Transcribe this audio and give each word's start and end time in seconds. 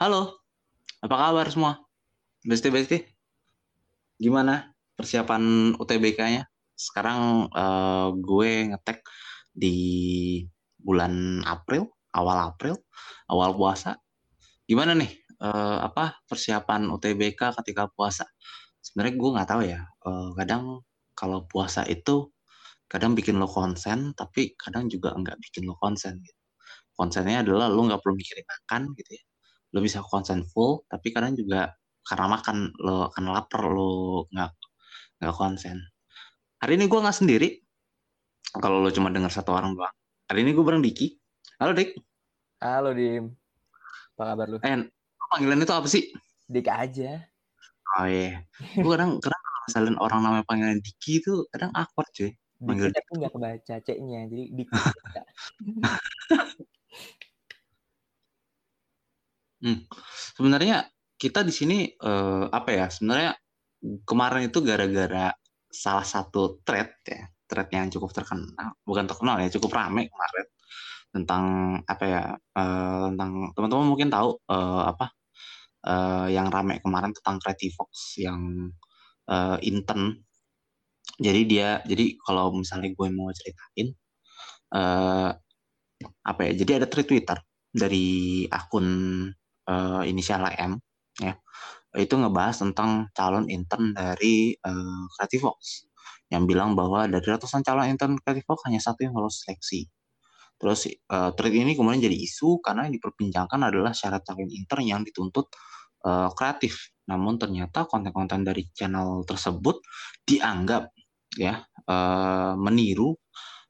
Halo, 0.00 0.40
apa 1.04 1.12
kabar 1.12 1.44
semua? 1.52 1.76
Besti-besti, 2.48 3.04
gimana 4.16 4.72
persiapan 4.96 5.76
UTBK-nya? 5.76 6.48
Sekarang 6.72 7.52
eh, 7.52 8.08
gue 8.16 8.50
ngetek 8.72 9.04
di 9.52 9.76
bulan 10.80 11.44
April, 11.44 11.92
awal 12.16 12.48
April, 12.48 12.80
awal 13.28 13.52
puasa. 13.52 14.00
Gimana 14.64 14.96
nih? 14.96 15.12
eh, 15.36 15.78
apa 15.84 16.16
persiapan 16.24 16.88
UTBK 16.96 17.60
ketika 17.60 17.84
puasa? 17.92 18.24
Sebenarnya 18.80 19.14
gue 19.20 19.30
nggak 19.36 19.48
tahu 19.52 19.62
ya. 19.68 19.84
Eh, 19.84 20.30
kadang 20.40 20.80
kalau 21.12 21.44
puasa 21.44 21.84
itu 21.84 22.32
kadang 22.88 23.12
bikin 23.12 23.36
lo 23.36 23.44
konsen, 23.52 24.16
tapi 24.16 24.56
kadang 24.56 24.88
juga 24.88 25.12
nggak 25.12 25.36
bikin 25.44 25.68
lo 25.68 25.76
konsen. 25.76 26.24
Gitu. 26.24 26.40
Konsennya 26.96 27.44
adalah 27.44 27.68
lo 27.68 27.84
nggak 27.84 28.00
perlu 28.00 28.16
mikirin 28.16 28.48
makan 28.48 28.96
gitu 28.96 29.12
ya 29.20 29.24
lo 29.70 29.78
bisa 29.78 30.02
konsen 30.02 30.42
full 30.42 30.82
tapi 30.90 31.14
kadang 31.14 31.38
juga 31.38 31.70
karena 32.02 32.26
makan 32.26 32.74
lo 32.82 33.06
akan 33.12 33.24
lapar 33.30 33.62
lo 33.70 34.26
nggak 34.32 34.50
nggak 35.20 35.36
konsen. 35.36 35.78
Hari 36.60 36.76
ini 36.76 36.88
gue 36.88 37.00
nggak 37.00 37.16
sendiri. 37.16 37.48
Kalau 38.50 38.82
lo 38.82 38.90
cuma 38.90 39.14
dengar 39.14 39.30
satu 39.30 39.54
orang 39.54 39.78
doang. 39.78 39.94
Hari 40.26 40.42
ini 40.42 40.50
gue 40.56 40.64
bareng 40.64 40.82
Diki. 40.82 41.14
Halo 41.60 41.76
Dik. 41.76 41.92
Halo 42.60 42.92
Dim, 42.92 43.32
apa 44.20 44.36
kabar 44.36 44.46
lu? 44.52 44.60
eh 44.60 44.84
panggilan 45.32 45.64
itu 45.64 45.72
apa 45.72 45.88
sih? 45.88 46.12
Dik 46.44 46.68
aja. 46.68 47.24
oh 47.96 48.04
iya. 48.04 48.44
Gue 48.76 48.92
kadang 48.92 49.16
kadang 49.16 49.40
misalnya 49.64 49.96
orang 49.96 50.20
namanya 50.20 50.44
panggilan 50.44 50.80
Diki 50.84 51.24
itu 51.24 51.48
kadang 51.48 51.72
awkward 51.72 52.12
cuy. 52.12 52.32
Dik 52.32 52.36
Manggil 52.60 52.92
tapi 52.92 53.10
nggak 53.16 53.32
kebaca 53.32 53.74
C-nya, 53.80 54.28
jadi 54.28 54.44
Dik. 54.52 54.68
Hmm. 59.60 59.84
Sebenarnya 60.36 60.88
kita 61.20 61.44
di 61.44 61.52
sini 61.52 61.78
eh, 61.92 62.44
apa 62.48 62.70
ya? 62.72 62.86
Sebenarnya 62.88 63.36
kemarin 64.08 64.48
itu 64.48 64.58
gara-gara 64.64 65.32
salah 65.68 66.04
satu 66.04 66.60
thread 66.64 66.90
ya, 67.04 67.28
thread 67.48 67.68
yang 67.72 67.88
cukup 67.92 68.10
terkenal, 68.16 68.76
bukan 68.84 69.04
terkenal 69.08 69.36
ya, 69.40 69.48
cukup 69.52 69.70
ramai 69.76 70.08
kemarin 70.08 70.46
tentang 71.14 71.44
apa 71.84 72.04
ya? 72.08 72.22
eh, 72.56 72.98
tentang 73.12 73.32
teman-teman 73.56 73.86
mungkin 73.92 74.08
tahu 74.12 74.30
eh, 74.48 74.82
apa 74.92 75.06
eh, 75.88 76.26
yang 76.36 76.48
ramai 76.52 76.80
kemarin 76.84 77.12
tentang 77.16 77.36
Creativox 77.42 78.20
yang 78.20 78.40
eh, 79.30 79.58
intern. 79.68 80.16
Jadi 81.20 81.40
dia, 81.44 81.84
jadi 81.84 82.16
kalau 82.24 82.56
misalnya 82.56 82.90
gue 82.96 83.08
mau 83.12 83.28
ceritain, 83.36 83.88
eh, 84.76 85.30
apa 86.24 86.40
ya? 86.48 86.52
Jadi 86.56 86.72
ada 86.80 86.86
thread 86.88 87.08
Twitter 87.08 87.38
dari 87.72 88.44
akun 88.50 88.86
eh, 89.70 90.02
inisial 90.10 90.42
M 90.58 90.74
ya 91.22 91.38
itu 91.98 92.14
ngebahas 92.14 92.62
tentang 92.62 93.10
calon 93.14 93.46
intern 93.50 93.94
dari 93.94 94.54
eh, 94.54 95.04
Creativox 95.14 95.90
yang 96.30 96.46
bilang 96.46 96.78
bahwa 96.78 97.10
dari 97.10 97.26
ratusan 97.26 97.66
calon 97.66 97.90
intern 97.90 98.14
Creativox 98.22 98.62
hanya 98.70 98.78
satu 98.78 99.02
yang 99.02 99.14
lolos 99.18 99.42
seleksi. 99.42 99.90
Terus 100.60 100.86
eh, 100.86 101.30
thread 101.34 101.54
ini 101.54 101.74
kemudian 101.74 101.98
jadi 101.98 102.14
isu 102.14 102.62
karena 102.62 102.86
yang 102.86 102.94
diperbincangkan 103.00 103.60
adalah 103.66 103.90
syarat 103.90 104.22
calon 104.22 104.46
intern 104.50 104.84
yang 104.86 105.02
dituntut 105.02 105.50
eh, 106.06 106.30
kreatif. 106.38 106.94
Namun 107.10 107.42
ternyata 107.42 107.90
konten-konten 107.90 108.46
dari 108.46 108.62
channel 108.70 109.26
tersebut 109.26 109.82
dianggap 110.22 110.94
ya 111.34 111.58
eh, 111.66 112.52
meniru 112.54 113.18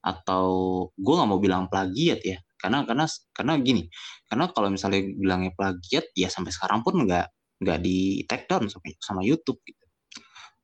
atau 0.00 0.48
gue 0.96 1.14
nggak 1.16 1.28
mau 1.28 1.40
bilang 1.40 1.68
plagiat 1.68 2.20
ya 2.24 2.38
karena 2.60 2.84
karena 2.84 3.04
karena 3.32 3.52
gini 3.60 3.82
karena 4.28 4.44
kalau 4.52 4.68
misalnya 4.68 5.00
bilangnya 5.16 5.52
plagiat 5.56 6.12
ya 6.14 6.28
sampai 6.28 6.52
sekarang 6.52 6.84
pun 6.84 7.08
nggak 7.08 7.26
nggak 7.60 7.78
di 7.84 8.24
take 8.28 8.46
down 8.48 8.68
sama 8.72 8.88
sama 9.00 9.20
YouTube 9.24 9.60
gitu. 9.68 9.84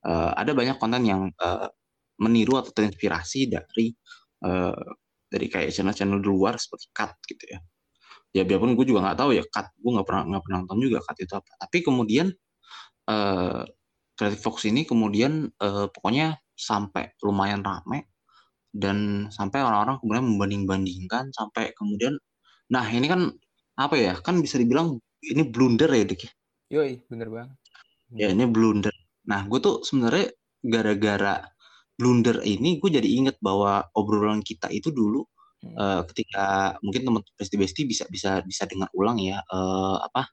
Eh, 0.07 0.31
ada 0.37 0.51
banyak 0.53 0.77
konten 0.81 1.03
yang 1.05 1.21
eh, 1.33 1.69
meniru 2.21 2.57
atau 2.61 2.71
terinspirasi 2.73 3.49
dari 3.49 3.93
eh, 4.45 4.83
dari 5.27 5.47
kayak 5.51 5.69
channel-channel 5.75 6.21
luar 6.23 6.55
seperti 6.61 6.87
Cut 6.95 7.13
gitu 7.27 7.45
ya 7.51 7.59
ya 8.35 8.43
biarpun 8.43 8.75
gue 8.75 8.85
juga 8.85 9.01
nggak 9.07 9.17
tahu 9.17 9.31
ya 9.35 9.43
Cut 9.49 9.67
gue 9.75 9.91
nggak 9.97 10.07
pernah 10.07 10.23
nggak 10.29 10.43
pernah 10.45 10.57
nonton 10.63 10.77
juga 10.83 10.99
Cut 11.03 11.17
itu 11.19 11.33
apa 11.35 11.51
tapi 11.59 11.77
kemudian 11.85 12.27
eh 13.09 13.63
Creative 14.17 14.41
Fox 14.41 14.65
ini 14.65 14.81
kemudian 14.89 15.45
eh, 15.45 15.87
pokoknya 15.93 16.37
sampai 16.57 17.13
lumayan 17.21 17.61
rame 17.61 18.09
dan 18.73 19.27
sampai 19.31 19.59
orang-orang 19.63 19.97
kemudian 20.03 20.25
membanding-bandingkan 20.35 21.31
sampai 21.35 21.71
kemudian 21.77 22.15
nah 22.71 22.83
ini 22.87 23.07
kan 23.07 23.31
apa 23.79 23.95
ya 23.95 24.13
kan 24.19 24.39
bisa 24.43 24.57
dibilang 24.59 24.97
ini 25.23 25.43
blunder 25.47 25.89
ya 25.91 26.03
Dik 26.05 26.21
ya. 26.27 26.31
Yoi, 26.67 26.99
bener 27.07 27.27
banget. 27.31 27.55
ya 28.15 28.27
ini 28.31 28.45
blunder 28.47 28.93
nah 29.27 29.43
gue 29.47 29.59
tuh 29.59 29.83
sebenarnya 29.83 30.31
gara-gara 30.63 31.43
blunder 31.97 32.43
ini 32.45 32.77
gue 32.79 32.89
jadi 32.91 33.07
inget 33.07 33.35
bahwa 33.43 33.83
obrolan 33.95 34.41
kita 34.43 34.67
itu 34.71 34.91
dulu 34.91 35.23
Hmm. 35.57 35.73
eh, 35.73 36.01
ketika 36.13 36.77
mungkin 36.85 37.01
teman 37.01 37.21
besti 37.33 37.55
besti 37.57 37.81
bisa 37.89 38.05
bisa 38.13 38.45
bisa 38.45 38.69
dengar 38.69 38.93
ulang 38.93 39.17
ya 39.17 39.41
eh, 39.41 39.97
apa 40.05 40.29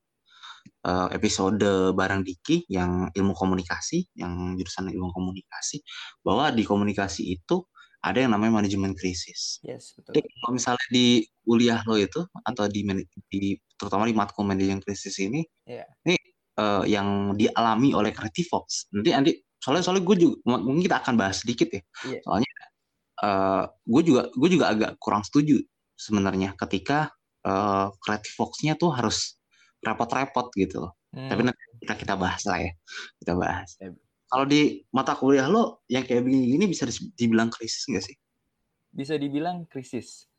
eh, 0.84 1.08
episode 1.16 1.96
bareng 1.96 2.20
Diki 2.20 2.68
yang 2.68 3.08
ilmu 3.08 3.32
komunikasi 3.32 4.04
yang 4.20 4.52
jurusan 4.60 4.92
ilmu 4.92 5.08
komunikasi 5.16 5.80
bahwa 6.20 6.52
di 6.52 6.60
komunikasi 6.68 7.40
itu 7.40 7.64
ada 8.04 8.20
yang 8.20 8.36
namanya 8.36 8.60
manajemen 8.60 8.92
krisis 8.92 9.64
Yes, 9.64 9.96
betul. 9.96 10.20
Jadi 10.20 10.28
kalau 10.28 10.50
misalnya 10.52 10.86
di 10.92 11.24
kuliah 11.40 11.80
lo 11.88 11.96
itu 11.96 12.20
atau 12.44 12.64
di, 12.68 12.84
di 13.32 13.56
terutama 13.80 14.04
di 14.04 14.12
matkul 14.12 14.44
manajemen 14.44 14.84
krisis 14.84 15.16
ini, 15.24 15.40
Iya. 15.64 15.88
ini 16.04 16.16
eh, 16.60 16.84
yang 16.92 17.32
dialami 17.32 17.96
oleh 17.96 18.12
Creativox. 18.12 18.92
Nanti 18.92 19.10
nanti 19.10 19.32
soalnya 19.56 19.82
soalnya 19.88 20.04
gue 20.04 20.16
juga 20.20 20.36
mungkin 20.60 20.84
kita 20.84 21.00
akan 21.00 21.14
bahas 21.16 21.40
sedikit 21.40 21.72
ya. 21.72 21.82
Iya. 22.04 22.20
Soalnya 22.28 22.52
eh, 23.24 23.64
gue 23.88 24.02
juga 24.04 24.22
gue 24.36 24.48
juga 24.52 24.64
agak 24.70 24.90
kurang 25.00 25.24
setuju 25.24 25.56
sebenarnya 25.96 26.52
ketika 26.60 27.08
eh, 27.42 27.88
Creativox-nya 28.04 28.76
tuh 28.76 28.92
harus 28.92 29.40
repot-repot 29.80 30.52
gitu 30.60 30.84
loh. 30.84 30.92
Hmm, 31.12 31.28
Tapi 31.32 31.40
nanti 31.46 31.62
kita 31.84 31.94
kita 31.96 32.14
bahas 32.20 32.42
lah 32.44 32.58
ya. 32.60 32.72
Kita 33.20 33.32
bahas. 33.36 33.68
Kalau 34.28 34.44
di 34.48 34.82
mata 34.90 35.14
kuliah 35.14 35.46
lo 35.46 35.84
yang 35.86 36.02
kayak 36.02 36.24
begini-gini 36.26 36.64
bisa 36.66 36.88
dis- 36.88 37.12
dibilang 37.14 37.52
krisis 37.52 37.86
nggak 37.86 38.04
sih? 38.04 38.16
bisa 38.94 39.18
dibilang 39.18 39.66
krisis. 39.66 40.30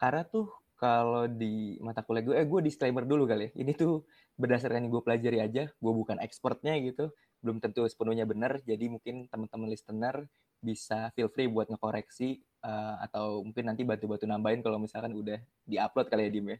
Karena 0.00 0.24
tuh 0.24 0.48
kalau 0.80 1.28
di 1.28 1.76
mata 1.84 2.00
kuliah 2.02 2.24
gue, 2.24 2.34
eh 2.40 2.48
gue 2.48 2.60
disclaimer 2.64 3.04
dulu 3.04 3.28
kali 3.28 3.52
ya. 3.52 3.60
Ini 3.60 3.76
tuh 3.76 4.02
berdasarkan 4.40 4.88
yang 4.88 4.90
gue 4.90 5.02
pelajari 5.04 5.38
aja, 5.44 5.64
gue 5.68 5.92
bukan 5.92 6.18
expertnya 6.24 6.74
gitu. 6.80 7.12
Belum 7.44 7.60
tentu 7.60 7.84
sepenuhnya 7.86 8.24
benar, 8.24 8.58
jadi 8.64 8.88
mungkin 8.88 9.28
teman-teman 9.28 9.68
listener 9.70 10.26
bisa 10.62 11.10
feel 11.14 11.26
free 11.30 11.50
buat 11.50 11.66
ngekoreksi 11.70 12.38
eh, 12.40 12.94
atau 13.06 13.42
mungkin 13.42 13.66
nanti 13.66 13.82
bantu-bantu 13.82 14.24
nambahin 14.30 14.62
kalau 14.62 14.78
misalkan 14.78 15.12
udah 15.14 15.38
di-upload 15.66 16.06
kali 16.08 16.26
ya 16.26 16.30
Dim 16.32 16.46
ya. 16.54 16.58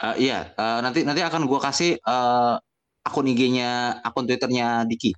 Eh, 0.00 0.16
iya, 0.28 0.38
eh, 0.56 0.78
nanti 0.80 1.04
nanti 1.04 1.20
akan 1.20 1.44
gua 1.44 1.60
kasih 1.60 2.00
eh, 2.00 2.54
akun 3.04 3.28
IG-nya, 3.28 4.00
akun 4.00 4.24
Twitternya 4.24 4.88
Diki. 4.88 5.12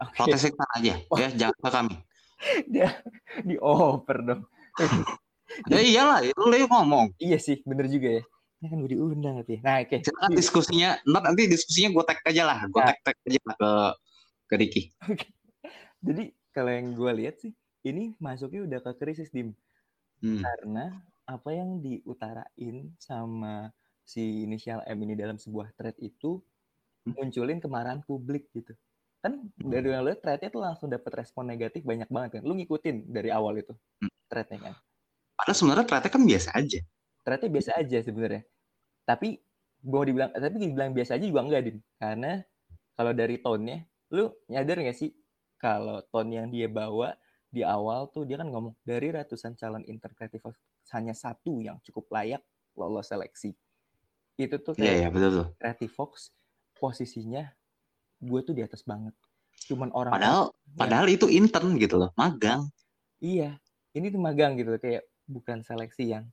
Oke, 0.00 0.32
ke 0.32 0.38
sana 0.40 0.64
aja, 0.80 0.94
ya, 0.96 1.28
jangan 1.36 1.56
ke 1.60 1.68
kami. 1.68 1.94
dia 2.72 2.88
dioper 3.44 4.18
dong. 4.24 4.42
Ya 5.66 5.82
iyalah, 5.82 6.22
lu 6.22 6.46
lu 6.46 6.62
ngomong. 6.70 7.10
Iya 7.18 7.42
sih, 7.42 7.58
bener 7.66 7.90
juga 7.90 8.22
ya. 8.22 8.22
Ini 8.62 8.66
kan 8.70 8.76
gue 8.86 8.90
diundang 8.94 9.34
tapi. 9.42 9.58
Nah, 9.58 9.82
oke. 9.82 9.98
Silakan 9.98 10.32
diskusinya, 10.38 10.90
nanti 11.02 11.50
diskusinya 11.50 11.90
gue 11.90 12.04
tag 12.06 12.22
aja 12.22 12.42
lah, 12.46 12.58
gue 12.70 12.78
Nah. 12.78 12.86
tag 12.94 12.98
tag 13.02 13.16
aja 13.26 13.40
lah 13.42 13.56
ke 13.58 13.70
ke 14.46 14.54
Diki. 14.62 14.82
Jadi 16.06 16.30
kalau 16.54 16.70
yang 16.70 16.94
gue 16.94 17.12
lihat 17.18 17.42
sih, 17.42 17.50
ini 17.82 18.14
masuknya 18.22 18.62
udah 18.62 18.78
ke 18.78 18.90
krisis 18.94 19.34
dim. 19.34 19.58
Hmm. 20.22 20.38
Karena 20.38 21.02
apa 21.26 21.50
yang 21.50 21.82
diutarain 21.82 22.94
sama 23.02 23.74
si 24.06 24.46
inisial 24.46 24.86
M 24.86 25.02
ini 25.02 25.18
dalam 25.18 25.34
sebuah 25.34 25.74
thread 25.74 25.98
itu 25.98 26.38
Hmm. 27.00 27.16
munculin 27.16 27.58
kemarahan 27.58 28.06
publik 28.06 28.52
gitu. 28.54 28.70
Kan 29.20 29.52
dari 29.60 29.92
yang 29.92 30.00
lu 30.00 30.08
lihat 30.12 30.24
threadnya 30.24 30.48
tuh 30.48 30.62
langsung 30.64 30.88
dapat 30.88 31.12
respon 31.24 31.44
negatif 31.44 31.84
banyak 31.84 32.08
banget 32.08 32.40
kan. 32.40 32.42
Lu 32.48 32.56
ngikutin 32.56 33.12
dari 33.12 33.28
awal 33.28 33.60
itu 33.60 33.76
Hmm. 34.00 34.08
threadnya 34.32 34.58
kan. 34.72 34.74
Padahal 35.36 35.56
sebenarnya 35.56 35.84
ternyata 35.88 36.08
kan 36.12 36.22
biasa 36.24 36.48
aja. 36.56 36.80
Threadnya 37.24 37.50
biasa 37.52 37.70
aja 37.76 37.98
sebenarnya. 38.00 38.42
Tapi 39.04 39.28
mau 39.84 40.04
dibilang 40.04 40.30
tapi 40.32 40.56
dibilang 40.56 40.92
biasa 40.96 41.20
aja 41.20 41.26
juga 41.28 41.40
enggak 41.44 41.62
din. 41.68 41.78
Karena 42.00 42.40
kalau 42.96 43.12
dari 43.16 43.36
tone-nya, 43.40 43.84
lu 44.12 44.32
nyadar 44.48 44.76
nggak 44.84 44.96
sih 44.96 45.12
kalau 45.60 46.00
tone 46.08 46.32
yang 46.36 46.48
dia 46.48 46.68
bawa 46.68 47.16
di 47.52 47.60
awal 47.66 48.08
tuh 48.14 48.24
dia 48.24 48.38
kan 48.40 48.48
ngomong 48.48 48.72
dari 48.86 49.10
ratusan 49.12 49.58
calon 49.58 49.82
interpretif 49.84 50.40
hanya 50.96 51.12
satu 51.12 51.60
yang 51.60 51.76
cukup 51.84 52.08
layak 52.14 52.42
lolos 52.78 53.08
seleksi. 53.12 53.52
Itu 54.40 54.56
tuh 54.64 54.72
Iya 54.80 54.92
kayak 54.92 54.96
iya 55.04 55.08
betul 55.12 55.30
tuh. 55.36 55.46
Creative 55.60 55.92
Fox 55.92 56.32
posisinya 56.80 57.52
gue 58.20 58.40
tuh 58.44 58.54
di 58.54 58.62
atas 58.62 58.84
banget. 58.84 59.16
Cuman 59.66 59.90
orang 59.96 60.12
Padahal 60.12 60.44
padahal 60.76 61.06
itu 61.08 61.26
intern 61.26 61.76
gitu 61.80 62.00
loh, 62.00 62.10
magang. 62.16 62.68
iya, 63.20 63.60
ini 63.92 64.08
tuh 64.08 64.20
magang 64.20 64.56
gitu 64.56 64.72
kayak 64.80 65.04
bukan 65.28 65.60
seleksi 65.60 66.16
yang 66.16 66.24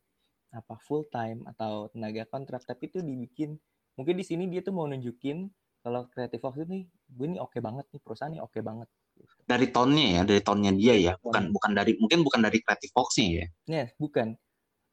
apa 0.55 0.79
full 0.79 1.03
time 1.11 1.43
atau 1.45 1.91
tenaga 1.91 2.23
kontrak 2.31 2.63
tapi 2.63 2.87
itu 2.87 3.03
dibikin 3.03 3.59
mungkin 3.99 4.15
di 4.15 4.25
sini 4.25 4.47
dia 4.47 4.63
tuh 4.63 4.71
mau 4.71 4.87
nunjukin 4.87 5.51
kalau 5.83 6.07
Creative 6.09 6.41
Fox 6.41 6.63
ini 6.63 6.87
gue 6.87 7.25
ini 7.27 7.37
oke 7.37 7.55
okay 7.55 7.61
banget 7.61 7.85
nih 7.91 8.01
perusahaan 8.01 8.31
ini 8.31 8.41
oke 8.41 8.55
okay 8.55 8.61
banget 8.63 8.87
gitu. 9.15 9.33
dari 9.43 9.67
tonnya 9.69 10.07
ya 10.07 10.21
dari 10.23 10.41
tonnya 10.41 10.71
dia 10.73 10.95
ya 10.95 11.13
bukan 11.19 11.51
bukan 11.51 11.71
dari 11.75 11.91
mungkin 11.99 12.19
bukan 12.23 12.39
dari 12.41 12.57
Creative 12.63 12.93
Fox-nya 12.95 13.27
ya 13.27 13.45
ya 13.67 13.85
bukan 13.99 14.27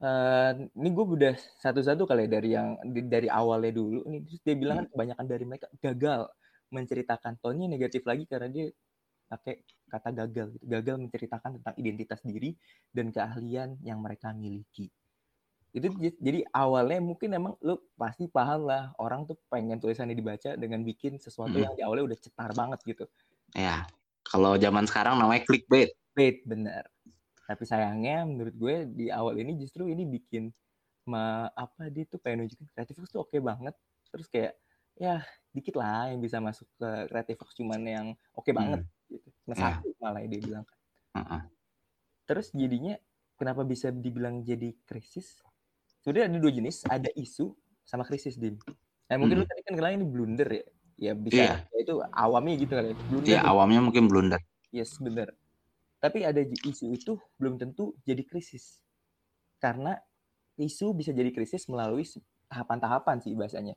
uh, 0.02 0.52
ini 0.58 0.88
gue 0.90 1.04
udah 1.06 1.34
satu-satu 1.62 2.02
kali 2.04 2.26
ya 2.26 2.30
dari 2.30 2.48
yang 2.52 2.68
dari 3.06 3.28
awalnya 3.30 3.72
dulu 3.72 4.02
nih 4.10 4.20
terus 4.26 4.40
dia 4.42 4.54
bilang 4.58 4.76
kan 4.82 4.86
hmm. 4.90 4.92
kebanyakan 4.94 5.26
dari 5.30 5.44
mereka 5.46 5.66
gagal 5.78 6.20
menceritakan. 6.74 7.38
Tonnya 7.38 7.70
negatif 7.70 8.02
lagi 8.02 8.26
karena 8.26 8.50
dia 8.50 8.66
pakai 9.30 9.62
kata 9.88 10.10
gagal 10.10 10.46
gitu. 10.58 10.64
gagal 10.66 10.96
menceritakan 11.00 11.50
tentang 11.60 11.74
identitas 11.78 12.20
diri 12.26 12.58
dan 12.90 13.14
keahlian 13.14 13.78
yang 13.86 14.02
mereka 14.02 14.34
miliki. 14.34 14.90
Itu 15.74 15.90
jadi 15.98 16.46
awalnya 16.54 17.02
mungkin 17.02 17.34
emang 17.34 17.54
lu 17.62 17.78
pasti 17.98 18.30
paham 18.30 18.70
lah 18.70 18.94
orang 19.02 19.26
tuh 19.26 19.34
pengen 19.50 19.82
tulisannya 19.82 20.14
dibaca 20.14 20.54
dengan 20.54 20.86
bikin 20.86 21.18
sesuatu 21.18 21.58
hmm. 21.58 21.64
yang 21.66 21.72
di 21.74 21.82
awalnya 21.82 22.14
udah 22.14 22.18
cetar 22.18 22.50
banget 22.54 22.78
gitu. 22.86 23.04
Ya 23.54 23.86
kalau 24.22 24.54
zaman 24.54 24.86
sekarang 24.86 25.18
namanya 25.18 25.42
clickbait. 25.42 25.94
Bait 26.14 26.46
bener. 26.46 26.86
Tapi 27.44 27.66
sayangnya 27.66 28.22
menurut 28.22 28.54
gue 28.54 28.76
di 28.86 29.06
awal 29.10 29.34
ini 29.42 29.58
justru 29.58 29.90
ini 29.90 30.06
bikin 30.06 30.48
ma 31.04 31.50
apa 31.52 31.90
dia 31.90 32.06
tuh 32.06 32.22
pengen 32.22 32.46
nunjukin. 32.46 32.70
Kreatif 32.70 32.94
tuh 33.10 33.26
oke 33.26 33.34
okay 33.34 33.42
banget. 33.42 33.74
Terus 34.14 34.26
kayak 34.30 34.54
ya 34.98 35.22
dikit 35.54 35.78
lah 35.78 36.10
yang 36.10 36.20
bisa 36.22 36.38
masuk 36.38 36.66
ke 36.78 36.90
kreatif 37.10 37.38
cuman 37.54 37.80
yang 37.86 38.06
oke 38.34 38.46
okay 38.46 38.52
banget 38.54 38.82
hmm. 38.82 39.10
gitu 39.10 39.28
nah, 39.50 39.54
yeah. 39.54 39.74
satu 39.78 39.88
malah 40.02 40.22
dia 40.26 40.40
bilang 40.42 40.64
uh 41.14 41.18
-uh. 41.18 41.42
terus 42.26 42.50
jadinya 42.54 42.94
kenapa 43.34 43.66
bisa 43.66 43.90
dibilang 43.90 44.42
jadi 44.46 44.74
krisis 44.86 45.42
sebenarnya 46.04 46.26
ada 46.28 46.36
dua 46.36 46.52
jenis, 46.52 46.76
ada 46.84 47.10
isu 47.16 47.56
sama 47.88 48.04
krisis, 48.04 48.36
Dim. 48.36 48.60
Nah, 49.08 49.16
mungkin 49.16 49.40
hmm. 49.40 49.48
lu 49.48 49.48
tadi 49.48 49.60
kan 49.64 49.72
bilang 49.72 49.92
ini 49.96 50.04
blunder 50.04 50.48
ya. 50.52 50.64
Ya 50.94 51.12
bisa 51.16 51.42
yeah. 51.42 51.58
ya 51.74 51.78
itu 51.82 51.94
awamnya 52.14 52.54
gitu 52.60 52.72
kali 52.76 52.88
ya. 52.92 52.96
Blunder. 53.10 53.26
Iya, 53.26 53.34
yeah, 53.40 53.42
awamnya 53.48 53.80
mungkin 53.82 54.04
blunder. 54.06 54.40
Yes, 54.70 54.94
benar. 55.00 55.32
Tapi 55.98 56.22
ada 56.22 56.38
isu 56.44 56.92
itu 56.92 57.16
belum 57.40 57.56
tentu 57.56 57.96
jadi 58.04 58.20
krisis. 58.22 58.78
Karena 59.58 59.96
isu 60.60 60.92
bisa 60.94 61.10
jadi 61.10 61.32
krisis 61.32 61.66
melalui 61.66 62.04
tahapan-tahapan 62.46 63.16
sih 63.24 63.32
bahasanya. 63.34 63.74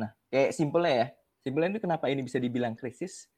Nah, 0.00 0.10
kayak 0.32 0.56
simpelnya 0.56 0.94
ya. 0.96 1.06
Simpelnya 1.40 1.68
itu 1.76 1.82
kenapa 1.84 2.08
ini 2.08 2.24
bisa 2.24 2.40
dibilang 2.40 2.76
krisis? 2.76 3.28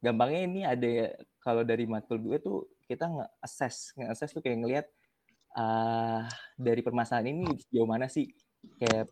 Gampangnya 0.00 0.40
ini 0.44 0.60
ada 0.64 1.12
kalau 1.40 1.64
dari 1.64 1.84
matkul 1.88 2.20
gue 2.20 2.36
tuh 2.40 2.68
kita 2.88 3.08
nge-assess. 3.08 3.96
Nge-assess 3.96 4.32
tuh 4.32 4.40
kayak 4.44 4.58
ngelihat 4.64 4.86
uh, 5.56 6.24
dari 6.56 6.80
permasalahan 6.84 7.32
ini 7.32 7.44
sejauh 7.64 7.88
mana 7.88 8.08
sih 8.08 8.28
kayak 8.82 9.06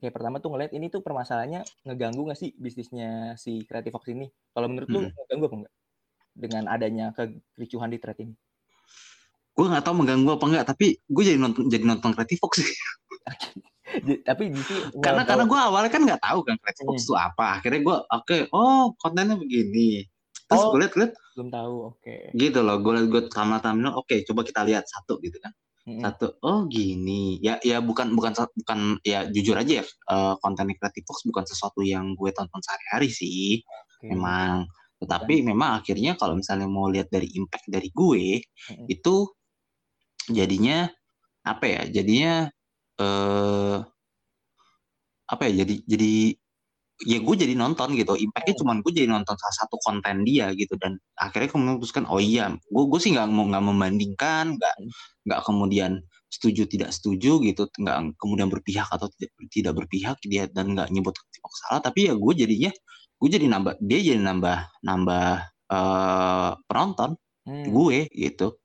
kayak 0.00 0.14
pertama 0.16 0.40
tuh 0.40 0.48
ngeliat 0.48 0.72
ini 0.72 0.88
tuh 0.88 1.04
permasalahannya 1.04 1.60
ngeganggu 1.84 2.24
nggak 2.24 2.40
sih 2.40 2.56
bisnisnya 2.56 3.36
si 3.36 3.62
Creative 3.68 3.94
Fox 3.94 4.10
ini? 4.10 4.26
Kalau 4.54 4.66
menurut 4.66 4.88
hmm. 4.88 4.94
lu 4.94 5.00
ngeganggu 5.10 5.44
apa 5.46 5.56
enggak 5.62 5.74
dengan 6.34 6.64
adanya 6.66 7.06
kericuhan 7.54 7.90
di 7.94 7.98
thread 8.02 8.18
ini? 8.24 8.34
Gue 9.54 9.70
nggak 9.70 9.86
tahu 9.86 9.94
mengganggu 10.02 10.30
apa 10.34 10.44
enggak, 10.50 10.64
tapi 10.74 10.98
gue 10.98 11.22
jadi 11.22 11.38
nonton 11.38 11.70
jadi 11.70 11.84
nonton 11.86 12.10
Creative 12.10 12.40
Fox 12.42 12.64
sih. 12.64 12.70
tapi 14.28 14.50
itu 14.50 14.74
karena 14.98 15.22
tahu. 15.22 15.30
karena 15.30 15.44
gue 15.46 15.60
awalnya 15.60 15.90
kan 15.90 16.02
nggak 16.02 16.22
tahu 16.22 16.40
kan 16.42 16.56
Fox 16.60 17.00
itu 17.04 17.14
hmm. 17.14 17.26
apa. 17.28 17.46
Akhirnya 17.60 17.80
gue 17.80 17.96
oke, 17.96 18.24
okay, 18.24 18.40
oh 18.50 18.92
kontennya 18.98 19.36
begini. 19.38 20.04
Terus 20.44 20.60
oh, 20.60 20.70
gue 20.76 20.80
liat 20.84 20.94
liat 20.98 21.12
belum 21.34 21.48
tahu, 21.50 21.74
oke. 21.90 21.98
Okay. 22.04 22.20
Gitu 22.36 22.58
loh, 22.60 22.76
gue 22.78 22.92
liat 22.94 23.06
gue 23.08 23.22
tamat 23.32 23.60
tamat 23.64 23.94
oke, 23.94 24.06
okay, 24.06 24.22
coba 24.26 24.44
kita 24.44 24.60
lihat 24.66 24.84
satu 24.86 25.18
gitu 25.24 25.40
kan 25.40 25.50
hmm. 25.88 26.02
satu 26.02 26.40
oh 26.42 26.64
gini 26.66 27.38
ya 27.44 27.60
ya 27.60 27.78
bukan 27.84 28.16
bukan 28.16 28.32
bukan 28.34 28.78
ya 29.04 29.28
jujur 29.28 29.54
aja 29.56 29.80
ya 29.80 29.84
uh, 30.10 30.34
konten 30.40 30.72
kreatif 30.76 31.04
Fox 31.04 31.24
bukan 31.28 31.44
sesuatu 31.44 31.84
yang 31.84 32.16
gue 32.16 32.30
tonton 32.32 32.60
sehari-hari 32.60 33.08
sih 33.12 33.60
okay. 34.00 34.12
memang 34.12 34.68
tetapi 34.98 35.44
memang 35.44 35.84
akhirnya 35.84 36.16
kalau 36.16 36.40
misalnya 36.40 36.64
mau 36.64 36.88
lihat 36.88 37.12
dari 37.12 37.28
impact 37.36 37.68
dari 37.68 37.92
gue 37.92 38.40
hmm. 38.40 38.86
itu 38.88 39.28
jadinya 40.32 40.88
apa 41.44 41.64
ya 41.68 41.82
jadinya 41.92 42.48
eh 43.00 43.78
apa 45.24 45.42
ya 45.48 45.64
jadi 45.64 45.74
jadi 45.88 46.12
ya 47.02 47.18
gue 47.18 47.34
jadi 47.34 47.54
nonton 47.58 47.98
gitu 47.98 48.14
impactnya 48.14 48.54
oh. 48.54 48.58
cuman 48.62 48.76
gue 48.86 48.92
jadi 48.94 49.08
nonton 49.10 49.34
salah 49.34 49.56
satu 49.66 49.76
konten 49.82 50.22
dia 50.22 50.54
gitu 50.54 50.78
dan 50.78 50.94
akhirnya 51.18 51.50
kemudian 51.50 51.74
memutuskan 51.74 52.04
oh 52.06 52.22
iya 52.22 52.54
gue 52.54 52.84
gue 52.86 53.00
sih 53.02 53.10
nggak 53.16 53.28
mau 53.34 53.50
nggak 53.50 53.64
membandingkan 53.66 54.54
nggak 54.54 54.74
hmm. 54.78 54.90
nggak 55.26 55.40
kemudian 55.42 55.92
setuju 56.30 56.66
tidak 56.70 56.94
setuju 56.94 57.42
gitu 57.42 57.66
nggak 57.82 58.14
kemudian 58.18 58.46
berpihak 58.46 58.86
atau 58.90 59.10
tidak 59.18 59.32
tidak 59.50 59.72
berpihak 59.74 60.16
dia 60.22 60.46
dan 60.50 60.74
nggak 60.74 60.90
nyebut 60.94 61.14
salah 61.66 61.82
tapi 61.82 62.10
ya 62.10 62.14
gue 62.14 62.32
jadinya 62.34 62.70
gue 63.18 63.28
jadi 63.30 63.46
nambah 63.48 63.74
dia 63.80 64.00
jadi 64.14 64.20
nambah 64.20 64.58
nambah 64.84 65.28
uh, 65.70 66.50
penonton 66.68 67.16
hmm. 67.48 67.64
gue 67.70 67.98
gitu. 68.12 68.58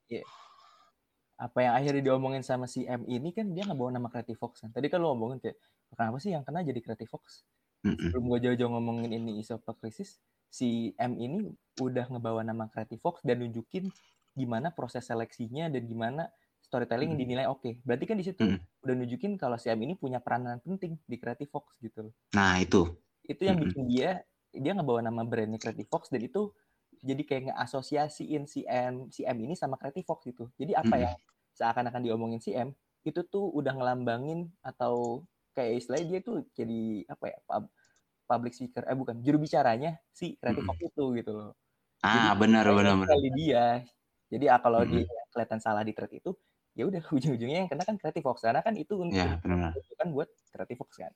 Apa 1.40 1.58
yang 1.64 1.72
akhirnya 1.72 2.12
diomongin 2.12 2.44
sama 2.44 2.68
si 2.68 2.84
M 2.84 3.08
ini 3.08 3.32
kan 3.32 3.48
dia 3.56 3.64
nggak 3.64 3.78
bawa 3.80 3.96
nama 3.96 4.12
Creative 4.12 4.36
Fox 4.36 4.60
kan 4.60 4.70
tadi 4.76 4.92
kan 4.92 5.00
lo 5.00 5.16
ngomongin 5.16 5.40
kayak 5.40 5.56
kenapa 5.96 6.20
sih 6.20 6.36
yang 6.36 6.44
kena 6.44 6.60
jadi 6.60 6.80
Creative 6.84 7.08
Fox 7.08 7.48
Mm-mm. 7.80 8.12
sebelum 8.12 8.24
gue 8.28 8.38
jauh-jauh 8.44 8.70
ngomongin 8.76 9.16
ini 9.16 9.40
isu 9.40 9.56
apa 9.56 9.72
krisis, 9.72 10.20
si 10.52 10.92
M 11.00 11.16
ini 11.16 11.48
udah 11.80 12.12
ngebawa 12.12 12.44
nama 12.44 12.68
Creative 12.68 13.00
Fox 13.00 13.24
dan 13.24 13.40
nunjukin 13.40 13.88
gimana 14.36 14.68
proses 14.68 15.08
seleksinya 15.08 15.72
dan 15.72 15.88
gimana 15.88 16.28
storytelling 16.60 17.16
yang 17.16 17.20
dinilai 17.24 17.46
oke. 17.48 17.64
Okay. 17.64 17.72
Berarti 17.82 18.04
kan 18.04 18.16
di 18.20 18.24
situ 18.28 18.44
mm. 18.44 18.84
udah 18.84 18.94
nunjukin 19.00 19.32
kalau 19.40 19.56
si 19.56 19.72
M 19.72 19.80
ini 19.80 19.96
punya 19.96 20.20
peranan 20.20 20.60
penting 20.60 21.00
di 21.08 21.16
Creative 21.16 21.48
Fox 21.48 21.80
gitu 21.80 22.12
loh. 22.12 22.14
Nah, 22.36 22.60
itu. 22.60 22.84
Itu 23.24 23.48
yang 23.48 23.56
mm-hmm. 23.56 23.72
bikin 23.72 23.84
dia 23.88 24.10
dia 24.52 24.72
ngebawa 24.76 25.00
nama 25.00 25.24
brandnya 25.24 25.56
Creative 25.56 25.88
Fox 25.88 26.12
dan 26.12 26.20
itu 26.20 26.52
jadi 27.00 27.22
kayak 27.24 27.42
ngeasosiasiin 27.50 28.44
si 28.44 28.68
M 28.68 29.08
si 29.08 29.24
M 29.24 29.36
ini 29.40 29.56
sama 29.56 29.80
Creative 29.80 30.04
Fox 30.04 30.28
gitu. 30.28 30.52
Jadi 30.60 30.76
apa 30.76 30.94
mm. 30.96 31.02
yang 31.02 31.14
seakan-akan 31.56 32.02
diomongin 32.04 32.40
si 32.40 32.52
M 32.52 32.76
itu 33.04 33.24
tuh 33.24 33.48
udah 33.56 33.72
ngelambangin 33.72 34.52
atau 34.60 35.24
kayak 35.56 35.80
istilahnya 35.80 36.06
dia 36.06 36.20
tuh 36.20 36.36
jadi 36.52 36.80
apa 37.08 37.24
ya 37.32 37.38
pub, 37.48 37.64
public 38.28 38.52
speaker 38.54 38.84
eh 38.86 38.96
bukan 38.96 39.18
juru 39.24 39.42
bicaranya 39.42 39.98
si 40.14 40.38
kreatif 40.38 40.62
hmm. 40.62 40.86
itu 40.86 41.04
gitu 41.18 41.30
loh. 41.34 41.50
Ah 42.04 42.36
benar 42.38 42.68
benar 42.70 42.94
benar. 42.94 43.18
dia. 43.34 43.82
Jadi 44.30 44.46
ah, 44.46 44.60
kalau 44.62 44.86
hmm. 44.86 44.92
dia 44.94 45.10
kelihatan 45.34 45.58
salah 45.58 45.82
di 45.82 45.90
thread 45.90 46.12
itu 46.14 46.30
ya 46.78 46.86
udah 46.86 47.02
ujung-ujungnya 47.16 47.66
yang 47.66 47.70
kena 47.72 47.82
kan 47.82 47.98
kreatif 47.98 48.22
fox 48.22 48.46
karena 48.46 48.62
kan 48.62 48.78
itu 48.78 48.94
untuk 48.94 49.18
ya, 49.18 49.42
kan 49.98 50.08
buat 50.14 50.30
kreatif 50.54 50.76
fox 50.78 50.90
kan. 51.00 51.12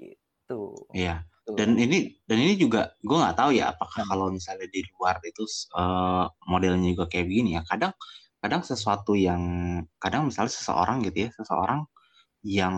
Gitu. 0.00 0.62
Iya. 0.96 1.26
Dan 1.42 1.74
ini 1.74 2.22
dan 2.22 2.38
ini 2.38 2.54
juga 2.54 2.94
gue 3.02 3.18
nggak 3.18 3.34
tahu 3.34 3.50
ya 3.58 3.74
apakah 3.74 4.06
kalau 4.06 4.30
misalnya 4.30 4.70
di 4.70 4.86
luar 4.94 5.18
itu 5.26 5.42
uh, 5.74 6.30
modelnya 6.46 6.94
juga 6.94 7.10
kayak 7.10 7.26
begini 7.26 7.58
ya. 7.58 7.62
Kadang 7.66 7.92
kadang 8.38 8.62
sesuatu 8.62 9.18
yang 9.18 9.42
kadang 9.98 10.30
misalnya 10.30 10.54
seseorang 10.54 11.02
gitu 11.02 11.26
ya, 11.26 11.30
seseorang 11.34 11.82
yang 12.42 12.74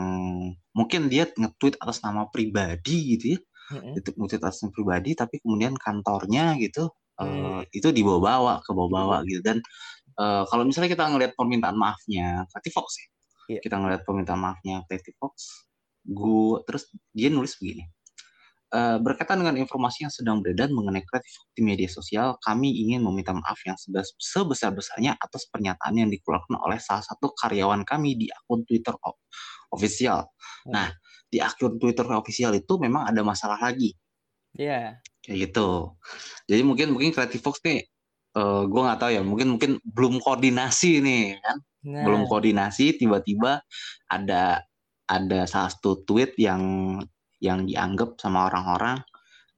mungkin 0.76 1.08
dia 1.12 1.28
nge-tweet 1.28 1.80
atas 1.80 2.00
nama 2.00 2.28
pribadi 2.32 3.16
gitu 3.16 3.36
ya. 3.36 3.40
Mm-hmm. 3.76 4.16
Nge-tweet 4.16 4.40
atas 4.40 4.64
nama 4.64 4.72
pribadi 4.72 5.10
tapi 5.12 5.36
kemudian 5.44 5.76
kantornya 5.76 6.56
gitu 6.56 6.88
mm. 7.20 7.20
uh, 7.20 7.62
itu 7.68 7.88
dibawa-bawa 7.92 8.64
ke 8.64 8.70
bawa-bawa 8.72 9.24
gitu 9.28 9.40
dan 9.44 9.60
uh, 10.18 10.44
kalau 10.48 10.64
misalnya 10.66 10.90
kita 10.92 11.04
ngelihat 11.08 11.32
permintaan 11.36 11.76
maafnya 11.76 12.48
Creative 12.50 12.74
Fox 12.74 12.88
ya. 12.98 13.06
Yeah. 13.44 13.60
Kita 13.60 13.76
ngelihat 13.76 14.02
permintaan 14.08 14.40
maafnya 14.40 14.88
Creative 14.88 15.16
Fox, 15.20 15.68
gue 16.08 16.64
terus 16.64 16.88
dia 17.12 17.28
nulis 17.28 17.56
begini. 17.60 17.84
Uh, 18.74 18.98
berkaitan 18.98 19.38
dengan 19.38 19.54
informasi 19.54 20.02
yang 20.02 20.10
sedang 20.10 20.42
beredar 20.42 20.66
mengenai 20.66 21.06
kreatif 21.06 21.46
di 21.54 21.62
media 21.62 21.86
sosial, 21.86 22.34
kami 22.42 22.74
ingin 22.74 23.06
meminta 23.06 23.30
maaf 23.30 23.54
yang 23.62 23.78
sebesar-besarnya 23.78 25.14
atas 25.14 25.46
pernyataan 25.46 25.94
yang 25.94 26.10
dikeluarkan 26.10 26.58
oleh 26.58 26.82
salah 26.82 27.06
satu 27.06 27.30
karyawan 27.38 27.86
kami 27.86 28.18
di 28.18 28.26
akun 28.34 28.66
Twitter 28.66 28.98
official. 29.70 30.26
Hmm. 30.66 30.74
Nah, 30.74 30.88
di 31.30 31.38
akun 31.38 31.78
Twitter 31.78 32.02
official 32.18 32.50
itu 32.58 32.74
memang 32.82 33.06
ada 33.06 33.22
masalah 33.22 33.62
lagi. 33.62 33.94
Iya. 34.58 34.98
Yeah. 34.98 35.22
Kayak 35.22 35.36
gitu. 35.50 35.68
Jadi 36.50 36.62
mungkin 36.66 36.98
mungkin 36.98 37.14
Creative 37.14 37.42
Fox 37.46 37.62
nih, 37.62 37.86
uh, 38.34 38.42
eh, 38.42 38.62
gue 38.66 38.80
nggak 38.90 38.98
tahu 38.98 39.10
ya. 39.14 39.22
Mungkin 39.22 39.48
mungkin 39.54 39.70
belum 39.86 40.18
koordinasi 40.18 40.98
nih 40.98 41.38
kan. 41.38 41.62
Nah. 41.86 42.04
Belum 42.10 42.26
koordinasi, 42.26 42.98
tiba-tiba 42.98 43.62
ada 44.10 44.66
ada 45.06 45.46
salah 45.46 45.70
satu 45.70 46.02
tweet 46.02 46.34
yang 46.42 46.60
yang 47.44 47.68
dianggap 47.68 48.16
sama 48.16 48.48
orang-orang, 48.48 49.04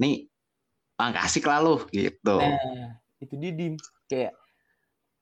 nih 0.02 0.26
ah 0.98 1.14
asik 1.22 1.46
lah 1.46 1.62
gitu. 1.94 2.36
Nah, 2.42 2.98
itu 3.22 3.34
dia 3.38 3.52
dim 3.54 3.78
kayak 4.10 4.34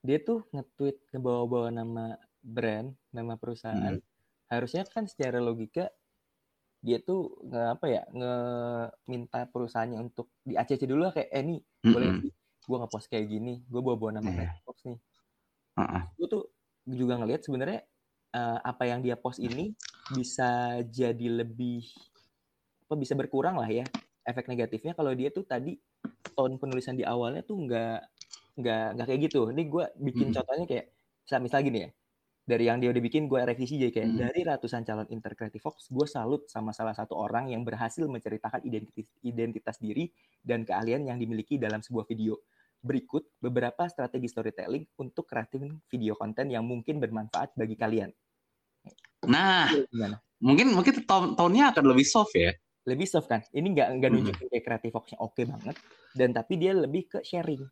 dia 0.00 0.18
tuh 0.24 0.48
nge-tweet 0.54 0.96
ngebawa-bawa 1.12 1.68
nama 1.68 2.16
brand, 2.40 2.96
nama 3.12 3.36
perusahaan. 3.36 4.00
Hmm 4.00 4.14
harusnya 4.54 4.82
kan 4.86 5.04
secara 5.08 5.40
logika 5.40 5.88
dia 6.84 7.00
tuh 7.00 7.32
nge 7.48 7.62
apa 7.74 7.86
ya 7.88 8.02
nge 8.12 8.34
minta 9.08 9.48
perusahaannya 9.48 9.98
untuk 10.04 10.28
di 10.44 10.52
ACC 10.52 10.84
dulu 10.84 11.08
lah 11.08 11.12
kayak 11.16 11.30
eh 11.32 11.42
nih 11.42 11.60
mm 11.60 11.64
-hmm. 11.64 11.92
boleh 11.96 12.10
gue 12.64 12.76
nggak 12.80 12.92
post 12.92 13.08
kayak 13.08 13.26
gini 13.28 13.64
gue 13.64 13.80
bawa 13.80 13.96
bawa 13.96 14.20
nama 14.20 14.30
yeah. 14.30 14.52
Fox 14.68 14.84
nih 14.84 15.00
uh 15.00 15.80
-uh. 15.80 16.02
gue 16.20 16.28
tuh 16.28 16.44
juga 16.84 17.16
ngelihat 17.16 17.40
sebenarnya 17.40 17.80
uh, 18.36 18.58
apa 18.60 18.84
yang 18.84 19.00
dia 19.00 19.16
post 19.16 19.40
ini 19.40 19.72
bisa 20.12 20.80
jadi 20.84 21.40
lebih 21.40 21.88
apa 22.94 23.02
bisa 23.02 23.18
berkurang 23.18 23.58
lah 23.58 23.66
ya 23.66 23.82
efek 24.22 24.46
negatifnya 24.46 24.94
kalau 24.94 25.10
dia 25.12 25.34
tuh 25.34 25.42
tadi 25.42 25.74
tone 26.38 26.56
penulisan 26.62 26.94
di 26.94 27.02
awalnya 27.02 27.42
tuh 27.42 27.58
nggak 27.58 27.98
nggak 28.54 28.86
nggak 28.94 29.06
kayak 29.10 29.20
gitu. 29.26 29.50
Ini 29.50 29.62
gue 29.66 29.84
bikin 29.98 30.30
hmm. 30.30 30.34
contohnya 30.38 30.66
kayak 30.70 30.86
misal 31.42 31.58
lagi 31.58 31.70
nih 31.74 31.82
ya 31.82 31.90
dari 32.44 32.64
yang 32.68 32.76
dia 32.76 32.92
udah 32.92 33.00
bikin 33.00 33.24
gue 33.24 33.40
revisi 33.40 33.80
jadi 33.80 33.92
kayak 33.92 34.08
hmm. 34.12 34.20
dari 34.20 34.40
ratusan 34.44 34.84
calon 34.84 35.08
intercreative 35.08 35.64
Fox 35.64 35.88
gue 35.88 36.04
salut 36.04 36.44
sama 36.44 36.76
salah 36.76 36.92
satu 36.92 37.16
orang 37.16 37.48
yang 37.48 37.64
berhasil 37.64 38.04
menceritakan 38.04 38.60
identitas 38.68 39.08
identitas 39.24 39.76
diri 39.80 40.12
dan 40.44 40.68
keahlian 40.68 41.08
yang 41.08 41.16
dimiliki 41.16 41.56
dalam 41.56 41.80
sebuah 41.80 42.04
video 42.04 42.36
berikut 42.84 43.32
beberapa 43.40 43.88
strategi 43.88 44.28
storytelling 44.28 44.84
untuk 45.00 45.24
kreatif 45.24 45.64
video 45.88 46.20
konten 46.20 46.52
yang 46.52 46.68
mungkin 46.68 47.00
bermanfaat 47.00 47.56
bagi 47.56 47.80
kalian 47.80 48.12
nah 49.24 49.72
Gimana? 49.72 50.20
mungkin 50.44 50.76
mungkin 50.76 51.00
tahunnya 51.08 51.72
akan 51.72 51.84
lebih 51.96 52.04
soft 52.04 52.36
ya 52.36 52.52
lebih 52.84 53.06
soft 53.08 53.28
kan 53.28 53.40
ini 53.56 53.72
nggak 53.72 53.88
nggak 54.00 54.10
hmm. 54.12 54.18
nunjukin 54.20 54.46
kayak 54.52 54.64
kreatif 54.64 54.90
Foxnya 54.92 55.18
oke 55.20 55.36
okay 55.36 55.44
banget 55.48 55.76
dan 56.12 56.30
tapi 56.36 56.60
dia 56.60 56.72
lebih 56.76 57.08
ke 57.08 57.18
sharing 57.24 57.64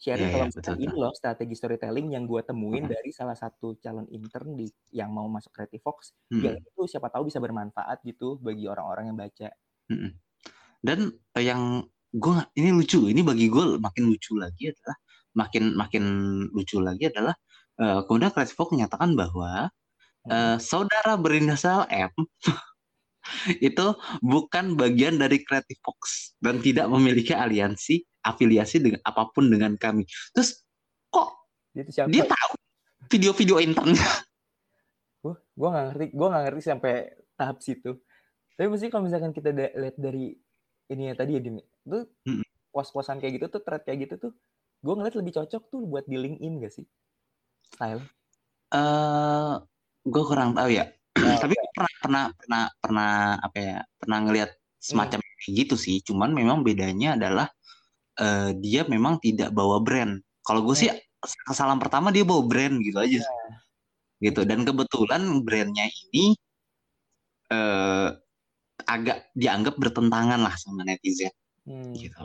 sharing 0.00 0.32
yeah, 0.32 0.48
kalau 0.48 0.48
yeah, 0.48 0.76
ini 0.80 0.94
loh 0.96 1.12
strategi 1.12 1.52
storytelling 1.52 2.16
yang 2.16 2.24
gue 2.24 2.40
temuin 2.40 2.88
hmm. 2.88 2.92
dari 2.96 3.12
salah 3.12 3.36
satu 3.36 3.76
calon 3.84 4.08
intern 4.08 4.56
di 4.56 4.64
yang 4.96 5.12
mau 5.12 5.28
masuk 5.28 5.52
Creative 5.52 5.84
Fox 5.84 6.16
hmm. 6.32 6.40
yang 6.40 6.56
itu 6.56 6.82
siapa 6.88 7.12
tahu 7.12 7.28
bisa 7.28 7.36
bermanfaat 7.36 8.00
gitu 8.08 8.40
bagi 8.40 8.64
orang-orang 8.64 9.12
yang 9.12 9.18
baca. 9.20 9.52
Hmm. 9.92 10.16
Dan 10.80 11.12
eh, 11.36 11.44
yang 11.44 11.84
gue 12.16 12.36
ini 12.56 12.72
lucu, 12.72 13.12
ini 13.12 13.20
bagi 13.20 13.52
gue 13.52 13.76
makin 13.76 14.08
lucu 14.08 14.40
lagi 14.40 14.72
adalah 14.72 14.96
makin 15.36 15.64
makin 15.76 16.04
lucu 16.50 16.80
lagi 16.80 17.12
adalah 17.12 17.36
uh, 17.78 18.00
kemudian 18.08 18.32
Creative 18.32 18.56
Fox 18.56 18.72
menyatakan 18.72 19.12
bahwa 19.12 19.68
uh, 20.32 20.56
saudara 20.56 21.20
berinisial 21.20 21.84
M 21.92 22.10
itu 23.68 23.86
bukan 24.20 24.74
bagian 24.76 25.18
dari 25.20 25.42
Creative 25.42 25.80
Fox 25.82 26.34
dan 26.42 26.58
tidak 26.60 26.86
memiliki 26.90 27.32
aliansi 27.32 28.04
afiliasi 28.20 28.80
dengan 28.84 29.00
apa 29.04 29.28
pun 29.32 29.48
dengan 29.48 29.74
kami. 29.80 30.04
Terus 30.36 30.60
kok 31.08 31.48
dia, 31.72 31.84
siapa? 31.88 32.08
dia 32.12 32.24
tahu 32.28 32.52
video-video 33.08 33.56
internnya? 33.64 34.08
Gue 35.24 35.34
gue 35.58 35.68
nggak 35.68 35.84
ngerti, 35.92 36.06
gue 36.12 36.26
nggak 36.28 36.44
ngerti 36.48 36.62
sampai 36.62 36.94
tahap 37.36 37.56
situ. 37.64 37.96
Tapi 38.60 38.68
mesti 38.68 38.92
kalau 38.92 39.08
misalkan 39.08 39.32
kita 39.32 39.56
lihat 39.56 39.96
dari 39.96 40.36
ini 40.90 41.02
ya 41.08 41.14
tadi 41.16 41.38
ya 41.38 41.40
Dimi, 41.40 41.64
tuh 41.86 42.04
hmm. 42.28 42.44
was-wasan 42.76 43.22
kayak 43.22 43.40
gitu 43.40 43.46
tuh, 43.56 43.62
thread 43.64 43.80
kayak 43.86 44.04
gitu 44.04 44.14
tuh, 44.28 44.32
gue 44.84 44.94
ngeliat 44.94 45.16
lebih 45.16 45.32
cocok 45.38 45.62
tuh 45.72 45.80
buat 45.86 46.04
di 46.04 46.18
LinkedIn 46.20 46.60
gak 46.60 46.74
sih? 46.74 46.84
Style? 47.72 48.04
Eh, 48.74 48.76
uh, 48.76 49.62
gue 50.04 50.22
kurang 50.26 50.52
tahu 50.52 50.76
ya. 50.76 50.92
Oh, 51.20 51.36
Tapi 51.36 51.54
pernah 51.76 51.92
pernah 52.00 52.24
pernah 52.36 52.64
pernah 52.80 53.10
apa 53.40 53.58
ya? 53.58 53.76
Pernah 54.00 54.18
ngelihat 54.24 54.50
semacam 54.80 55.20
hmm. 55.20 55.52
gitu 55.54 55.76
sih. 55.76 56.00
Cuman 56.00 56.32
memang 56.32 56.64
bedanya 56.64 57.14
adalah 57.14 57.46
uh, 58.20 58.50
dia 58.56 58.88
memang 58.88 59.20
tidak 59.20 59.52
bawa 59.52 59.78
brand. 59.84 60.20
Kalau 60.40 60.64
gue 60.64 60.76
sih 60.76 60.88
kesalahan 61.20 61.76
pertama 61.76 62.08
dia 62.08 62.24
bawa 62.24 62.44
brand 62.48 62.80
gitu 62.80 62.98
aja. 62.98 63.20
Yeah. 63.20 63.56
Gitu 64.20 64.40
dan 64.44 64.64
kebetulan 64.64 65.22
brandnya 65.44 65.88
ini 66.08 66.36
uh, 67.52 68.16
agak 68.88 69.28
dianggap 69.36 69.76
bertentangan 69.76 70.40
lah 70.40 70.54
sama 70.56 70.84
netizen. 70.88 71.32
Hmm. 71.68 71.92
Gitu. 71.92 72.16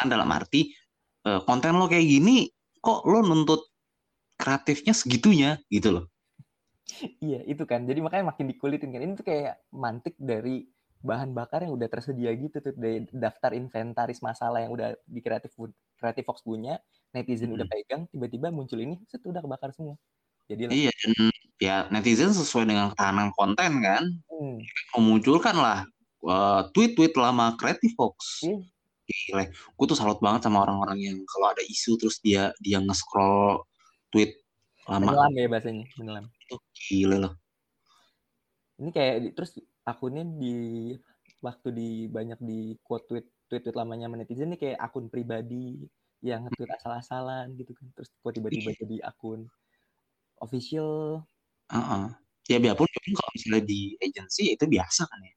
Kan 0.00 0.12
dalam 0.12 0.28
arti 0.28 0.72
uh, 1.24 1.40
konten 1.44 1.80
lo 1.80 1.88
kayak 1.88 2.04
gini 2.04 2.48
kok 2.84 3.08
lo 3.08 3.24
nuntut 3.24 3.64
kreatifnya 4.36 4.92
segitunya 4.92 5.50
gitu 5.72 6.00
loh. 6.00 6.04
Iya, 7.20 7.40
itu 7.48 7.64
kan. 7.64 7.88
Jadi 7.88 8.00
makanya 8.04 8.34
makin 8.34 8.46
dikulitin 8.52 8.92
kan. 8.92 9.00
Ini 9.00 9.12
tuh 9.16 9.26
kayak 9.26 9.56
mantik 9.72 10.14
dari 10.20 10.68
bahan 11.04 11.36
bakar 11.36 11.60
yang 11.60 11.76
udah 11.76 11.88
tersedia 11.92 12.32
gitu 12.32 12.64
tuh 12.64 12.72
dari 12.72 13.04
daftar 13.12 13.52
inventaris 13.52 14.24
masalah 14.24 14.64
yang 14.64 14.72
udah 14.72 14.96
di 15.04 15.20
kreatif 15.20 15.52
kreatif 16.00 16.24
Fox 16.24 16.40
punya 16.40 16.80
netizen 17.12 17.52
hmm. 17.52 17.60
udah 17.60 17.66
pegang 17.68 18.02
tiba-tiba 18.08 18.48
muncul 18.48 18.80
ini 18.80 18.96
set 19.12 19.20
udah 19.20 19.44
kebakar 19.44 19.68
semua 19.76 20.00
jadi 20.48 20.72
iya 20.72 20.88
dan 20.88 21.12
ya 21.60 21.76
netizen 21.92 22.32
sesuai 22.32 22.64
dengan 22.64 22.88
ketahanan 22.96 23.36
konten 23.36 23.84
kan 23.84 24.00
hmm. 24.32 24.64
memunculkan 24.96 25.52
lah 25.60 25.84
uh, 26.24 26.72
tweet-tweet 26.72 27.12
lama 27.20 27.52
kreatif 27.60 27.92
Fox 28.00 28.48
hmm. 28.48 28.64
Gile, 29.04 29.52
gue 29.52 29.84
tuh 29.84 30.00
salut 30.00 30.16
banget 30.16 30.48
sama 30.48 30.64
orang-orang 30.64 30.96
yang 30.96 31.18
kalau 31.28 31.52
ada 31.52 31.60
isu 31.60 32.00
terus 32.00 32.24
dia 32.24 32.56
dia 32.64 32.80
nge-scroll 32.80 33.60
tweet 34.08 34.32
lama. 34.88 35.12
Menelam 35.12 35.32
ya 35.36 35.46
bahasanya, 35.52 35.84
menelam. 36.00 36.24
Itu 36.44 36.56
gile 36.76 37.16
loh. 37.18 37.34
Ini 38.80 38.90
kayak 38.90 39.32
terus 39.32 39.56
akunnya 39.84 40.24
di 40.24 40.92
waktu 41.44 41.68
di 41.72 41.88
banyak 42.08 42.40
di 42.40 42.76
quote 42.80 43.04
tweet 43.08 43.26
tweet, 43.48 43.62
tweet 43.68 43.76
lamanya 43.76 44.08
netizen 44.08 44.52
ini 44.52 44.56
kayak 44.56 44.80
akun 44.80 45.12
pribadi 45.12 45.84
yang 46.24 46.48
nge-tweet 46.48 46.72
asal-asalan 46.80 47.52
gitu 47.60 47.76
kan 47.76 47.84
terus 47.92 48.08
kok 48.08 48.32
tiba-tiba 48.32 48.72
iya. 48.72 48.80
jadi 48.80 48.96
akun 49.04 49.44
official 50.40 51.20
uh 51.68 51.76
-uh. 51.76 52.04
ya 52.48 52.56
biarpun 52.56 52.88
kalau 52.88 53.30
misalnya 53.36 53.62
di 53.68 53.92
agency 54.00 54.56
itu 54.56 54.64
biasa 54.64 55.04
kan 55.04 55.20
ya 55.20 55.34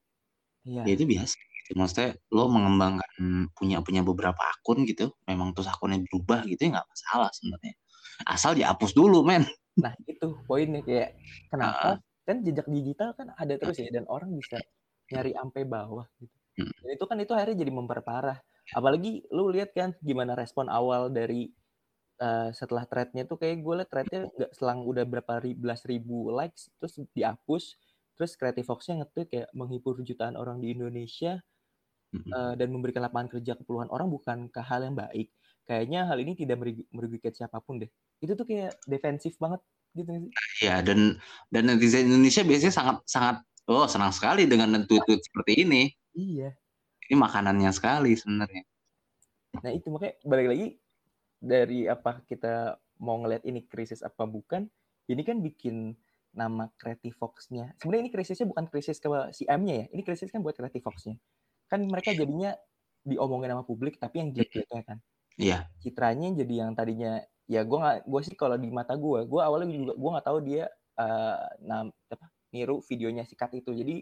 iya. 0.63 0.81
ya 0.87 0.91
itu 0.95 1.03
biasa 1.03 1.35
gitu. 1.35 1.71
maksudnya 1.75 2.15
lo 2.31 2.47
mengembangkan 2.47 3.11
punya 3.51 3.83
punya 3.83 3.99
beberapa 3.99 4.39
akun 4.39 4.87
gitu 4.87 5.11
memang 5.27 5.51
terus 5.51 5.67
akunnya 5.67 5.99
berubah 6.07 6.47
gitu 6.47 6.71
ya 6.71 6.79
nggak 6.79 6.87
masalah 6.87 7.29
sebenarnya 7.35 7.75
asal 8.31 8.55
dihapus 8.55 8.95
dulu 8.95 9.27
men 9.27 9.43
nah 9.77 9.93
itu 10.10 10.34
poinnya 10.50 10.81
kayak 10.81 11.17
kenapa 11.53 11.98
uh 11.98 12.07
kan 12.27 12.43
jejak 12.43 12.67
digital 12.67 13.15
kan 13.15 13.31
ada 13.39 13.55
terus 13.55 13.79
ya 13.79 13.88
dan 13.88 14.03
orang 14.12 14.36
bisa 14.36 14.60
nyari 15.07 15.31
sampai 15.31 15.63
bawah 15.63 16.03
gitu. 16.19 16.36
Hmm. 16.60 16.74
Dan 16.84 16.89
itu 17.00 17.05
kan 17.07 17.17
itu 17.24 17.31
akhirnya 17.31 17.57
jadi 17.63 17.72
memperparah. 17.72 18.38
Apalagi 18.75 19.24
lu 19.31 19.48
lihat 19.48 19.72
kan 19.72 19.96
gimana 20.03 20.36
respon 20.36 20.67
awal 20.67 21.07
dari 21.07 21.48
uh, 22.19 22.51
setelah 22.51 22.84
threadnya 22.84 23.24
tuh 23.24 23.39
kayak 23.39 23.63
gue 23.63 23.74
liat 23.79 23.88
threadnya 23.88 24.27
nggak 24.27 24.51
selang 24.51 24.84
udah 24.84 25.07
berapa 25.07 25.39
belas 25.55 25.88
ribu 25.88 26.27
likes 26.36 26.67
terus 26.84 27.00
dihapus 27.15 27.79
terus 28.19 28.36
Creative 28.36 28.67
Fox-nya 28.67 29.05
nge 29.05 29.24
kayak 29.29 29.48
menghibur 29.55 29.96
jutaan 30.03 30.36
orang 30.36 30.60
di 30.60 30.75
Indonesia 30.75 31.39
uh, 32.34 32.53
dan 32.60 32.67
memberikan 32.74 33.07
lapangan 33.07 33.39
kerja 33.39 33.55
ke 33.55 33.63
puluhan 33.63 33.88
orang 33.88 34.12
bukan 34.12 34.51
ke 34.51 34.60
hal 34.60 34.84
yang 34.84 34.98
baik. 34.98 35.31
Kayaknya 35.67 36.07
hal 36.07 36.17
ini 36.24 36.33
tidak 36.39 36.63
merugikan 36.95 37.36
siapa 37.36 37.59
pun 37.59 37.83
deh. 37.83 37.91
Itu 38.24 38.39
tuh 38.39 38.47
kayak 38.47 38.79
defensif 38.88 39.36
banget 39.36 39.59
gitu 39.95 40.29
Iya 40.62 40.79
dan 40.86 41.17
dan 41.51 41.63
netizen 41.67 42.07
Indonesia 42.07 42.45
biasanya 42.45 42.74
sangat 42.75 42.97
sangat 43.09 43.36
oh 43.67 43.86
senang 43.89 44.15
sekali 44.15 44.47
dengan 44.47 44.88
tweet-tweet 44.88 45.21
seperti 45.27 45.67
ini. 45.67 45.91
Iya. 46.15 46.55
Ini 47.07 47.15
makanannya 47.19 47.71
sekali 47.75 48.15
sebenarnya. 48.15 48.63
Nah 49.63 49.71
itu 49.75 49.88
makanya 49.91 50.15
balik 50.24 50.47
lagi 50.55 50.67
dari 51.38 51.86
apa 51.88 52.24
kita 52.25 52.79
mau 52.97 53.21
ngeliat 53.21 53.45
ini 53.45 53.63
krisis 53.67 54.01
apa 54.01 54.25
bukan, 54.25 54.65
ini 55.07 55.21
kan 55.21 55.39
bikin 55.39 55.93
nama 56.33 56.69
Creative 56.77 57.13
Fox-nya. 57.17 57.74
Sebenarnya 57.81 58.09
ini 58.09 58.12
krisisnya 58.13 58.47
bukan 58.50 58.65
krisis 58.69 58.97
ke 59.01 59.09
si 59.33 59.45
M-nya 59.45 59.86
ya, 59.86 59.88
ini 59.93 60.01
krisis 60.05 60.29
kan 60.29 60.41
buat 60.41 60.57
Creative 60.57 60.83
Fox-nya. 60.83 61.15
Kan 61.69 61.86
mereka 61.89 62.13
jadinya 62.13 62.53
diomongin 63.05 63.53
sama 63.53 63.63
publik, 63.63 63.97
tapi 63.97 64.21
yang 64.21 64.29
jelek-jeleknya 64.33 64.83
kan. 64.83 64.97
Iya. 65.38 65.70
Citranya 65.79 66.34
jadi 66.34 66.65
yang 66.65 66.74
tadinya 66.74 67.22
ya 67.48 67.63
gue 67.63 67.77
nggak 67.79 67.98
gue 68.03 68.22
sih 68.27 68.36
kalau 68.36 68.60
di 68.60 68.67
mata 68.67 68.98
gue 68.98 69.24
gue 69.24 69.41
awalnya 69.41 69.72
juga 69.72 69.94
gue 69.96 70.10
nggak 70.17 70.27
tahu 70.27 70.39
dia 70.44 70.67
uh, 71.00 71.48
nam 71.63 71.96
apa 72.12 72.27
niru 72.51 72.82
videonya 72.84 73.24
si 73.24 73.38
Kat 73.38 73.53
itu. 73.53 73.72
Jadi 73.72 74.01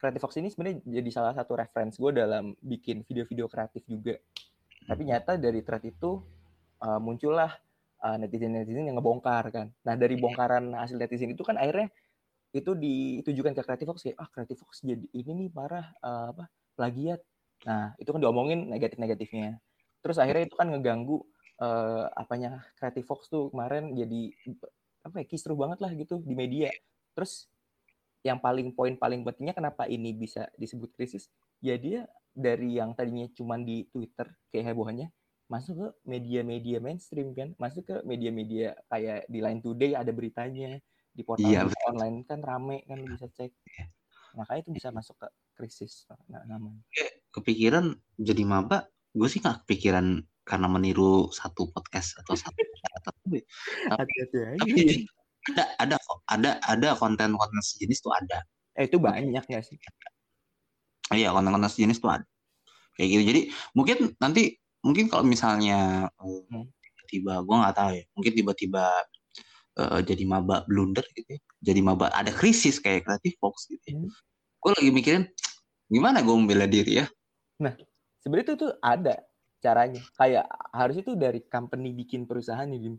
Creative 0.00 0.24
Fox 0.24 0.40
ini 0.40 0.48
sebenarnya 0.48 0.80
jadi 0.80 1.10
salah 1.12 1.36
satu 1.36 1.60
reference 1.60 2.00
gue 2.00 2.10
dalam 2.16 2.56
bikin 2.64 3.04
video-video 3.04 3.46
kreatif 3.52 3.84
juga. 3.84 4.16
Tapi 4.88 5.02
nyata 5.04 5.36
dari 5.36 5.60
thread 5.60 5.84
itu 5.84 6.24
uh, 6.80 6.96
muncullah 6.96 7.52
uh, 8.00 8.16
netizen-netizen 8.16 8.88
yang 8.88 8.96
ngebongkar 8.96 9.52
kan. 9.52 9.68
Nah 9.84 9.94
dari 10.00 10.16
bongkaran 10.16 10.72
hasil 10.72 10.96
netizen 10.96 11.36
itu 11.36 11.44
kan 11.44 11.60
akhirnya 11.60 11.92
itu 12.56 12.72
ditujukan 12.72 13.52
ke 13.52 13.62
Creative 13.62 13.88
Fox 13.92 14.08
kayak 14.08 14.16
ah 14.16 14.28
Creative 14.32 14.58
Fox 14.58 14.80
jadi 14.80 15.04
ini 15.12 15.46
nih 15.46 15.48
parah 15.52 15.92
uh, 16.00 16.32
apa 16.32 16.48
plagiat. 16.80 17.20
Nah 17.68 17.92
itu 18.00 18.08
kan 18.08 18.24
diomongin 18.24 18.72
negatif-negatifnya 18.72 19.60
terus 20.00 20.16
akhirnya 20.16 20.48
itu 20.48 20.56
kan 20.56 20.68
ngeganggu 20.72 21.22
uh, 21.60 22.08
apanya 22.16 22.64
Creative 22.76 23.06
Fox 23.06 23.28
tuh 23.28 23.52
kemarin 23.52 23.92
jadi 23.94 24.32
apa 25.00 25.24
ya 25.24 25.26
kisruh 25.28 25.56
banget 25.56 25.78
lah 25.80 25.92
gitu 25.96 26.20
di 26.24 26.34
media. 26.36 26.68
Terus 27.16 27.48
yang 28.20 28.36
paling 28.36 28.76
poin 28.76 28.96
paling 29.00 29.24
pentingnya 29.24 29.56
kenapa 29.56 29.88
ini 29.88 30.12
bisa 30.12 30.48
disebut 30.56 30.92
krisis? 30.92 31.32
Ya 31.64 31.76
dia 31.80 32.08
dari 32.32 32.76
yang 32.76 32.92
tadinya 32.96 33.28
cuma 33.32 33.56
di 33.60 33.88
Twitter 33.92 34.28
kayak 34.52 34.72
hebohannya 34.72 35.08
masuk 35.50 35.74
ke 35.82 35.88
media-media 36.06 36.78
mainstream 36.78 37.34
kan, 37.34 37.50
masuk 37.58 37.82
ke 37.82 37.96
media-media 38.06 38.78
kayak 38.86 39.26
di 39.26 39.42
Line 39.42 39.58
Today 39.58 39.98
ada 39.98 40.14
beritanya, 40.14 40.78
di 41.10 41.26
portal 41.26 41.50
iya, 41.50 41.66
online 41.90 42.22
kan 42.22 42.38
rame 42.38 42.86
kan 42.86 43.02
bisa 43.02 43.26
cek. 43.26 43.50
Iya. 43.50 43.84
Makanya 44.38 44.60
itu 44.62 44.70
bisa 44.70 44.88
masuk 44.94 45.18
ke 45.18 45.28
krisis 45.58 46.06
nah, 46.30 46.46
namanya. 46.46 46.78
Kepikiran 47.34 47.98
jadi 48.14 48.46
maba, 48.46 48.86
gue 49.10 49.28
sih 49.28 49.42
gak 49.42 49.66
kepikiran 49.66 50.22
karena 50.46 50.66
meniru 50.66 51.30
satu 51.30 51.70
podcast 51.70 52.18
atau 52.24 52.34
satu 52.34 52.54
tapi, 53.06 53.38
tapi, 53.86 54.12
tapi 54.58 54.82
ada 55.50 55.64
ada 55.80 55.96
ada 56.28 56.50
ada 56.68 56.88
konten-konten 56.98 57.60
sejenis 57.64 58.04
tuh 58.04 58.12
ada 58.12 58.44
eh 58.76 58.86
itu 58.86 59.00
banyak 59.00 59.44
ya 59.46 59.60
sih 59.64 59.76
iya 61.14 61.32
konten-konten 61.34 61.70
sejenis 61.70 61.98
tuh 61.98 62.12
ada 62.12 62.26
kayak 62.98 63.08
gitu 63.08 63.22
jadi 63.24 63.40
mungkin 63.72 63.96
nanti 64.20 64.58
mungkin 64.84 65.08
kalau 65.08 65.24
misalnya 65.24 66.08
Hmm. 66.20 66.66
tiba-tiba 66.66 67.42
gue 67.42 67.56
nggak 67.56 67.74
tahu 67.76 67.90
ya 67.96 68.04
mungkin 68.14 68.32
tiba-tiba 68.36 68.84
eh, 69.80 70.00
jadi 70.04 70.24
maba 70.28 70.62
blunder 70.68 71.04
gitu 71.16 71.36
ya 71.36 71.40
jadi 71.60 71.80
maba 71.80 72.12
ada 72.12 72.32
krisis 72.32 72.80
kayak 72.80 73.04
Creative 73.04 73.36
Fox 73.40 73.66
gitu 73.70 73.86
ya. 73.86 73.96
Hmm. 73.96 74.10
gue 74.60 74.70
lagi 74.76 74.90
mikirin 74.92 75.24
gimana 75.90 76.22
gue 76.22 76.34
membela 76.36 76.68
diri 76.68 77.02
ya 77.02 77.06
Sebenarnya 78.20 78.46
itu 78.52 78.56
tuh 78.56 78.72
ada 78.84 79.16
caranya. 79.60 80.00
Kayak 80.16 80.46
harusnya 80.72 81.04
tuh 81.04 81.16
dari 81.16 81.40
company 81.44 81.96
bikin 81.96 82.28
perusahaan 82.28 82.68
nih. 82.68 82.96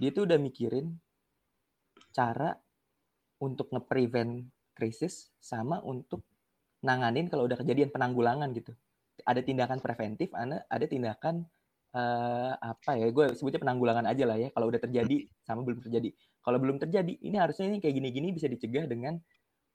Dia 0.00 0.10
tuh 0.12 0.28
udah 0.28 0.38
mikirin 0.40 0.92
cara 2.12 2.52
untuk 3.40 3.72
nge-prevent 3.72 4.46
krisis 4.76 5.32
sama 5.40 5.80
untuk 5.84 6.24
nanganin 6.84 7.28
kalau 7.28 7.48
udah 7.48 7.56
kejadian 7.60 7.88
penanggulangan 7.92 8.52
gitu. 8.52 8.72
Ada 9.22 9.44
tindakan 9.44 9.78
preventif, 9.78 10.32
ada 10.34 10.64
ada 10.66 10.84
tindakan 10.88 11.44
eh, 11.96 12.52
apa 12.56 12.92
ya? 12.98 13.08
Gue 13.12 13.32
sebutnya 13.36 13.60
penanggulangan 13.60 14.04
aja 14.08 14.24
lah 14.28 14.36
ya. 14.36 14.48
Kalau 14.52 14.68
udah 14.68 14.80
terjadi 14.80 15.28
sama 15.44 15.64
belum 15.64 15.80
terjadi. 15.80 16.12
Kalau 16.42 16.58
belum 16.58 16.76
terjadi, 16.82 17.12
ini 17.22 17.36
harusnya 17.38 17.70
ini 17.70 17.78
kayak 17.78 17.94
gini-gini 18.02 18.34
bisa 18.34 18.50
dicegah 18.50 18.90
dengan 18.90 19.16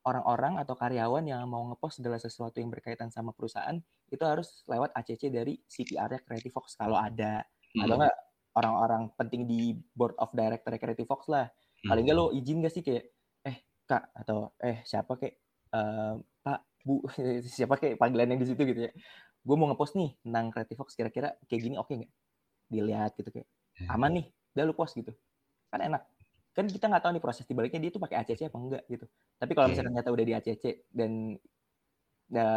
orang-orang 0.08 0.56
atau 0.64 0.74
karyawan 0.80 1.28
yang 1.28 1.44
mau 1.52 1.68
ngepost 1.68 2.00
segala 2.00 2.16
sesuatu 2.16 2.64
yang 2.64 2.72
berkaitan 2.72 3.12
sama 3.12 3.36
perusahaan 3.36 3.76
itu 4.08 4.24
harus 4.24 4.64
lewat 4.72 4.96
ACC 4.96 5.28
dari 5.28 5.60
CPR-nya 5.68 6.24
Creative 6.24 6.56
Fox 6.56 6.80
kalau 6.80 6.96
ada. 6.96 7.44
Atau 7.76 8.00
Hmm. 8.00 8.08
enggak 8.08 8.16
orang-orang 8.56 9.04
penting 9.20 9.44
di 9.46 9.76
board 9.94 10.16
of 10.18 10.32
director 10.32 10.72
Creative 10.80 11.06
Fox 11.06 11.28
lah. 11.28 11.52
Paling 11.84 12.08
enggak 12.08 12.18
lo 12.18 12.32
izin 12.32 12.64
gak 12.64 12.74
sih 12.74 12.82
kayak 12.82 13.12
eh 13.44 13.58
kak 13.84 14.16
atau 14.16 14.56
eh 14.64 14.80
siapa 14.88 15.20
kayak 15.20 15.36
eh, 15.76 16.14
pak 16.42 16.60
bu 16.88 17.04
siapa 17.60 17.76
kayak 17.76 18.00
panggilan 18.00 18.32
yang 18.32 18.40
di 18.40 18.48
situ 18.48 18.64
gitu 18.64 18.88
ya. 18.88 18.92
Gue 19.44 19.56
mau 19.60 19.68
ngepost 19.68 20.00
nih 20.00 20.16
tentang 20.24 20.46
Creative 20.56 20.80
Fox 20.80 20.96
kira-kira 20.96 21.36
kayak 21.46 21.62
gini 21.68 21.76
oke 21.76 21.92
nggak? 21.92 22.12
Dilihat 22.72 23.12
gitu 23.20 23.30
kayak 23.30 23.48
aman 23.92 24.12
nih 24.24 24.26
udah 24.56 24.64
lu 24.64 24.74
post 24.74 24.96
gitu. 24.96 25.12
Kan 25.70 25.84
enak 25.84 26.08
kan 26.58 26.66
kita 26.66 26.90
nggak 26.90 27.04
tahu 27.06 27.12
nih 27.14 27.24
proses 27.24 27.46
dibaliknya 27.46 27.78
dia 27.86 27.92
tuh 27.94 28.02
pakai 28.02 28.26
ACC 28.26 28.50
apa 28.50 28.58
enggak 28.58 28.84
gitu 28.90 29.06
tapi 29.38 29.52
kalau 29.54 29.70
misalnya 29.70 29.94
ternyata 29.94 30.10
udah 30.10 30.26
di 30.26 30.34
ACC 30.34 30.64
dan 30.90 31.12
ya, 32.34 32.48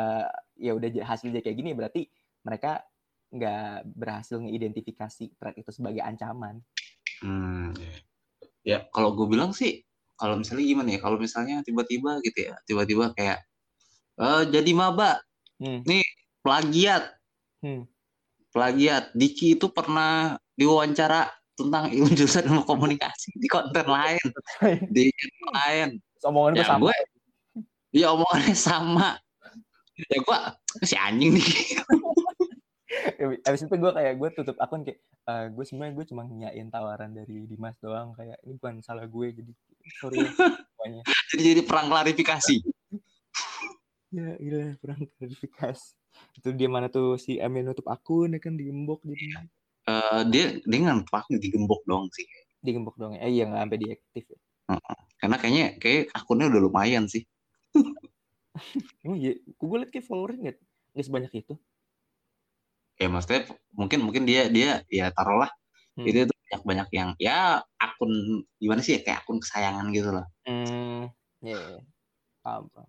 ya 0.57 0.73
udah 0.73 0.88
hasilnya 1.04 1.45
kayak 1.45 1.57
gini 1.61 1.71
berarti 1.76 2.09
mereka 2.40 2.80
nggak 3.30 3.85
berhasil 3.92 4.40
mengidentifikasi 4.40 5.37
threat 5.37 5.57
itu 5.61 5.71
sebagai 5.71 6.00
ancaman 6.00 6.64
Hmm, 7.21 7.76
ya. 7.76 7.92
Ya, 8.64 8.78
kalau 8.97 9.12
gue 9.12 9.28
bilang 9.28 9.52
sih, 9.52 9.85
kalau 10.16 10.40
misalnya 10.40 10.64
gimana 10.64 10.88
ya, 10.97 11.00
kalau 11.04 11.21
misalnya 11.21 11.61
tiba-tiba 11.61 12.16
gitu 12.25 12.49
ya, 12.49 12.57
tiba-tiba 12.64 13.12
kayak 13.12 13.45
eh 14.21 14.42
jadi 14.49 14.73
maba, 14.73 15.21
Hmm. 15.61 15.85
nih 15.85 16.00
plagiat, 16.40 17.12
Hmm. 17.61 17.85
plagiat. 18.57 19.12
Diki 19.12 19.61
itu 19.61 19.69
pernah 19.69 20.40
diwawancara 20.57 21.28
tentang 21.61 21.93
ilmu 21.93 22.11
jurusan 22.17 22.45
ilmu 22.49 22.62
komunikasi 22.64 23.29
di 23.37 23.49
konten 23.49 23.85
lain, 23.85 24.25
di 24.97 25.12
lain. 25.52 26.00
Omongan 26.21 26.52
Ya 26.57 26.64
sama 26.69 26.81
gue, 26.85 26.97
ya 27.93 28.07
omongannya 28.12 28.57
sama. 28.57 29.09
Ya 30.09 30.19
gue, 30.21 30.38
si 30.85 30.95
anjing 30.97 31.37
nih. 31.37 31.49
Abis 33.49 33.64
itu 33.64 33.75
gue 33.76 33.93
kayak 33.93 34.14
gue 34.19 34.29
tutup 34.35 34.57
akun 34.59 34.83
kayak 34.83 34.99
"Eh, 35.29 35.47
gue 35.52 35.64
sebenarnya 35.64 35.95
gue 35.95 36.07
cuma 36.11 36.23
nyain 36.26 36.69
tawaran 36.69 37.14
dari 37.14 37.47
Dimas 37.47 37.76
doang 37.79 38.17
kayak 38.17 38.40
ini 38.43 38.59
bukan 38.59 38.83
salah 38.83 39.07
gue 39.07 39.26
jadi 39.31 39.52
sorry 40.00 40.26
ya 40.26 40.31
semuanya 40.35 41.02
Jadi 41.31 41.43
jadi 41.55 41.62
perang 41.62 41.87
klarifikasi. 41.87 42.57
ya 44.11 44.35
gila 44.43 44.75
kurang 44.83 45.07
klarifikasi 45.14 45.87
itu 46.35 46.49
dia 46.59 46.67
mana 46.67 46.90
tuh 46.90 47.14
si 47.14 47.38
yang 47.38 47.55
nutup 47.62 47.87
akun 47.87 48.35
ya 48.35 48.43
kan 48.43 48.59
digembok 48.59 49.07
jadi 49.07 49.38
Eh, 49.89 50.21
dia 50.29 50.45
dia 50.61 50.79
nggak 50.81 51.09
pakai 51.09 51.40
digembok 51.40 51.81
dong 51.85 52.09
sih. 52.12 52.27
digembok 52.61 53.01
dong 53.01 53.16
ya 53.16 53.25
eh 53.25 53.33
iya 53.33 53.49
nggak 53.49 53.61
sampai 53.64 53.79
diaktif 53.81 54.25
ya 54.29 54.38
Karena 55.16 55.37
kayaknya 55.40 55.66
kayak 55.81 56.12
akunnya 56.12 56.47
udah 56.53 56.61
lumayan 56.61 57.05
sih. 57.09 57.25
emang 59.01 59.16
iya 59.25 59.33
gue 59.40 59.77
liat 59.81 59.90
kayak 59.90 60.05
followernya 60.05 60.40
nggak 60.45 60.57
nggak 60.93 61.07
sebanyak 61.07 61.33
itu 61.33 61.55
ya 62.97 63.09
maksudnya 63.09 63.49
mungkin 63.73 63.99
mungkin 64.05 64.23
dia 64.29 64.53
dia 64.53 64.85
ya 64.93 65.09
taruhlah 65.11 65.49
Hmm. 65.99 66.07
itu 66.07 66.23
tuh 66.23 66.37
banyak 66.49 66.62
banyak 66.64 66.88
yang 66.95 67.11
ya 67.19 67.38
akun 67.77 68.12
gimana 68.57 68.79
sih 68.81 68.95
ya 68.95 69.01
kayak 69.03 69.19
akun 69.27 69.43
kesayangan 69.43 69.90
gitu 69.90 70.14
loh 70.14 70.23
hmm 70.47 71.11
ya 71.43 71.59
yeah. 71.59 71.83
paham 72.40 72.71
paham 72.71 72.88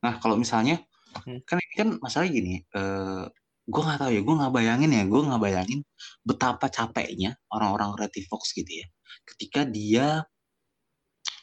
nah 0.00 0.16
kalau 0.18 0.36
misalnya 0.36 0.80
Hmm. 1.22 1.42
kan 1.42 1.58
ini 1.58 1.74
kan 1.74 1.88
masalah 1.98 2.26
gini 2.26 2.62
eh 2.70 3.24
gue 3.66 3.82
nggak 3.82 4.00
tahu 4.00 4.10
ya 4.12 4.20
gue 4.24 4.34
nggak 4.40 4.52
bayangin 4.52 4.90
ya 4.92 5.04
gue 5.04 5.20
nggak 5.20 5.42
bayangin 5.42 5.80
betapa 6.24 6.66
capeknya 6.72 7.36
orang-orang 7.52 7.92
creative 7.96 8.26
fox 8.28 8.56
gitu 8.56 8.84
ya 8.84 8.86
ketika 9.28 9.66
dia 9.68 10.24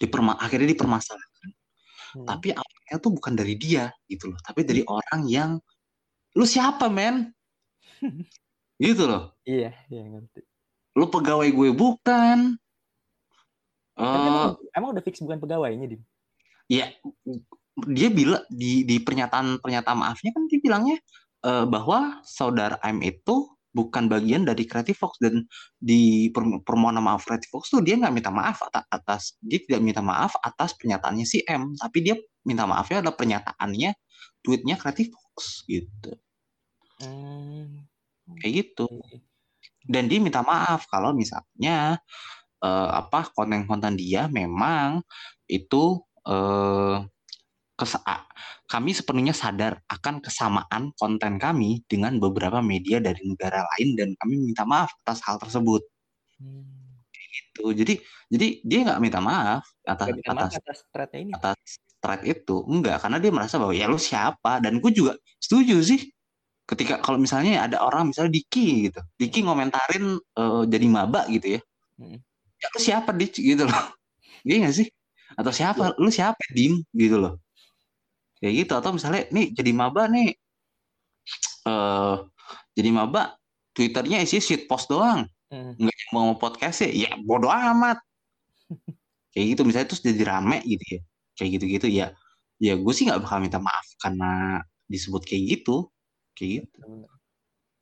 diperma 0.02 0.38
akhirnya 0.38 0.74
dipermasalahkan. 0.74 1.50
Hmm. 2.18 2.24
tapi 2.24 2.56
awalnya 2.56 2.98
tuh 3.04 3.12
bukan 3.12 3.34
dari 3.36 3.60
dia 3.60 3.92
gitu 4.08 4.32
loh 4.32 4.40
tapi 4.42 4.64
dari 4.64 4.82
orang 4.88 5.22
yang 5.28 5.52
lu 6.38 6.46
siapa 6.46 6.88
men? 6.88 7.34
Gitu 8.78 9.10
loh. 9.10 9.34
Iya 9.42 9.74
iya 9.90 10.06
ngerti. 10.06 10.46
Lu 10.94 11.10
pegawai 11.10 11.50
gue 11.50 11.74
bukan. 11.74 12.54
Tapi 13.98 14.06
Eh, 14.22 14.30
emang, 14.30 14.54
emang 14.70 14.90
udah 14.94 15.02
fix 15.02 15.18
bukan 15.26 15.42
pegawainya 15.42 15.98
dim 15.98 16.06
ya 16.68 16.92
dia 17.88 18.10
bilang 18.12 18.44
di 18.52 18.84
di 18.84 19.00
pernyataan 19.00 19.64
pernyataan 19.64 19.98
maafnya 19.98 20.36
kan 20.36 20.44
dia 20.52 20.60
bilangnya 20.60 20.98
eh, 21.46 21.66
bahwa 21.68 22.22
saudara 22.26 22.80
M 22.86 23.02
itu 23.06 23.58
bukan 23.78 24.10
bagian 24.10 24.42
dari 24.42 24.66
Creative 24.66 24.98
Fox 24.98 25.22
dan 25.22 25.46
di 25.78 26.34
per- 26.34 26.66
permohonan 26.66 27.04
maaf 27.04 27.30
Creative 27.30 27.52
Fox 27.54 27.70
tuh 27.70 27.86
dia 27.86 27.94
nggak 28.00 28.10
minta 28.10 28.34
maaf 28.34 28.66
atas, 28.90 29.38
dia 29.38 29.62
tidak 29.62 29.82
minta 29.86 30.02
maaf 30.02 30.34
atas 30.42 30.74
pernyataannya 30.74 31.26
si 31.30 31.46
M 31.46 31.78
tapi 31.78 32.02
dia 32.02 32.18
minta 32.42 32.66
maafnya 32.66 33.06
adalah 33.06 33.14
pernyataannya 33.14 33.92
tweetnya 34.42 34.76
Creative 34.82 35.14
Fox 35.14 35.62
gitu 35.70 36.12
hmm. 37.06 37.86
kayak 38.42 38.54
gitu 38.66 38.90
dan 39.86 40.10
dia 40.10 40.18
minta 40.18 40.42
maaf 40.42 40.90
kalau 40.90 41.14
misalnya 41.14 42.02
eh, 42.66 42.90
apa 42.98 43.30
konten-konten 43.30 43.94
dia 43.94 44.26
memang 44.26 45.06
itu 45.46 46.02
a- 46.26 47.06
kami 48.66 48.92
sepenuhnya 48.92 49.38
sadar 49.38 49.78
akan 49.86 50.20
kesamaan 50.20 50.90
konten 50.98 51.38
kami 51.38 51.86
dengan 51.86 52.18
beberapa 52.18 52.58
media 52.60 52.98
dari 52.98 53.22
negara 53.22 53.62
lain 53.62 53.94
dan 53.94 54.10
kami 54.18 54.50
minta 54.50 54.66
maaf 54.66 54.90
atas 55.06 55.22
hal 55.24 55.38
tersebut. 55.38 55.86
Hmm. 56.42 56.66
Gitu. 57.14 57.64
Jadi 57.78 57.94
jadi 58.34 58.48
dia 58.66 58.80
nggak 58.90 59.00
minta 59.00 59.20
maaf 59.22 59.64
atas 59.86 60.10
minta 60.10 60.34
maaf 60.34 60.52
atas 60.58 60.80
ini. 61.14 61.32
atas 61.38 61.60
thread 62.02 62.22
itu. 62.26 62.66
Enggak 62.66 62.98
karena 63.06 63.18
dia 63.22 63.32
merasa 63.32 63.62
bahwa 63.62 63.74
ya 63.78 63.86
lu 63.86 64.02
siapa? 64.02 64.58
Dan 64.58 64.82
gue 64.82 64.92
juga 64.92 65.14
setuju 65.38 65.78
sih. 65.86 66.02
Ketika 66.68 67.00
kalau 67.00 67.22
misalnya 67.22 67.64
ada 67.64 67.80
orang 67.80 68.12
misalnya 68.12 68.36
Diki 68.36 68.92
gitu 68.92 69.00
Diki 69.16 69.40
ngomentarin 69.48 70.20
eh, 70.20 70.64
jadi 70.68 70.86
maba 70.90 71.24
gitu 71.30 71.56
ya. 71.56 71.62
Hmm. 71.98 72.20
ya 72.58 72.68
lu 72.74 72.80
siapa 72.82 73.14
Dik 73.14 73.38
gitu 73.38 73.70
loh. 73.70 73.74
Iya 74.48 74.64
nggak 74.64 74.76
sih? 74.80 74.88
Atau 75.36 75.52
siapa? 75.52 75.98
Lu 76.00 76.08
siapa 76.08 76.40
Dim? 76.56 76.80
Gitu 76.96 77.20
loh 77.20 77.36
kayak 78.40 78.54
gitu. 78.66 78.74
Atau 78.78 78.92
misalnya 78.96 79.26
nih 79.30 79.54
jadi 79.54 79.72
maba 79.74 80.06
nih. 80.08 80.36
Eh 81.68 82.16
jadi 82.78 82.90
maba 82.94 83.36
Twitternya 83.74 84.26
isi 84.26 84.42
shit 84.42 84.66
post 84.66 84.90
doang. 84.90 85.30
Hmm. 85.48 85.72
nggak 85.80 86.12
mau 86.12 86.36
podcast 86.36 86.84
ya 86.92 87.16
bodoh 87.24 87.48
amat. 87.48 88.02
Kayak 89.32 89.46
gitu. 89.56 89.62
Misalnya 89.64 89.88
terus 89.88 90.04
jadi 90.04 90.24
rame 90.28 90.60
gitu 90.66 90.86
ya. 90.98 91.02
Kayak 91.38 91.50
gitu-gitu. 91.60 91.88
Ya 91.88 92.08
ya 92.58 92.74
gue 92.74 92.94
sih 92.94 93.06
nggak 93.06 93.22
bakal 93.22 93.38
minta 93.40 93.62
maaf 93.62 93.88
karena 94.02 94.62
disebut 94.90 95.24
kayak 95.24 95.44
gitu. 95.60 95.88
Kayak 96.36 96.66
gitu. 96.66 96.80
Bener. 96.84 97.12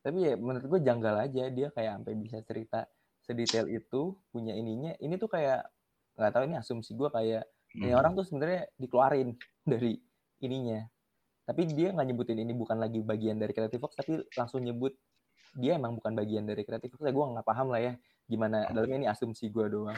Tapi 0.06 0.18
ya 0.22 0.34
menurut 0.38 0.66
gue 0.70 0.80
janggal 0.86 1.16
aja 1.18 1.44
dia 1.50 1.68
kayak 1.74 1.92
sampai 1.98 2.14
bisa 2.20 2.38
cerita 2.46 2.86
sedetail 3.26 3.66
itu 3.72 4.14
punya 4.30 4.54
ininya. 4.54 4.94
Ini 5.02 5.18
tuh 5.18 5.32
kayak 5.32 5.66
nggak 6.16 6.32
tahu 6.32 6.44
ini 6.46 6.56
asumsi 6.62 6.94
gue 6.94 7.10
kayak 7.10 7.44
ini 7.76 7.92
Hmm. 7.92 8.00
orang 8.00 8.16
tuh 8.16 8.24
sebenarnya 8.24 8.72
dikeluarin 8.80 9.36
dari 9.72 9.98
ininya. 10.42 10.84
Tapi 11.46 11.70
dia 11.70 11.94
nggak 11.94 12.08
nyebutin 12.10 12.42
ini 12.42 12.54
bukan 12.58 12.82
lagi 12.82 13.00
bagian 13.06 13.38
dari 13.38 13.54
Creative 13.54 13.78
Fox 13.78 13.94
tapi 13.94 14.18
langsung 14.34 14.66
nyebut 14.66 14.98
dia 15.56 15.78
emang 15.78 15.96
bukan 15.96 16.18
bagian 16.18 16.44
dari 16.44 16.66
Creative 16.66 16.90
Fox. 16.90 17.02
Ya 17.06 17.14
gue 17.14 17.26
nggak 17.26 17.46
paham 17.46 17.70
lah 17.70 17.82
ya 17.82 17.94
gimana 18.26 18.66
dalamnya 18.74 19.06
ini 19.06 19.08
asumsi 19.08 19.54
gue 19.54 19.66
doang. 19.70 19.98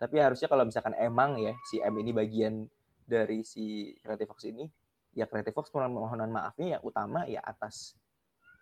Tapi 0.00 0.16
harusnya 0.18 0.48
kalau 0.48 0.64
misalkan 0.66 0.96
emang 0.96 1.38
ya 1.38 1.52
si 1.68 1.78
M 1.78 1.94
ini 2.00 2.10
bagian 2.10 2.66
dari 3.04 3.44
si 3.44 3.92
Creative 4.00 4.28
Fox 4.32 4.48
ini, 4.48 4.64
ya 5.12 5.28
Creative 5.28 5.54
Fox 5.54 5.68
permohonan 5.70 6.32
maafnya 6.32 6.80
yang 6.80 6.82
utama 6.82 7.28
ya 7.28 7.44
atas 7.44 7.94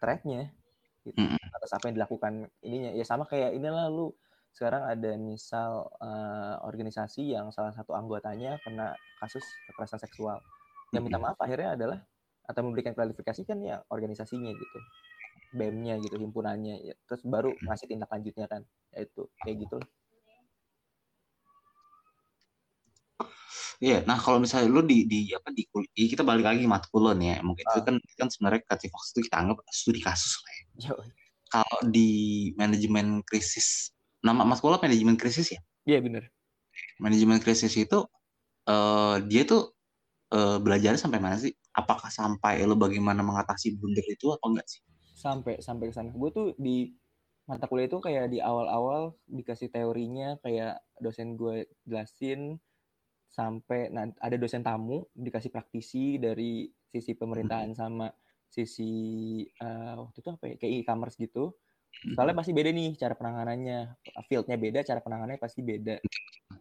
threadnya 0.02 0.50
gitu 1.02 1.18
atas 1.55 1.70
apa 1.74 1.90
yang 1.90 1.98
dilakukan 1.98 2.46
ininya 2.62 2.90
ya 2.94 3.02
sama 3.02 3.26
kayak 3.26 3.55
inilah 3.59 3.90
lu 3.90 4.14
sekarang 4.52 4.85
ada 4.85 5.16
misal 5.16 5.88
uh, 5.98 6.61
organisasi 6.68 7.33
yang 7.33 7.48
salah 7.50 7.72
satu 7.72 7.96
anggotanya 7.96 8.61
kena 8.61 8.92
kasus 9.16 9.42
kekerasan 9.70 9.96
seksual. 9.96 10.38
Yang 10.92 11.02
minta 11.09 11.18
maaf 11.18 11.38
akhirnya 11.40 11.74
adalah 11.74 11.98
atau 12.44 12.61
memberikan 12.68 12.92
klarifikasi 12.92 13.42
kan 13.48 13.59
ya 13.64 13.81
organisasinya 13.88 14.52
gitu. 14.52 14.78
BEM-nya 15.52 16.00
gitu, 16.00 16.16
himpunannya. 16.16 16.81
Ya. 16.81 16.94
Terus 17.09 17.24
baru 17.28 17.52
ngasih 17.64 17.88
tindak 17.88 18.09
lanjutnya 18.09 18.48
kan. 18.48 18.64
Ya 18.92 19.05
itu, 19.05 19.28
kayak 19.44 19.68
gitu 19.68 19.81
Iya, 23.83 24.07
nah 24.07 24.14
kalau 24.14 24.38
misalnya 24.38 24.70
lu 24.70 24.87
di 24.87 25.11
di 25.11 25.35
apa 25.35 25.50
di 25.50 25.66
kita 26.07 26.22
balik 26.22 26.46
lagi 26.46 26.70
matkulon 26.70 27.18
ya, 27.18 27.42
mungkin 27.42 27.66
uh. 27.66 27.74
itu 27.74 27.81
ah. 27.83 27.85
kan 27.90 27.96
kan 28.14 28.28
sebenarnya 28.31 28.62
kreatif 28.62 28.94
Fox 28.94 29.11
itu 29.11 29.26
kita 29.26 29.42
anggap 29.42 29.59
studi 29.74 29.98
kasus 29.98 30.38
lah 30.38 30.52
ya. 30.55 30.64
Kalau 31.50 31.78
di 31.90 32.11
manajemen 32.55 33.26
krisis, 33.26 33.90
nama 34.22 34.46
matkul 34.46 34.78
manajemen 34.78 35.18
krisis 35.18 35.50
ya? 35.50 35.61
Iya 35.83 35.98
benar. 35.98 36.31
Manajemen 37.02 37.42
krisis 37.42 37.74
itu 37.74 38.07
uh, 38.70 39.18
dia 39.26 39.42
tuh 39.42 39.74
uh, 40.32 40.58
belajar 40.58 40.96
sampai 40.96 41.20
mana 41.20 41.36
sih? 41.36 41.52
Apakah 41.76 42.08
sampai 42.08 42.64
lo 42.64 42.74
bagaimana 42.74 43.20
mengatasi 43.20 43.76
blunder 43.76 44.04
itu 44.08 44.32
apa 44.32 44.44
enggak 44.48 44.66
sih? 44.66 44.80
Sampai 45.12 45.60
sampai 45.60 45.92
ke 45.92 45.94
sana. 45.94 46.10
Gue 46.10 46.32
tuh 46.32 46.56
di 46.56 46.90
mata 47.46 47.68
kuliah 47.68 47.90
itu 47.90 47.98
kayak 48.00 48.32
di 48.32 48.38
awal-awal 48.40 49.18
dikasih 49.26 49.68
teorinya 49.68 50.38
kayak 50.40 50.78
dosen 51.02 51.34
gue 51.34 51.66
jelasin 51.84 52.56
sampai 53.32 53.90
nah, 53.90 54.06
ada 54.22 54.36
dosen 54.38 54.62
tamu 54.62 55.08
dikasih 55.16 55.50
praktisi 55.50 56.22
dari 56.22 56.70
sisi 56.92 57.18
pemerintahan 57.18 57.74
hmm. 57.74 57.78
sama 57.78 58.06
sisi 58.46 58.92
uh, 59.58 59.96
waktu 60.04 60.18
itu 60.20 60.28
apa 60.28 60.44
ya 60.44 60.54
kayak 60.60 60.72
e-commerce 60.84 61.16
gitu 61.16 61.56
soalnya 62.16 62.36
pasti 62.36 62.52
beda 62.56 62.72
nih 62.72 62.96
cara 62.96 63.14
penanganannya 63.16 64.00
fieldnya 64.28 64.56
beda 64.56 64.80
cara 64.84 65.00
penanganannya 65.04 65.40
pasti 65.40 65.60
beda 65.60 66.00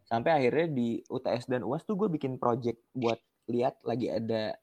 sampai 0.03 0.31
akhirnya 0.43 0.67
di 0.71 0.99
UTS 1.07 1.47
dan 1.47 1.63
UAS 1.63 1.87
tuh 1.87 1.95
gue 1.95 2.11
bikin 2.11 2.35
project 2.35 2.79
buat 2.91 3.19
lihat 3.49 3.81
lagi 3.81 4.11
ada 4.11 4.53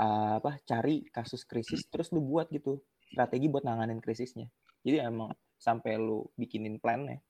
uh, 0.00 0.42
apa 0.42 0.58
cari 0.64 1.06
kasus 1.12 1.44
krisis 1.46 1.86
terus 1.92 2.10
lu 2.10 2.24
buat 2.24 2.48
gitu. 2.50 2.82
Strategi 3.06 3.46
buat 3.46 3.62
nanganin 3.62 4.02
krisisnya. 4.02 4.50
Jadi 4.82 4.98
emang 5.02 5.30
sampai 5.56 5.98
lu 5.98 6.26
bikinin 6.34 6.82
plannya. 6.82 7.22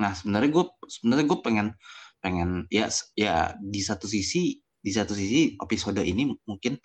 Nah 0.00 0.12
sebenarnya 0.16 0.50
gue 0.50 0.64
sebenarnya 0.88 1.26
gue 1.28 1.38
pengen 1.44 1.68
pengen 2.18 2.50
ya 2.72 2.88
ya 3.14 3.52
di 3.60 3.80
satu 3.84 4.08
sisi 4.08 4.58
di 4.58 4.90
satu 4.92 5.12
sisi 5.12 5.56
episode 5.60 6.00
ini 6.00 6.32
mungkin 6.48 6.76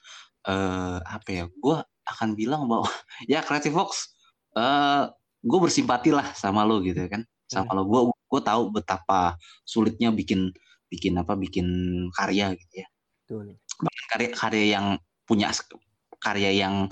uh, 0.48 1.00
apa 1.04 1.30
ya 1.32 1.44
gue 1.50 1.78
akan 2.10 2.36
bilang 2.36 2.68
bahwa 2.70 2.88
ya 3.32 3.42
Creative 3.42 3.76
Fox 3.76 4.14
uh, 4.56 4.62
eh, 4.62 5.04
gue 5.44 5.60
bersimpati 5.60 6.12
lah 6.14 6.36
sama 6.36 6.64
lo 6.68 6.84
gitu 6.84 7.00
kan. 7.10 7.26
Sama 7.50 7.74
hmm. 7.74 7.78
lo 7.80 7.84
gue 7.88 8.02
gue 8.30 8.42
tahu 8.46 8.70
betapa 8.70 9.40
sulitnya 9.66 10.14
bikin 10.14 10.54
bikin 10.90 11.14
apa 11.22 11.38
bikin 11.38 11.68
karya 12.14 12.54
gitu 12.58 12.76
ya. 12.84 12.88
Betul. 13.24 13.62
karya 14.10 14.30
karya 14.34 14.66
yang 14.74 14.86
punya 15.24 15.54
karya 16.18 16.52
yang 16.66 16.90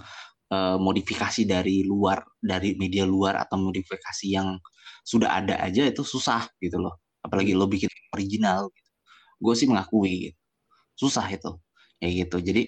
uh, 0.53 0.77
modifikasi 0.77 1.43
dari 1.43 1.81
luar 1.81 2.21
dari 2.37 2.77
media 2.77 3.03
luar 3.03 3.41
atau 3.41 3.57
modifikasi 3.57 4.25
yang 4.29 4.61
sudah 5.01 5.41
ada 5.41 5.57
aja 5.59 5.83
itu 5.83 6.05
susah 6.05 6.45
gitu 6.61 6.77
loh. 6.77 7.01
Apalagi 7.25 7.57
lo 7.57 7.65
bikin 7.65 7.89
original 8.13 8.69
gitu. 8.71 8.91
gue 9.37 9.53
sih 9.53 9.67
mengakui 9.69 10.31
gitu. 10.31 10.39
susah 10.95 11.25
itu. 11.33 11.51
Kayak 11.97 12.13
gitu. 12.25 12.37
Jadi 12.53 12.63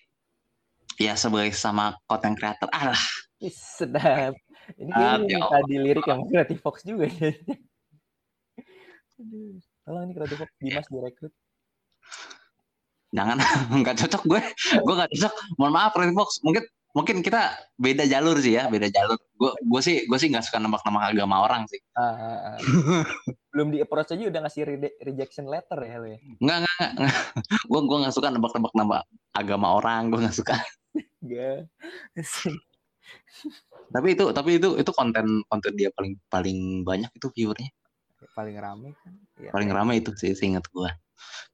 ya 1.00 1.14
sebagai 1.16 1.54
sama 1.54 1.96
content 2.10 2.36
creator 2.36 2.70
alah 2.74 3.00
sedap. 3.48 4.36
Ini 4.78 4.92
ah, 4.94 5.18
tadi 5.50 5.76
lirik 5.82 6.06
yang 6.06 6.28
kreatif 6.28 6.60
Fox 6.62 6.84
juga. 6.84 7.08
Ya 9.20 9.79
tolong 9.90 10.06
ini 10.06 10.14
kreatif 10.14 10.46
Dimas 10.62 10.86
direkrut. 10.86 11.34
Jangan 13.10 13.38
nggak 13.82 13.96
cocok 14.06 14.24
gue. 14.30 14.42
Gue 14.86 14.94
nggak 14.94 15.10
cocok. 15.18 15.34
Mohon 15.58 15.74
maaf 15.74 15.92
kreatif 15.98 16.14
Fox 16.14 16.30
mungkin 16.46 16.64
mungkin 16.90 17.22
kita 17.22 17.54
beda 17.78 18.06
jalur 18.06 18.38
sih 18.38 18.54
ya 18.54 18.70
beda 18.70 18.86
jalur. 18.94 19.18
Gue 19.34 19.52
gue 19.58 19.82
sih 19.82 20.06
gue 20.06 20.18
sih 20.22 20.30
nggak 20.30 20.46
suka 20.46 20.62
nembak 20.62 20.86
nama 20.86 21.10
agama 21.10 21.42
orang 21.42 21.66
sih. 21.66 21.82
Uh, 21.98 22.06
uh, 22.06 22.38
uh. 22.54 23.04
belum 23.50 23.74
di 23.74 23.82
approach 23.82 24.14
aja 24.14 24.30
udah 24.30 24.46
ngasih 24.46 24.62
re 24.70 24.94
rejection 25.02 25.50
letter 25.50 25.82
ya 25.82 25.96
lo 25.98 26.08
ya? 26.14 26.20
Nggak 26.38 26.58
nggak 26.62 26.90
nggak 27.02 27.18
gue 27.66 27.82
gue 27.90 27.98
nggak 28.06 28.14
suka 28.14 28.28
nembak 28.30 28.54
nembak 28.54 28.74
nama 28.78 29.02
agama 29.34 29.68
orang. 29.74 30.14
Gue 30.14 30.22
nggak 30.22 30.38
suka. 30.38 30.54
Gak. 31.26 31.66
tapi 33.90 34.14
itu 34.14 34.30
tapi 34.30 34.62
itu 34.62 34.78
itu 34.78 34.92
konten 34.94 35.42
konten 35.50 35.74
dia 35.74 35.90
paling 35.98 36.14
paling 36.30 36.86
banyak 36.86 37.10
itu 37.10 37.26
viewernya 37.34 37.74
paling 38.36 38.58
rame 38.60 38.96
kan 39.00 39.14
ya, 39.40 39.52
paling 39.56 39.72
rame 39.72 39.94
itu 40.00 40.12
sih 40.18 40.36
ingat 40.44 40.68
gue 40.72 40.90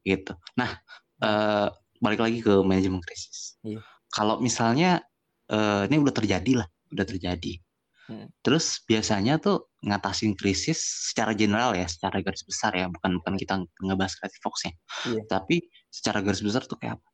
gitu 0.06 0.34
nah 0.58 0.78
uh, 1.22 1.70
balik 2.02 2.22
lagi 2.22 2.42
ke 2.42 2.54
manajemen 2.66 3.02
krisis 3.02 3.58
iya. 3.66 3.82
kalau 4.10 4.42
misalnya 4.42 5.06
uh, 5.52 5.84
ini 5.86 6.02
udah 6.02 6.16
terjadi 6.16 6.64
lah, 6.64 6.68
udah 6.94 7.06
terjadi. 7.06 7.62
Hmm. 8.06 8.30
Terus 8.46 8.86
biasanya 8.86 9.42
tuh 9.42 9.74
ngatasin 9.82 10.38
krisis 10.38 10.78
secara 11.10 11.34
general 11.34 11.74
ya, 11.74 11.90
secara 11.90 12.22
garis 12.22 12.46
besar 12.46 12.78
ya, 12.78 12.86
bukan 12.86 13.18
bukan 13.22 13.34
kita 13.34 13.54
ngebahas 13.82 14.14
kreatif 14.22 14.40
fokusnya. 14.46 14.74
Iya. 15.10 15.22
Tapi 15.26 15.66
secara 15.90 16.22
garis 16.22 16.42
besar 16.46 16.70
tuh 16.70 16.78
kayak 16.78 17.02
apa? 17.02 17.10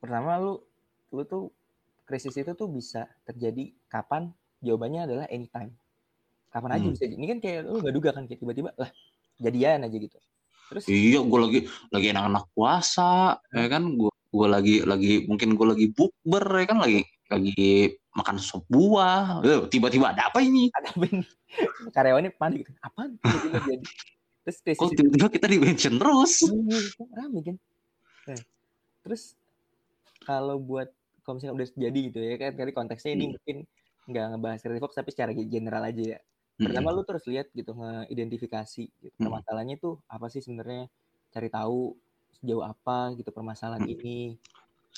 Pertama 0.00 0.36
lu 0.36 0.60
lu 1.12 1.22
tuh 1.24 1.48
krisis 2.04 2.36
itu 2.36 2.52
tuh 2.52 2.68
bisa 2.68 3.08
terjadi 3.24 3.72
kapan? 3.88 4.32
Jawabannya 4.60 5.08
adalah 5.08 5.26
anytime. 5.32 5.72
Kapan 6.50 6.70
aja 6.76 6.86
hmm. 6.86 6.94
bisa. 6.98 7.04
Ini 7.06 7.26
kan 7.26 7.38
kayak 7.38 7.60
lu 7.66 7.78
gak 7.80 7.94
duga 7.94 8.10
kan 8.14 8.24
kayak 8.26 8.40
tiba-tiba 8.42 8.70
lah 8.74 8.90
jadian 9.38 9.86
aja 9.86 9.96
gitu. 9.96 10.18
Terus 10.70 10.84
iya, 10.86 11.18
gue 11.18 11.38
lagi 11.38 11.60
lagi 11.90 12.06
enak-enak 12.14 12.44
puasa, 12.54 13.42
ya 13.50 13.66
kan 13.66 13.82
gue 13.98 14.10
gue 14.30 14.46
lagi 14.46 14.76
lagi 14.86 15.26
mungkin 15.26 15.58
gue 15.58 15.66
lagi 15.66 15.86
bukber 15.90 16.46
ya 16.62 16.66
kan 16.70 16.78
lagi 16.78 17.02
lagi 17.26 17.98
makan 18.14 18.38
sop 18.38 18.62
buah 18.70 19.42
eh, 19.42 19.66
tiba-tiba 19.66 20.14
ada 20.14 20.30
apa 20.30 20.38
ini 20.38 20.70
ada 20.70 20.86
apa 20.94 21.02
ini 21.10 21.26
karyawannya 21.90 22.30
panik 22.38 22.62
gitu. 22.62 22.70
apa 22.78 23.10
tiba-tiba 23.10 23.58
jadi 23.66 23.86
terus 24.46 24.58
kok 24.78 24.90
tiba-tiba 24.94 25.28
kita 25.34 25.46
di 25.50 25.58
mention 25.58 25.94
terus 25.98 26.46
iya, 26.46 26.78
iya, 26.78 27.04
rame 27.10 27.40
kan 27.42 27.56
nah, 28.30 28.40
terus 29.02 29.34
kalau 30.22 30.62
buat 30.62 30.94
kalau 31.26 31.38
misalnya 31.38 31.54
udah 31.58 31.68
jadi 31.74 32.00
gitu 32.10 32.18
ya 32.22 32.34
kan 32.38 32.50
kali 32.54 32.70
konteksnya 32.70 33.12
ini 33.18 33.24
hmm. 33.26 33.32
mungkin 33.34 33.56
nggak 34.10 34.24
ngebahas 34.34 34.60
kreatif 34.62 34.94
tapi 34.94 35.10
secara 35.14 35.30
general 35.34 35.82
aja 35.86 36.02
ya. 36.16 36.18
Pertama 36.60 36.92
lu 36.92 37.02
terus 37.08 37.24
lihat 37.24 37.48
gitu 37.56 37.72
ngeidentifikasi 37.72 38.84
gitu. 38.88 39.16
Masalahnya 39.24 39.80
tuh 39.80 40.00
apa 40.10 40.28
sih 40.28 40.44
sebenarnya 40.44 40.90
cari 41.32 41.48
tahu 41.48 41.96
sejauh 42.40 42.64
apa 42.64 43.16
gitu 43.16 43.30
permasalahan 43.32 43.84
ini 43.86 44.36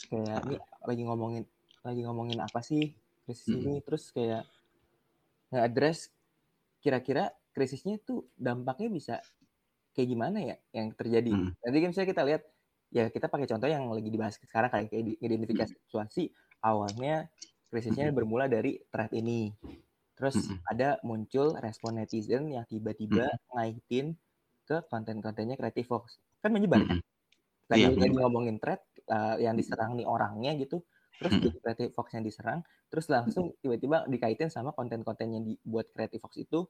kayak 0.09 0.41
ini 0.49 0.57
lagi 0.59 1.03
ngomongin 1.05 1.45
lagi 1.83 2.01
ngomongin 2.07 2.39
apa 2.41 2.61
sih 2.63 2.95
krisis 3.27 3.51
ini 3.51 3.83
terus 3.83 4.11
kayak 4.15 4.47
nge-address 5.53 6.11
kira-kira 6.83 7.31
krisisnya 7.53 8.01
tuh 8.03 8.27
dampaknya 8.35 8.89
bisa 8.89 9.15
kayak 9.93 10.09
gimana 10.09 10.39
ya 10.41 10.57
yang 10.73 10.91
terjadi. 10.97 11.31
Hmm. 11.31 11.53
Nanti 11.61 11.77
kan 11.79 11.89
misalnya 11.93 12.11
kita 12.11 12.23
lihat 12.25 12.43
ya 12.93 13.05
kita 13.09 13.27
pakai 13.29 13.47
contoh 13.49 13.69
yang 13.69 13.85
lagi 13.89 14.09
dibahas 14.09 14.37
sekarang 14.41 14.71
kayak 14.73 14.89
kayak 14.89 15.21
identifikasi 15.21 15.73
hmm. 15.77 15.83
situasi 15.89 16.33
awalnya 16.65 17.29
krisisnya 17.69 18.09
bermula 18.13 18.49
dari 18.49 18.81
thread 18.89 19.13
ini. 19.13 19.53
Terus 20.23 20.39
hmm. 20.39 20.71
ada 20.71 21.03
muncul 21.03 21.59
respon 21.59 21.99
netizen 21.99 22.47
yang 22.55 22.63
tiba-tiba 22.71 23.27
hmm. 23.27 23.59
ngaitin 23.59 24.15
ke 24.63 24.87
konten-kontennya 24.87 25.59
Creative 25.59 25.91
Fox. 25.91 26.23
Kan 26.39 26.55
menyebar 26.55 26.87
kan? 26.87 27.03
lagi, 27.73 27.85
iya, 27.89 27.89
lagi 27.97 28.17
ngomongin 28.21 28.57
thread 28.61 28.81
uh, 29.09 29.37
yang 29.41 29.57
diserang 29.57 29.97
nih 29.97 30.07
orangnya 30.07 30.53
gitu 30.61 30.85
terus 31.17 31.33
hmm. 31.39 31.61
Creative 31.63 31.93
Fox 31.97 32.07
yang 32.13 32.25
diserang 32.25 32.61
terus 32.93 33.07
langsung 33.09 33.57
tiba-tiba 33.65 34.05
dikaitin 34.05 34.53
sama 34.53 34.77
konten-konten 34.77 35.33
yang 35.33 35.45
dibuat 35.45 35.89
Creative 35.97 36.21
Fox 36.21 36.37
itu 36.37 36.69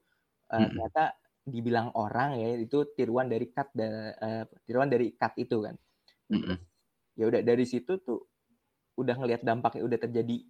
uh, 0.52 0.54
hmm. 0.54 0.66
ternyata 0.70 1.04
dibilang 1.42 1.90
orang 1.98 2.38
ya 2.38 2.54
itu 2.54 2.86
tiruan 2.94 3.26
dari 3.26 3.50
cut 3.50 3.68
da, 3.74 4.14
uh, 4.14 4.44
tiruan 4.62 4.86
dari 4.86 5.10
cut 5.18 5.34
itu 5.34 5.56
kan 5.66 5.74
hmm. 6.30 6.56
ya 7.18 7.24
udah 7.26 7.40
dari 7.42 7.64
situ 7.66 7.98
tuh 7.98 8.30
udah 8.94 9.18
ngelihat 9.18 9.42
dampaknya 9.42 9.82
udah 9.82 9.98
terjadi 9.98 10.46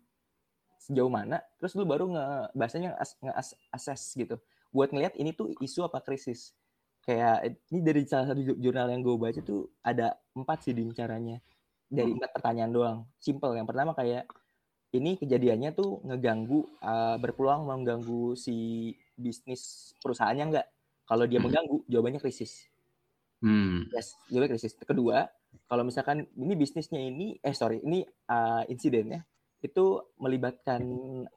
sejauh 0.83 1.11
mana 1.11 1.39
terus 1.63 1.79
lu 1.79 1.87
baru 1.87 2.11
nge 2.11 2.27
bahasanya 2.59 2.91
nge 3.23 3.95
gitu 4.19 4.37
buat 4.73 4.89
ngelihat 4.91 5.15
ini 5.21 5.37
tuh 5.37 5.53
isu 5.61 5.87
apa 5.87 6.01
krisis. 6.01 6.57
Kayak 7.05 7.61
ini 7.69 7.81
dari 7.85 8.03
salah 8.09 8.33
satu 8.33 8.41
jurnal 8.57 8.89
yang 8.89 9.05
gue 9.05 9.15
baca 9.21 9.41
tuh 9.45 9.69
ada 9.85 10.17
empat 10.33 10.59
sih 10.67 10.73
di 10.73 10.89
caranya. 10.97 11.39
Dari 11.93 12.09
hmm. 12.09 12.19
empat 12.19 12.31
pertanyaan 12.33 12.73
doang. 12.73 12.99
Simple. 13.21 13.53
Yang 13.53 13.69
pertama 13.69 13.93
kayak 13.93 14.25
ini 14.97 15.21
kejadiannya 15.21 15.71
tuh 15.77 16.01
ngeganggu 16.09 16.65
uh, 16.81 17.17
berpeluang 17.21 17.69
mengganggu 17.69 18.37
si 18.37 18.93
bisnis 19.17 19.93
perusahaannya 20.01 20.45
enggak 20.53 20.67
kalau 21.05 21.29
dia 21.29 21.39
hmm. 21.39 21.47
mengganggu 21.47 21.77
jawabannya 21.87 22.21
krisis. 22.25 22.65
Hmm. 23.45 23.93
yes 23.93 24.17
jawabannya 24.33 24.57
krisis. 24.57 24.73
Kedua 24.81 25.29
kalau 25.69 25.85
misalkan 25.85 26.25
ini 26.33 26.57
bisnisnya 26.57 26.97
ini 26.97 27.37
eh 27.45 27.53
sorry 27.53 27.85
ini 27.85 28.09
uh, 28.33 28.65
insidennya 28.73 29.21
itu 29.63 29.85
melibatkan 30.19 30.83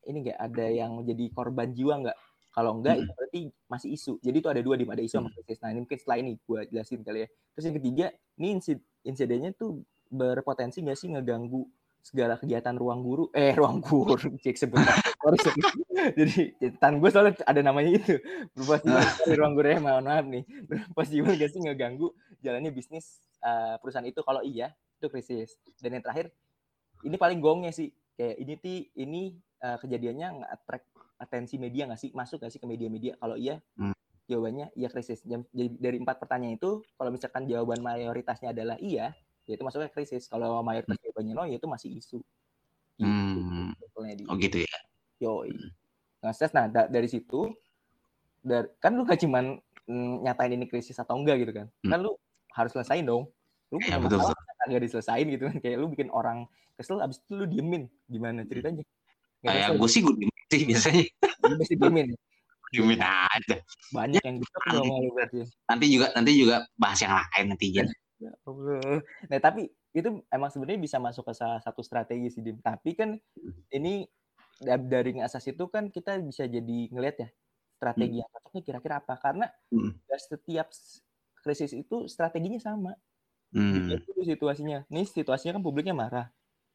ini 0.03 0.17
enggak 0.25 0.39
ada 0.41 0.65
yang 0.65 0.97
menjadi 0.97 1.25
korban 1.31 1.69
jiwa 1.71 1.93
enggak 2.01 2.17
Kalau 2.49 2.71
enggak, 2.79 2.95
Hmm. 2.95 3.03
itu 3.03 3.11
berarti 3.19 3.41
masih 3.67 3.89
isu. 3.91 4.13
Jadi 4.23 4.38
itu 4.39 4.47
ada 4.47 4.63
dua 4.63 4.79
di 4.79 4.88
ada 4.88 5.03
isu 5.03 5.19
sama 5.19 5.27
Hmm. 5.27 5.35
krisis. 5.35 5.59
Nah, 5.59 5.75
ini 5.75 5.79
mungkin 5.83 5.97
setelah 5.99 6.17
ini 6.23 6.31
gue 6.39 6.59
jelasin 6.71 7.03
kali 7.03 7.19
ya. 7.19 7.27
Terus 7.51 7.63
yang 7.67 7.75
ketiga, 7.75 8.05
ini 8.39 8.47
insid- 8.55 8.85
insidennya 9.03 9.51
tuh 9.51 9.83
berpotensi 10.07 10.79
nggak 10.79 10.95
sih 10.95 11.11
ngeganggu 11.11 11.67
segala 11.99 12.39
kegiatan 12.39 12.71
ruang 12.73 13.03
guru? 13.03 13.27
Eh 13.35 13.51
ruang 13.59 13.83
guru 13.83 14.15
cek 14.39 14.55
sebentar. 14.55 14.95
Jadi 16.15 16.55
catatan 16.55 17.03
gue 17.03 17.09
soalnya 17.11 17.33
ada 17.43 17.59
namanya 17.59 17.91
itu. 17.91 18.23
Berpotensi 18.55 19.27
di 19.27 19.35
ruang 19.35 19.51
guru 19.51 19.67
ya? 19.67 19.79
Mohon 19.83 20.03
maaf 20.07 20.25
nih. 20.25 20.43
Berpotensi 20.63 21.15
nggak 21.19 21.49
sih 21.51 21.59
ngeganggu 21.59 22.07
jalannya 22.39 22.71
bisnis 22.71 23.19
uh, 23.43 23.75
perusahaan 23.83 24.07
itu? 24.07 24.23
Kalau 24.23 24.39
iya 24.39 24.71
itu 24.95 25.11
krisis. 25.11 25.59
Dan 25.83 25.99
yang 25.99 26.03
terakhir 26.07 26.31
ini 27.03 27.19
paling 27.19 27.43
gongnya 27.43 27.75
sih 27.75 27.91
kayak 28.15 28.36
ini 28.39 28.54
ti 28.60 28.73
ini 28.95 29.21
uh, 29.62 29.78
kejadiannya 29.80 30.28
nge-attract 30.41 30.88
atensi 31.19 31.56
media 31.60 31.88
nggak 31.88 31.99
sih? 31.99 32.12
Masuk 32.15 32.43
nggak 32.43 32.51
sih 32.51 32.60
ke 32.63 32.67
media-media? 32.67 33.19
Kalau 33.19 33.36
iya 33.36 33.60
Hmm. 33.75 33.91
jawabannya 34.25 34.71
iya 34.73 34.88
krisis. 34.89 35.21
Jadi 35.21 35.75
dari 35.78 35.97
empat 35.99 36.17
pertanyaan 36.23 36.56
itu 36.58 36.82
kalau 36.95 37.12
misalkan 37.12 37.45
jawaban 37.45 37.84
mayoritasnya 37.84 38.56
adalah 38.56 38.80
iya 38.80 39.12
ya 39.45 39.54
itu 39.54 39.63
masuknya 39.63 39.91
krisis. 39.91 40.25
Kalau 40.32 40.63
mayoritas 40.63 40.97
jawabannya 40.97 41.34
no 41.36 41.43
ya 41.45 41.56
itu 41.60 41.67
masih 41.69 41.89
isu. 41.99 42.19
Gitu, 42.95 43.12
Hmm. 43.12 43.75
di 44.15 44.23
Oh 44.32 44.36
gitu 44.39 44.63
ya. 44.63 44.78
yoi. 45.19 45.51
Nah 46.23 46.32
Stes, 46.32 46.56
nah 46.56 46.71
da- 46.71 46.88
dari 46.88 47.12
situ 47.12 47.51
dari 48.39 48.71
kan 48.80 48.95
lu 48.95 49.04
gak 49.04 49.19
cuman 49.19 49.60
mm, 49.86 50.23
nyatain 50.23 50.56
ini 50.56 50.65
krisis 50.71 50.95
atau 50.95 51.19
enggak 51.19 51.43
gitu 51.43 51.51
kan? 51.51 51.67
Hmm. 51.84 51.91
kan 51.91 51.99
lu 52.01 52.12
harus 52.56 52.71
selesain 52.71 53.04
dong. 53.04 53.28
Lu 53.73 53.84
punya 53.84 53.99
betul, 53.99 54.23
masalah 54.23 54.43
kan 54.47 54.54
gak 54.67 54.84
diselesain 54.84 55.25
gitu 55.30 55.43
kan 55.49 55.58
kayak 55.62 55.78
lu 55.78 55.88
bikin 55.93 56.10
orang 56.10 56.49
kesel 56.75 56.99
abis 56.99 57.21
itu 57.23 57.34
lu 57.38 57.45
diemin 57.47 57.88
gimana 58.10 58.43
ceritanya 58.43 58.84
Nggak 59.45 59.54
Kayak 59.62 59.69
gue 59.78 59.89
sih 59.93 60.01
gue 60.01 60.13
diem 60.17 60.32
sih 60.49 60.62
biasanya. 60.65 61.04
Lu 61.45 61.54
mesti 61.62 61.75
diemin 61.78 62.08
Diemin 62.73 63.01
aja. 63.01 63.58
banyak 63.93 64.21
yang 64.25 64.36
gitu 64.41 64.58
sama 64.65 64.93
lu 64.99 65.12
berarti 65.13 65.45
Nanti 65.69 65.86
juga 65.93 66.08
nanti 66.17 66.32
juga 66.34 66.56
bahas 66.75 66.97
yang 66.97 67.13
lain 67.13 67.45
nanti 67.54 67.65
ya. 67.78 67.86
Nah, 69.30 69.39
tapi 69.43 69.69
itu 69.93 70.10
emang 70.34 70.49
sebenarnya 70.49 70.82
bisa 70.82 70.97
masuk 70.97 71.30
ke 71.30 71.34
salah 71.38 71.62
satu 71.62 71.86
strategi 71.86 72.28
sih, 72.34 72.41
Dim. 72.41 72.58
Tapi 72.60 72.97
kan 72.97 73.15
ini 73.69 74.08
da- 74.60 74.82
dari 74.82 75.13
asas 75.21 75.45
itu 75.45 75.67
kan 75.69 75.88
kita 75.93 76.17
bisa 76.25 76.47
jadi 76.49 76.89
ngelihat 76.89 77.15
ya 77.21 77.30
strategi 77.75 78.17
yang 78.23 78.30
cocoknya 78.34 78.62
kira-kira 78.65 78.95
apa. 79.04 79.13
Karena 79.19 79.45
Hmm. 79.69 79.93
nggak 80.10 80.19
setiap 80.25 80.67
krisis 81.43 81.71
itu 81.75 82.10
strateginya 82.10 82.58
sama. 82.58 82.97
Hmm. 83.53 83.91
Dulu 84.01 84.21
situasinya. 84.25 84.88
Nih 84.89 85.05
situasinya 85.05 85.60
kan 85.60 85.63
publiknya 85.63 85.93
marah. 85.93 86.27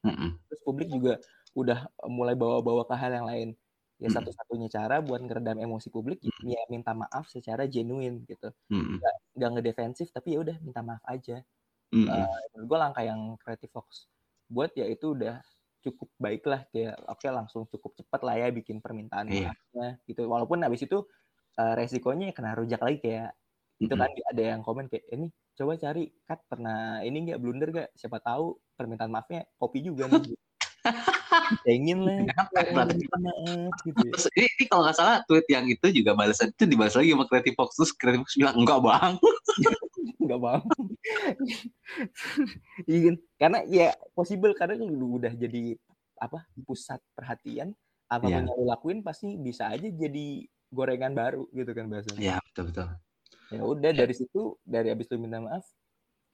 Mm-mm. 0.06 0.38
Terus 0.48 0.60
publik 0.64 0.88
juga 0.88 1.18
udah 1.52 1.90
mulai 2.06 2.38
bawa-bawa 2.38 2.86
ke 2.86 2.94
hal 2.94 3.12
yang 3.16 3.26
lain. 3.26 3.48
Ya 4.00 4.08
Hmm. 4.08 4.16
satu-satunya 4.16 4.68
cara 4.72 5.04
buat 5.04 5.20
ngeredam 5.20 5.60
emosi 5.60 5.92
publik 5.92 6.24
ya 6.40 6.60
minta 6.72 6.96
maaf 6.96 7.28
secara 7.28 7.68
genuine 7.68 8.24
gitu. 8.24 8.48
Mm-mm. 8.72 8.96
Nggak 9.36 9.50
ngedefensif 9.56 10.08
tapi 10.08 10.36
ya 10.36 10.40
udah 10.40 10.56
minta 10.62 10.80
maaf 10.80 11.04
aja. 11.04 11.44
Mm-mm. 11.90 12.06
menurut 12.54 12.66
gue 12.70 12.78
langkah 12.78 13.02
yang 13.02 13.34
Creative 13.42 13.74
Fox 13.74 14.06
buat 14.46 14.70
ya 14.78 14.86
itu 14.86 15.10
udah 15.10 15.42
cukup 15.82 16.06
baik 16.22 16.46
lah 16.46 16.62
kayak 16.70 16.94
oke 17.02 17.26
langsung 17.26 17.66
cukup 17.66 17.98
cepat 17.98 18.20
lah 18.22 18.38
ya 18.38 18.46
bikin 18.54 18.78
permintaan 18.78 19.26
Iya. 19.26 19.50
maafnya 19.50 19.88
gitu 20.06 20.22
walaupun 20.30 20.62
habis 20.62 20.86
itu 20.86 21.02
eh, 21.58 21.74
resikonya 21.74 22.30
ya 22.30 22.34
kena 22.38 22.54
rujak 22.54 22.78
lagi 22.78 22.98
kayak 23.02 23.34
itu 23.80 23.94
kan 23.96 24.12
ada 24.12 24.42
yang 24.44 24.60
komen 24.60 24.92
kayak 24.92 25.08
ini 25.08 25.32
coba 25.56 25.80
cari 25.80 26.12
kat 26.28 26.40
pernah 26.44 27.00
ini 27.00 27.16
nggak 27.32 27.40
blunder 27.40 27.68
gak 27.72 27.88
siapa 27.96 28.20
tahu 28.20 28.60
permintaan 28.76 29.08
maafnya 29.08 29.48
kopi 29.56 29.80
juga 29.80 30.04
nih 30.08 30.36
ingin 31.68 32.04
lah 32.04 32.20
gitu 33.84 34.00
ya. 34.00 34.12
Terus 34.16 34.26
ini, 34.32 34.48
ini 34.48 34.64
kalau 34.68 34.82
nggak 34.88 34.96
salah 34.96 35.16
tweet 35.28 35.46
yang 35.52 35.64
itu 35.68 35.86
juga 35.92 36.16
balasan 36.16 36.52
itu 36.52 36.64
dibalas 36.64 36.96
lagi 36.96 37.12
sama 37.12 37.24
Creative 37.28 37.56
Fox 37.56 37.70
terus 37.76 37.92
Creative 37.92 38.24
Fox 38.24 38.32
bilang 38.36 38.56
enggak 38.56 38.80
bang. 38.80 39.12
nggak 40.24 40.40
bang 40.40 40.62
iya 42.90 42.98
kan? 43.02 43.16
karena 43.40 43.58
ya 43.66 43.88
possible 44.12 44.52
karena 44.56 44.76
lu 44.78 45.16
udah 45.20 45.32
jadi 45.32 45.74
apa 46.20 46.44
pusat 46.64 47.00
perhatian 47.16 47.72
apa 48.10 48.24
pun 48.24 48.30
Iya. 48.30 48.36
yang 48.44 48.46
lu 48.52 48.64
lakuin 48.68 49.00
pasti 49.00 49.34
bisa 49.40 49.72
aja 49.72 49.88
jadi 49.88 50.44
gorengan 50.70 51.16
baru 51.16 51.48
gitu 51.50 51.72
kan 51.72 51.88
bahasanya 51.90 52.20
Ya 52.20 52.36
betul 52.50 52.70
betul. 52.70 52.88
Ya 53.50 53.62
udah 53.62 53.90
dari 53.92 54.14
situ 54.14 54.56
dari 54.62 54.88
abis 54.94 55.10
lu 55.10 55.18
minta 55.18 55.42
maaf 55.42 55.66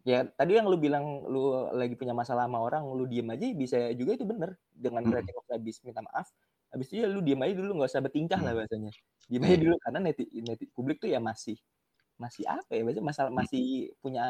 ya 0.07 0.23
tadi 0.39 0.55
yang 0.61 0.69
lu 0.71 0.77
bilang 0.79 1.25
lu 1.27 1.67
lagi 1.75 1.97
punya 1.99 2.13
masalah 2.15 2.47
sama 2.47 2.61
orang 2.63 2.85
lu 2.87 3.09
diem 3.09 3.27
aja 3.33 3.47
bisa 3.57 3.79
juga 3.97 4.15
itu 4.21 4.25
bener 4.29 4.55
dengan 4.71 5.03
Mm. 5.03 5.11
kreatif 5.13 5.35
habis 5.51 5.77
minta 5.83 6.01
maaf 6.05 6.29
habis 6.71 6.87
itu 6.93 7.03
ya 7.03 7.09
lu 7.11 7.21
diem 7.25 7.41
aja 7.43 7.55
dulu 7.59 7.81
nggak 7.83 7.91
usah 7.91 8.03
bertingkah 8.05 8.39
lah 8.39 8.53
Mm. 8.55 8.59
bahasanya 8.63 8.93
diem 9.27 9.43
aja 9.43 9.51
Iya. 9.57 9.63
dulu 9.67 9.75
karena 9.83 9.99
neti, 10.05 10.25
neti 10.45 10.65
publik 10.71 10.97
tuh 11.03 11.11
ya 11.11 11.19
masih 11.19 11.57
masih 12.21 12.45
apa 12.49 12.71
ya 12.77 12.83
bahasanya 12.87 13.07
masalah 13.09 13.31
Mm. 13.33 13.39
masih 13.43 13.65
punya 14.05 14.25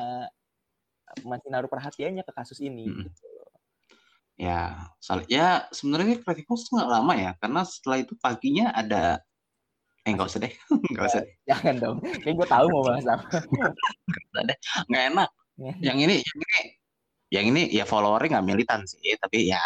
masih 1.23 1.49
naruh 1.55 1.71
perhatiannya 1.71 2.23
ke 2.27 2.33
kasus 2.35 2.59
ini 2.65 2.87
Mm. 2.89 3.03
gitu. 3.11 3.29
Ya, 4.37 4.93
soal 5.01 5.25
ya 5.33 5.65
sebenarnya 5.73 6.21
Creative 6.21 6.45
Fox 6.45 6.69
tuh 6.69 6.77
nggak 6.77 6.93
lama 6.93 7.15
ya, 7.17 7.33
karena 7.41 7.65
setelah 7.65 8.05
itu 8.05 8.13
paginya 8.21 8.69
ada 8.69 9.25
eh 10.07 10.15
nggak 10.15 10.29
usah 10.31 10.39
deh, 10.39 10.53
nggak 10.95 11.05
usah. 11.11 11.21
Deh, 11.27 11.35
jangan 11.51 11.75
dong. 11.83 11.97
Kayak 12.23 12.35
gue 12.39 12.47
tahu 12.47 12.67
mau 12.71 12.87
bahas 12.87 13.03
apa. 13.11 13.27
Nggak 14.87 15.03
enak. 15.11 15.29
Yang 15.83 15.99
ini, 16.07 16.17
yang 16.23 16.39
ini, 16.39 16.59
yang 17.35 17.45
ini 17.51 17.63
ya 17.75 17.83
followernya 17.83 18.39
nggak 18.39 18.47
militan 18.47 18.87
sih, 18.87 19.19
tapi 19.19 19.51
ya 19.51 19.59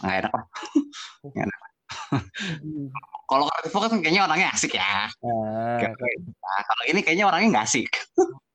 nggak 0.00 0.16
enak 0.24 0.32
lah. 0.32 0.44
Nggak 1.28 1.44
enak. 1.44 1.60
Kalau 3.26 3.44
Creative 3.50 3.72
Fox 3.74 3.84
kan 3.90 3.98
kayaknya 4.02 4.22
orangnya 4.26 4.48
asik 4.54 4.78
ya. 4.78 5.10
nah, 5.22 5.78
Kayak- 5.82 6.22
Nah, 6.24 6.60
kalau 6.62 6.82
ini 6.86 7.00
kayaknya 7.02 7.26
orangnya 7.26 7.48
nggak 7.58 7.66
asik. 7.68 7.90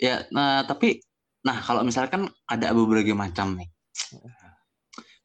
Ya, 0.00 0.24
nah 0.32 0.64
tapi, 0.64 1.04
nah 1.44 1.60
kalau 1.60 1.84
misalkan 1.84 2.24
ada 2.48 2.72
beberapa 2.72 3.12
macam 3.12 3.60
nih, 3.60 3.68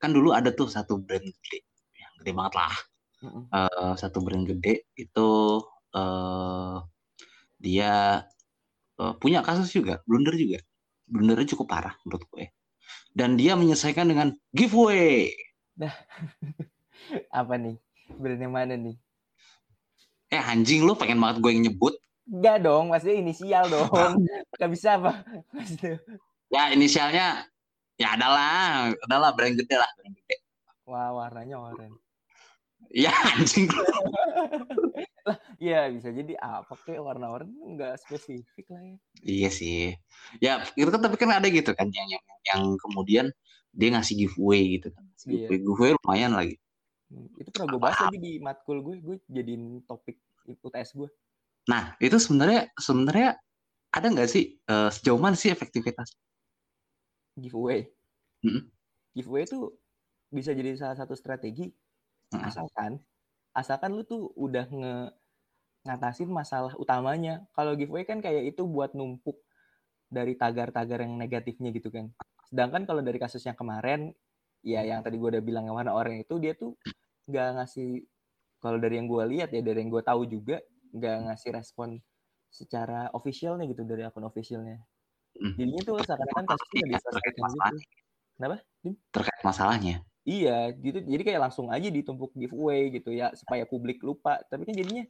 kan 0.06 0.14
dulu 0.14 0.30
ada 0.38 0.54
tuh 0.54 0.70
satu 0.70 1.02
brand 1.02 1.26
gede, 1.26 1.66
yang 1.98 2.14
gede 2.22 2.32
banget 2.38 2.54
lah. 2.54 2.76
Mm-mm. 3.26 3.44
eh, 3.50 3.94
satu 3.98 4.22
brand 4.22 4.46
gede 4.46 4.86
itu 4.94 5.30
eh 5.98 6.78
dia 7.58 8.22
eh, 9.02 9.14
punya 9.18 9.42
kasus 9.42 9.74
juga, 9.74 10.06
blunder 10.06 10.38
juga. 10.38 10.62
Blundernya 11.10 11.58
cukup 11.58 11.68
parah 11.74 11.96
menurut 12.06 12.26
gue. 12.30 12.46
Dan 13.16 13.34
dia 13.34 13.58
menyelesaikan 13.58 14.06
dengan 14.06 14.38
giveaway. 14.54 15.34
apa 17.30 17.54
nih 17.60 17.76
brand 18.16 18.40
yang 18.40 18.56
mana 18.56 18.80
nih 18.80 18.96
Eh 20.34 20.42
anjing 20.42 20.82
lu 20.82 20.98
pengen 20.98 21.22
banget 21.22 21.38
gue 21.42 21.52
yang 21.54 21.64
nyebut. 21.70 21.94
Enggak 22.26 22.58
dong, 22.66 22.90
maksudnya 22.90 23.18
inisial 23.22 23.66
dong. 23.70 24.18
Gak 24.60 24.72
bisa 24.74 24.98
apa? 24.98 25.22
Maksudnya, 25.54 26.02
Ya 26.50 26.74
inisialnya 26.74 27.46
ya 27.96 28.16
adalah, 28.16 28.92
adalah 28.92 29.30
brand 29.32 29.56
gede 29.56 29.76
lah, 29.76 29.90
brand 30.00 30.16
gede. 30.16 30.36
wah 30.86 31.10
warnanya 31.14 31.58
oranye. 31.60 31.98
Ya 32.94 33.10
anjing. 33.34 33.66
Iya 35.58 35.90
bisa 35.90 36.14
jadi 36.14 36.38
apa 36.38 36.78
kayak 36.86 37.02
warna 37.02 37.34
oranye 37.34 37.58
nggak 37.74 37.98
spesifik 37.98 38.70
lah 38.70 38.82
ya. 38.84 38.96
iya 39.26 39.50
sih. 39.50 39.98
Ya 40.38 40.62
itu 40.78 40.86
kan 40.94 41.02
tapi 41.02 41.18
kan 41.18 41.34
ada 41.34 41.48
gitu 41.50 41.74
kan 41.74 41.90
yang 41.90 42.08
yang, 42.14 42.24
yang 42.46 42.62
kemudian 42.78 43.26
dia 43.74 43.90
ngasih 43.90 44.16
giveaway 44.28 44.78
gitu 44.78 44.94
kan. 44.94 45.02
Ngasih 45.02 45.26
Iya. 45.26 45.36
Giveaway, 45.50 45.60
giveaway 45.66 45.92
lumayan 45.98 46.32
lagi. 46.38 46.56
Hmm, 47.10 47.28
Itu 47.42 47.50
pernah 47.50 47.68
gue 47.74 47.80
bahas 47.82 47.98
lagi 48.06 48.20
di 48.22 48.34
matkul 48.38 48.78
gue, 48.86 48.96
gue 49.02 49.18
jadiin 49.34 49.82
topik 49.90 50.22
UTS 50.46 50.90
gue. 50.94 51.10
Nah, 51.66 51.98
itu 51.98 52.18
sebenarnya 52.22 52.70
sebenarnya 52.78 53.30
ada 53.90 54.08
nggak 54.14 54.30
sih 54.30 54.62
eh, 54.62 54.90
sejauh 54.94 55.18
mana 55.18 55.34
sih 55.34 55.50
efektivitas? 55.50 56.14
Giveaway. 57.36 57.92
Mm-mm. 58.44 58.72
Giveaway 59.16 59.44
itu 59.48 59.72
bisa 60.32 60.52
jadi 60.52 60.76
salah 60.76 60.98
satu 60.98 61.16
strategi 61.16 61.72
Mm-mm. 62.34 62.44
asalkan 62.44 63.00
asalkan 63.56 63.96
lu 63.96 64.04
tuh 64.04 64.36
udah 64.36 64.68
nge 64.68 64.96
ngatasin 65.86 66.30
masalah 66.34 66.74
utamanya. 66.82 67.46
Kalau 67.54 67.78
giveaway 67.78 68.04
kan 68.04 68.20
kayak 68.20 68.58
itu 68.58 68.66
buat 68.66 68.98
numpuk 68.98 69.38
dari 70.10 70.34
tagar-tagar 70.34 71.06
yang 71.06 71.14
negatifnya 71.16 71.70
gitu 71.72 71.94
kan. 71.94 72.10
Sedangkan 72.50 72.90
kalau 72.90 73.06
dari 73.06 73.22
kasus 73.22 73.46
yang 73.46 73.54
kemarin, 73.54 74.10
ya 74.66 74.82
yang 74.82 75.06
tadi 75.06 75.22
gue 75.22 75.30
udah 75.38 75.44
bilang 75.46 75.70
yang 75.70 75.78
warna 75.78 75.94
orang 75.94 76.18
itu 76.18 76.42
dia 76.42 76.58
tuh 76.58 76.74
nggak 77.30 77.62
ngasih 77.62 78.02
kalau 78.58 78.82
dari 78.82 78.98
yang 78.98 79.06
gue 79.06 79.24
lihat 79.30 79.50
ya 79.54 79.62
dari 79.62 79.86
yang 79.86 79.94
gue 79.94 80.02
tahu 80.02 80.26
juga 80.26 80.58
nggak 80.90 81.16
ngasih 81.30 81.50
respon 81.54 82.02
secara 82.50 83.14
officialnya 83.14 83.70
gitu 83.70 83.86
dari 83.86 84.02
akun 84.02 84.26
officialnya. 84.26 84.82
Mm. 85.36 85.54
Jadinya 85.60 85.82
tuh 85.84 85.96
seakan-akan 86.04 86.46
kasusnya 86.48 86.76
Iya, 86.76 86.98
terkait 87.04 87.36
diselesaikan 87.36 87.74
gitu. 87.76 87.88
Kenapa? 88.36 88.56
Terkait 89.12 89.42
masalahnya. 89.44 89.96
Iya, 90.26 90.58
gitu. 90.80 90.98
Jadi 91.04 91.22
kayak 91.28 91.42
langsung 91.46 91.68
aja 91.70 91.88
ditumpuk 91.92 92.32
giveaway 92.34 92.90
gitu 92.96 93.12
ya 93.12 93.36
supaya 93.36 93.68
publik 93.68 94.00
lupa. 94.00 94.40
Tapi 94.48 94.64
kan 94.64 94.74
jadinya 94.74 95.04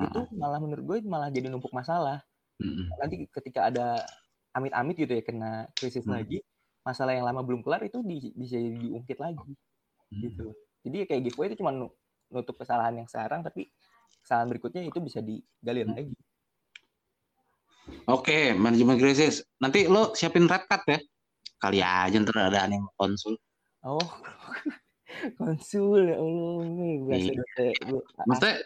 itu 0.00 0.20
malah 0.36 0.60
menurut 0.60 0.84
gue 0.84 0.98
malah 1.08 1.32
jadi 1.32 1.48
numpuk 1.48 1.72
masalah. 1.72 2.20
Mm-mm. 2.60 2.92
Nanti 3.00 3.24
ketika 3.32 3.72
ada 3.72 4.04
amit-amit 4.52 5.00
gitu 5.00 5.12
ya 5.16 5.22
kena 5.24 5.68
krisis 5.76 6.04
Hmm. 6.04 6.20
lagi, 6.20 6.44
masalah 6.80 7.12
yang 7.16 7.24
lama 7.24 7.40
belum 7.44 7.60
kelar 7.60 7.84
itu 7.84 8.00
di- 8.04 8.32
bisa 8.36 8.56
diungkit 8.56 9.16
lagi. 9.20 9.52
gitu 10.10 10.50
jadi 10.82 11.06
kayak 11.06 11.22
giveaway 11.30 11.46
itu 11.54 11.62
cuma 11.62 11.70
nutup 12.34 12.58
kesalahan 12.58 12.98
yang 12.98 13.06
sekarang 13.06 13.46
tapi 13.46 13.70
kesalahan 14.26 14.50
berikutnya 14.50 14.82
itu 14.82 14.98
bisa 14.98 15.22
digali 15.22 15.86
lagi 15.86 16.10
Oke, 18.10 18.54
manajemen 18.54 18.98
krisis. 18.98 19.44
Nanti 19.62 19.86
lo 19.86 20.12
siapin 20.16 20.50
red 20.50 20.64
card 20.66 20.84
ya. 20.88 20.98
Kali 21.60 21.78
aja 21.84 22.16
ntar 22.16 22.48
ada 22.48 22.64
yang 22.64 22.88
konsul. 22.96 23.36
Oh, 23.84 24.00
konsul 25.40 26.08
ya 26.08 26.16
Allah. 26.16 27.16
Iya. 27.16 27.32
Maksudnya 28.24 28.56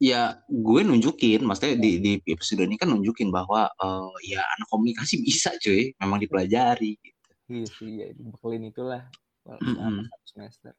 ya 0.00 0.20
gue 0.48 0.80
nunjukin, 0.82 1.44
maksudnya 1.44 1.76
di, 1.76 1.90
di 2.00 2.12
episode 2.24 2.64
ini 2.64 2.80
kan 2.80 2.88
nunjukin 2.88 3.28
bahwa 3.28 3.68
uh, 3.78 4.12
ya 4.24 4.40
anak 4.40 4.68
komunikasi 4.72 5.20
bisa 5.20 5.52
cuy, 5.60 5.92
memang 6.00 6.18
dipelajari. 6.24 6.96
Gitu. 6.96 7.32
Iya 7.48 7.66
sih, 7.68 7.90
ya 8.00 8.08
dibekelin 8.12 8.68
itulah 8.68 9.02
mm 9.44 9.56
-hmm. 9.56 10.04
semester. 10.24 10.72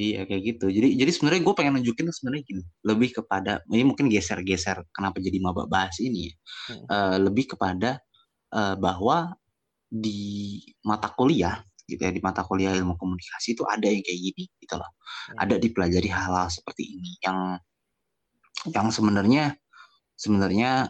Iya 0.00 0.24
kayak 0.24 0.42
gitu. 0.56 0.66
Jadi 0.72 0.96
jadi 0.96 1.10
sebenarnya 1.12 1.42
gue 1.44 1.54
pengen 1.54 1.72
nunjukin 1.76 2.08
sebenarnya 2.08 2.42
gini, 2.48 2.62
lebih 2.88 3.10
kepada 3.12 3.60
ini 3.68 3.84
mungkin 3.84 4.08
geser-geser 4.08 4.88
kenapa 4.88 5.20
jadi 5.20 5.36
maba 5.36 5.68
bahas 5.68 6.00
ini 6.00 6.32
ya. 6.32 6.34
Hmm. 6.72 6.84
Uh, 6.88 7.16
lebih 7.28 7.52
kepada 7.52 8.00
uh, 8.56 8.74
bahwa 8.80 9.36
di 9.92 10.56
mata 10.88 11.12
kuliah 11.12 11.60
gitu 11.84 12.00
ya 12.00 12.12
di 12.14 12.24
mata 12.24 12.40
kuliah 12.40 12.72
ilmu 12.72 12.96
komunikasi 12.96 13.52
itu 13.52 13.68
ada 13.68 13.84
yang 13.84 14.00
kayak 14.00 14.20
gini 14.32 14.44
gitu 14.64 14.74
loh. 14.80 14.88
Hmm. 15.28 15.44
Ada 15.44 15.60
dipelajari 15.60 16.08
hal-hal 16.08 16.48
seperti 16.48 16.96
ini 16.96 17.12
yang 17.20 17.60
yang 18.72 18.88
sebenarnya 18.88 19.52
sebenarnya 20.16 20.88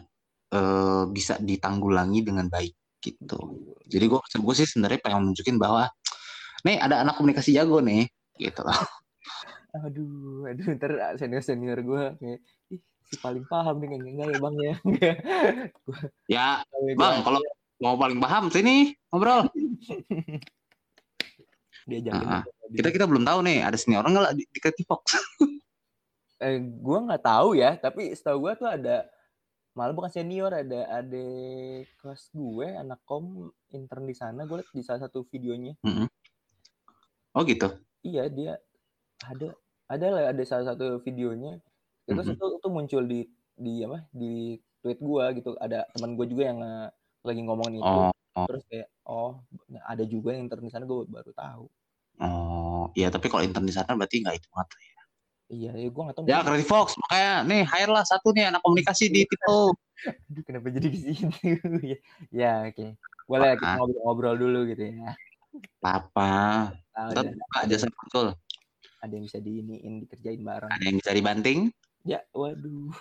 uh, 0.55 1.03
bisa 1.11 1.35
ditanggulangi 1.43 2.23
dengan 2.23 2.47
baik 2.47 2.71
gitu. 3.03 3.39
Jadi 3.83 4.05
gue 4.07 4.19
gue 4.23 4.55
sih 4.55 4.63
sebenarnya 4.63 5.03
pengen 5.03 5.27
nunjukin 5.27 5.59
bahwa 5.59 5.91
nih 6.63 6.79
ada 6.79 7.03
anak 7.03 7.19
komunikasi 7.19 7.51
jago 7.51 7.83
nih 7.83 8.07
gitu 8.37 8.61
loh. 8.63 8.73
Aduh, 9.73 10.45
aduh 10.45 10.77
ntar 10.77 11.17
senior 11.17 11.41
senior 11.41 11.81
gue 11.81 12.03
kayak 12.21 12.39
ih 12.69 12.77
si 13.09 13.17
paling 13.17 13.41
paham 13.49 13.81
nih 13.81 13.97
enggak 13.97 14.29
ya 14.29 14.37
bang 14.37 14.55
ya. 14.61 14.75
ya 16.37 16.47
bang 16.93 17.15
kalau 17.25 17.41
mau 17.81 17.97
paling 17.97 18.21
paham 18.21 18.53
sini 18.53 18.93
ngobrol. 19.09 19.49
Dia 21.89 21.99
uh, 22.15 22.45
kita 22.69 22.93
kita 22.93 23.09
belum 23.09 23.25
tahu 23.25 23.41
nih 23.49 23.65
ada 23.65 23.73
senior 23.73 24.05
orang 24.05 24.13
nggak 24.13 24.37
di, 24.37 24.45
di 24.53 24.85
Fox. 24.85 25.17
eh, 26.37 26.61
gue 26.61 26.97
nggak 27.09 27.25
tahu 27.25 27.57
ya, 27.57 27.73
tapi 27.75 28.13
setahu 28.13 28.45
gue 28.45 28.53
tuh 28.55 28.69
ada 28.69 29.09
malah 29.73 29.91
bukan 29.91 30.13
senior 30.13 30.53
ada 30.53 31.01
ada 31.01 31.27
kelas 31.97 32.29
gue 32.29 32.77
anak 32.77 33.01
kom 33.09 33.49
intern 33.73 34.05
di 34.05 34.13
sana 34.13 34.45
gue 34.45 34.61
liat 34.61 34.69
di 34.69 34.85
salah 34.85 35.09
satu 35.09 35.25
videonya. 35.27 35.73
Mm 35.81 35.93
-hmm. 35.97 36.07
Oh 37.33 37.41
gitu 37.41 37.73
iya 38.03 38.27
dia 38.27 38.59
ada 39.23 39.55
ada 39.87 40.05
lah 40.11 40.23
ada 40.31 40.43
salah 40.43 40.75
satu 40.75 40.99
videonya. 41.03 41.59
Itu 42.03 42.19
mm 42.19 42.23
-hmm. 42.23 42.35
itu, 42.35 42.45
itu 42.59 42.67
muncul 42.67 43.03
di 43.07 43.21
di 43.55 43.73
apa 43.87 44.03
di 44.11 44.59
tweet 44.83 44.99
gua 44.99 45.31
gitu. 45.35 45.55
Ada 45.57 45.87
teman 45.95 46.19
gua 46.19 46.25
juga 46.27 46.43
yang 46.51 46.59
uh, 46.59 46.87
lagi 47.23 47.41
ngomongin 47.43 47.79
itu. 47.79 47.87
Oh, 47.87 48.11
oh. 48.11 48.45
terus 48.47 48.63
kayak 48.67 48.87
oh 49.07 49.39
ada 49.87 50.03
juga 50.03 50.35
yang 50.35 50.47
intern 50.47 50.63
di 50.67 50.71
sana 50.71 50.83
gua 50.83 51.07
baru 51.07 51.31
tahu. 51.31 51.65
Oh 52.21 52.85
iya 52.93 53.09
tapi 53.09 53.31
kalau 53.31 53.41
intern 53.41 53.65
di 53.65 53.73
sana 53.73 53.95
berarti 53.95 54.21
nggak 54.21 54.35
itu 54.37 54.49
mata 54.51 54.77
ya? 54.77 55.01
Iya 55.53 55.71
ya 55.79 55.87
gua 55.89 56.01
nggak 56.11 56.15
tahu. 56.19 56.25
Ya 56.27 56.43
Creative 56.43 56.69
Fox 56.69 56.87
makanya 56.99 57.33
nih 57.47 57.63
hire 57.63 57.91
lah 57.91 58.03
satu 58.03 58.35
nih 58.35 58.51
anak 58.51 58.61
komunikasi 58.61 59.07
di 59.07 59.23
itu 59.23 59.57
kenapa 60.43 60.67
jadi 60.67 60.87
di 60.91 60.99
sini? 60.99 61.31
Ya, 61.93 61.97
ya 62.35 62.53
oke. 62.67 62.75
Okay. 62.75 62.89
boleh 63.23 63.55
kita 63.55 63.79
ngobrol-ngobrol 63.79 64.35
dulu 64.35 64.59
gitu 64.67 64.83
ya 64.91 65.15
apa 65.83 66.31
Tetap 66.93 67.25
buka 67.25 67.59
jasa 67.65 67.87
konsul. 67.89 68.27
Ada 69.01 69.13
yang 69.17 69.25
bisa 69.25 69.39
diiniin, 69.41 69.93
dikerjain 70.05 70.41
bareng. 70.45 70.69
Ada 70.71 70.83
yang 70.85 70.97
bisa 71.01 71.11
dibanting? 71.11 71.59
Ya, 72.05 72.21
waduh. 72.31 72.93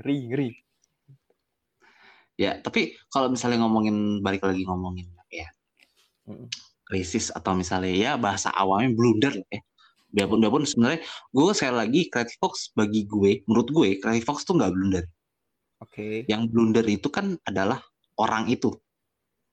ngeri, 0.00 0.16
ngeri. 0.32 0.50
Ya, 2.40 2.58
tapi 2.60 2.96
kalau 3.12 3.28
misalnya 3.28 3.64
ngomongin 3.64 4.20
balik 4.24 4.44
lagi 4.44 4.64
ngomongin 4.64 5.08
ya 5.32 5.48
krisis 6.86 7.34
atau 7.34 7.58
misalnya 7.58 7.90
ya 7.90 8.12
bahasa 8.14 8.54
awamnya 8.54 8.94
blunder 8.94 9.34
lah 9.34 9.50
ya. 9.50 9.62
Biarpun, 10.06 10.38
biarpun 10.38 10.64
sebenarnya 10.64 11.02
gue 11.34 11.52
sekali 11.52 11.76
lagi 11.76 12.00
Creative 12.08 12.40
Fox 12.40 12.72
bagi 12.72 13.04
gue, 13.04 13.42
menurut 13.50 13.68
gue 13.68 13.88
Creative 14.00 14.24
Fox 14.24 14.46
tuh 14.46 14.56
nggak 14.56 14.72
blunder. 14.72 15.04
Oke. 15.82 15.92
Okay. 15.92 16.14
Yang 16.30 16.42
blunder 16.54 16.86
itu 16.86 17.10
kan 17.10 17.36
adalah 17.44 17.82
orang 18.16 18.48
itu. 18.48 18.72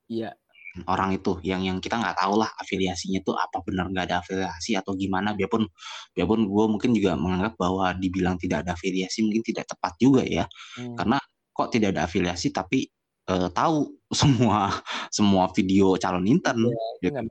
Iya 0.08 0.38
orang 0.90 1.14
itu 1.14 1.38
yang 1.46 1.62
yang 1.62 1.78
kita 1.78 2.02
nggak 2.02 2.18
tahu 2.18 2.42
lah 2.42 2.50
afiliasinya 2.58 3.22
tuh 3.22 3.38
apa 3.38 3.62
benar 3.62 3.94
nggak 3.94 4.06
ada 4.10 4.18
afiliasi 4.26 4.74
atau 4.74 4.98
gimana 4.98 5.38
biarpun 5.38 5.70
biarpun 6.18 6.50
gue 6.50 6.66
mungkin 6.66 6.98
juga 6.98 7.14
menganggap 7.14 7.54
bahwa 7.62 7.94
dibilang 7.94 8.42
tidak 8.42 8.66
ada 8.66 8.74
afiliasi 8.74 9.22
mungkin 9.22 9.46
tidak 9.46 9.70
tepat 9.70 9.94
juga 10.02 10.26
ya 10.26 10.50
hmm. 10.82 10.98
karena 10.98 11.18
kok 11.54 11.70
tidak 11.70 11.94
ada 11.94 12.10
afiliasi 12.10 12.50
tapi 12.50 12.90
uh, 13.30 13.54
tahu 13.54 13.94
semua 14.20 14.82
semua 15.14 15.46
video 15.54 15.94
calon 16.02 16.26
intern 16.26 16.66
ya, 16.66 17.10
gitu. 17.10 17.14
kan 17.14 17.26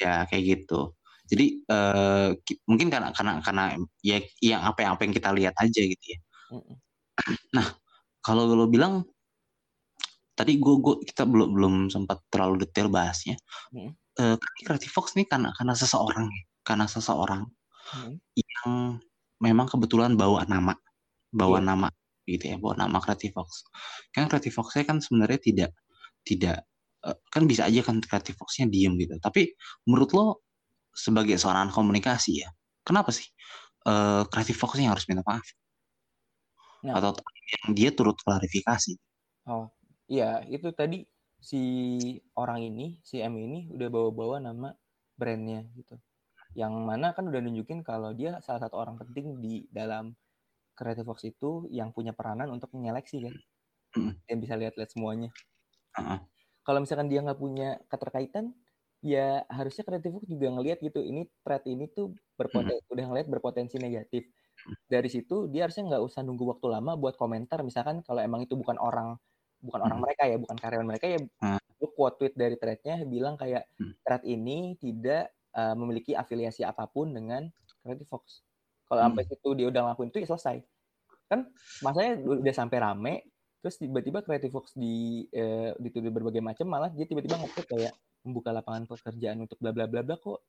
ya 0.00 0.14
kayak 0.28 0.44
gitu 0.44 0.92
jadi 1.32 1.46
uh, 1.72 2.28
mungkin 2.68 2.92
karena 2.92 3.08
karena 3.16 3.40
karena 3.40 3.64
ya 4.04 4.20
yang 4.44 4.60
apa 4.68 4.84
yang 4.84 4.92
apa 5.00 5.02
yang 5.08 5.14
kita 5.16 5.30
lihat 5.32 5.54
aja 5.56 5.80
gitu 5.80 6.04
ya 6.12 6.18
hmm. 6.52 6.76
nah 7.56 7.66
kalau 8.20 8.46
lo 8.52 8.68
bilang 8.68 9.02
tadi 10.42 10.58
gue 10.58 10.74
gue 10.82 10.94
kita 11.06 11.22
belum 11.22 11.54
belum 11.54 11.74
sempat 11.86 12.18
terlalu 12.26 12.66
detail 12.66 12.90
bahasnya. 12.90 13.38
Hmm. 13.70 13.94
Uh, 14.18 14.36
Creative 14.66 14.90
Fox 14.90 15.14
nih 15.14 15.30
karena 15.30 15.54
karena 15.54 15.78
seseorang 15.78 16.26
karena 16.66 16.90
seseorang 16.90 17.46
hmm. 17.94 18.18
yang 18.34 18.98
memang 19.38 19.70
kebetulan 19.70 20.18
bawa 20.18 20.42
nama 20.50 20.74
bawa 21.30 21.62
yeah. 21.62 21.66
nama 21.70 21.88
gitu 22.26 22.44
ya 22.50 22.56
bawa 22.58 22.74
nama 22.74 22.98
Creative 22.98 23.30
Fox. 23.30 23.62
Kan 24.10 24.26
Creative 24.26 24.50
Foxnya 24.50 24.82
kan 24.82 24.98
sebenarnya 24.98 25.38
tidak 25.38 25.70
tidak 26.26 26.66
uh, 27.06 27.14
kan 27.30 27.46
bisa 27.46 27.70
aja 27.70 27.86
kan 27.86 28.02
Creative 28.02 28.34
Foxnya 28.34 28.66
diem 28.66 28.98
gitu. 28.98 29.14
Tapi 29.22 29.54
menurut 29.86 30.10
lo 30.10 30.26
sebagai 30.92 31.38
seorang 31.40 31.72
komunikasi 31.72 32.44
ya, 32.44 32.50
kenapa 32.82 33.14
sih 33.14 33.24
uh, 33.86 34.26
Creative 34.26 34.58
Foxnya 34.58 34.90
harus 34.90 35.06
minta 35.06 35.22
maaf? 35.22 35.46
No. 36.82 36.98
Atau 36.98 37.22
yang 37.62 37.78
dia 37.78 37.90
turut 37.94 38.18
klarifikasi? 38.26 38.98
Oh, 39.46 39.70
Iya, 40.12 40.44
itu 40.44 40.68
tadi 40.76 41.08
si 41.40 41.62
orang 42.36 42.60
ini, 42.60 43.00
si 43.00 43.24
M 43.24 43.32
ini 43.40 43.72
udah 43.72 43.88
bawa-bawa 43.88 44.44
nama 44.44 44.76
brandnya 45.16 45.64
gitu. 45.72 45.96
Yang 46.52 46.74
mana 46.84 47.16
kan 47.16 47.32
udah 47.32 47.40
nunjukin 47.40 47.80
kalau 47.80 48.12
dia 48.12 48.36
salah 48.44 48.60
satu 48.60 48.76
orang 48.76 49.00
penting 49.00 49.40
di 49.40 49.64
dalam 49.72 50.12
Creative 50.76 51.08
Fox 51.08 51.24
itu 51.24 51.64
yang 51.72 51.96
punya 51.96 52.12
peranan 52.12 52.52
untuk 52.52 52.68
menyeleksi 52.76 53.24
kan. 53.24 53.34
Dan 54.28 54.36
bisa 54.36 54.52
lihat-lihat 54.60 54.92
semuanya. 54.92 55.32
Uh-huh. 55.96 56.20
Kalau 56.60 56.84
misalkan 56.84 57.08
dia 57.08 57.24
nggak 57.24 57.40
punya 57.40 57.80
keterkaitan, 57.88 58.52
ya 59.00 59.48
harusnya 59.48 59.88
Creative 59.88 60.12
Fox 60.12 60.28
juga 60.28 60.52
ngelihat 60.52 60.84
gitu. 60.84 61.00
Ini 61.00 61.24
thread 61.40 61.64
ini 61.64 61.88
tuh 61.88 62.12
berpotensi, 62.36 62.84
uh-huh. 62.84 62.92
udah 62.92 63.04
ngelihat 63.08 63.28
berpotensi 63.32 63.80
negatif. 63.80 64.28
Dari 64.92 65.08
situ 65.08 65.48
dia 65.48 65.64
harusnya 65.64 65.96
nggak 65.96 66.04
usah 66.04 66.20
nunggu 66.20 66.44
waktu 66.52 66.68
lama 66.68 67.00
buat 67.00 67.16
komentar. 67.16 67.64
Misalkan 67.64 68.04
kalau 68.04 68.20
emang 68.20 68.44
itu 68.44 68.52
bukan 68.60 68.76
orang 68.76 69.16
bukan 69.62 69.80
orang 69.86 69.98
hmm. 69.98 70.04
mereka 70.04 70.22
ya, 70.26 70.36
bukan 70.36 70.56
karyawan 70.58 70.86
mereka 70.86 71.06
ya, 71.06 71.18
hmm. 71.22 71.58
quote 71.94 72.16
tweet 72.18 72.34
dari 72.34 72.58
threadnya 72.58 73.06
bilang 73.06 73.38
kayak 73.38 73.70
hmm. 73.78 73.94
thread 74.02 74.22
ini 74.26 74.74
tidak 74.76 75.30
uh, 75.54 75.74
memiliki 75.78 76.12
afiliasi 76.18 76.66
apa 76.66 76.90
pun 76.90 77.14
dengan 77.14 77.46
Creative 77.80 78.10
Fox. 78.10 78.42
Kalau 78.90 79.00
hmm. 79.00 79.06
sampai 79.14 79.24
situ 79.30 79.48
dia 79.54 79.66
udah 79.70 79.80
ngelakuin 79.86 80.10
itu 80.10 80.18
ya 80.20 80.28
selesai. 80.34 80.56
Kan 81.30 81.48
masanya 81.80 82.18
udah 82.20 82.54
sampai 82.54 82.78
rame, 82.82 83.14
terus 83.62 83.78
tiba-tiba 83.78 84.20
Creative 84.20 84.52
Fox 84.52 84.74
di 84.74 85.24
uh, 85.32 85.72
dituduh 85.78 86.10
berbagai 86.10 86.42
macam, 86.42 86.66
malah 86.66 86.90
dia 86.90 87.06
tiba-tiba 87.06 87.38
nge 87.38 87.64
kayak 87.64 87.94
membuka 88.22 88.50
lapangan 88.54 88.86
pekerjaan 88.86 89.42
untuk 89.42 89.58
bla 89.58 89.74
bla 89.74 89.90
bla 89.90 90.02
bla 90.06 90.14
kok 90.14 90.42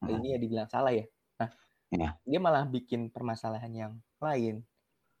hmm. 0.00 0.08
ini 0.08 0.26
ya 0.32 0.38
dibilang 0.40 0.68
salah 0.68 0.92
ya. 0.92 1.04
Nah, 1.40 1.50
yeah. 1.92 2.12
dia 2.24 2.38
malah 2.40 2.64
bikin 2.64 3.10
permasalahan 3.10 3.72
yang 3.72 3.92
lain 4.20 4.64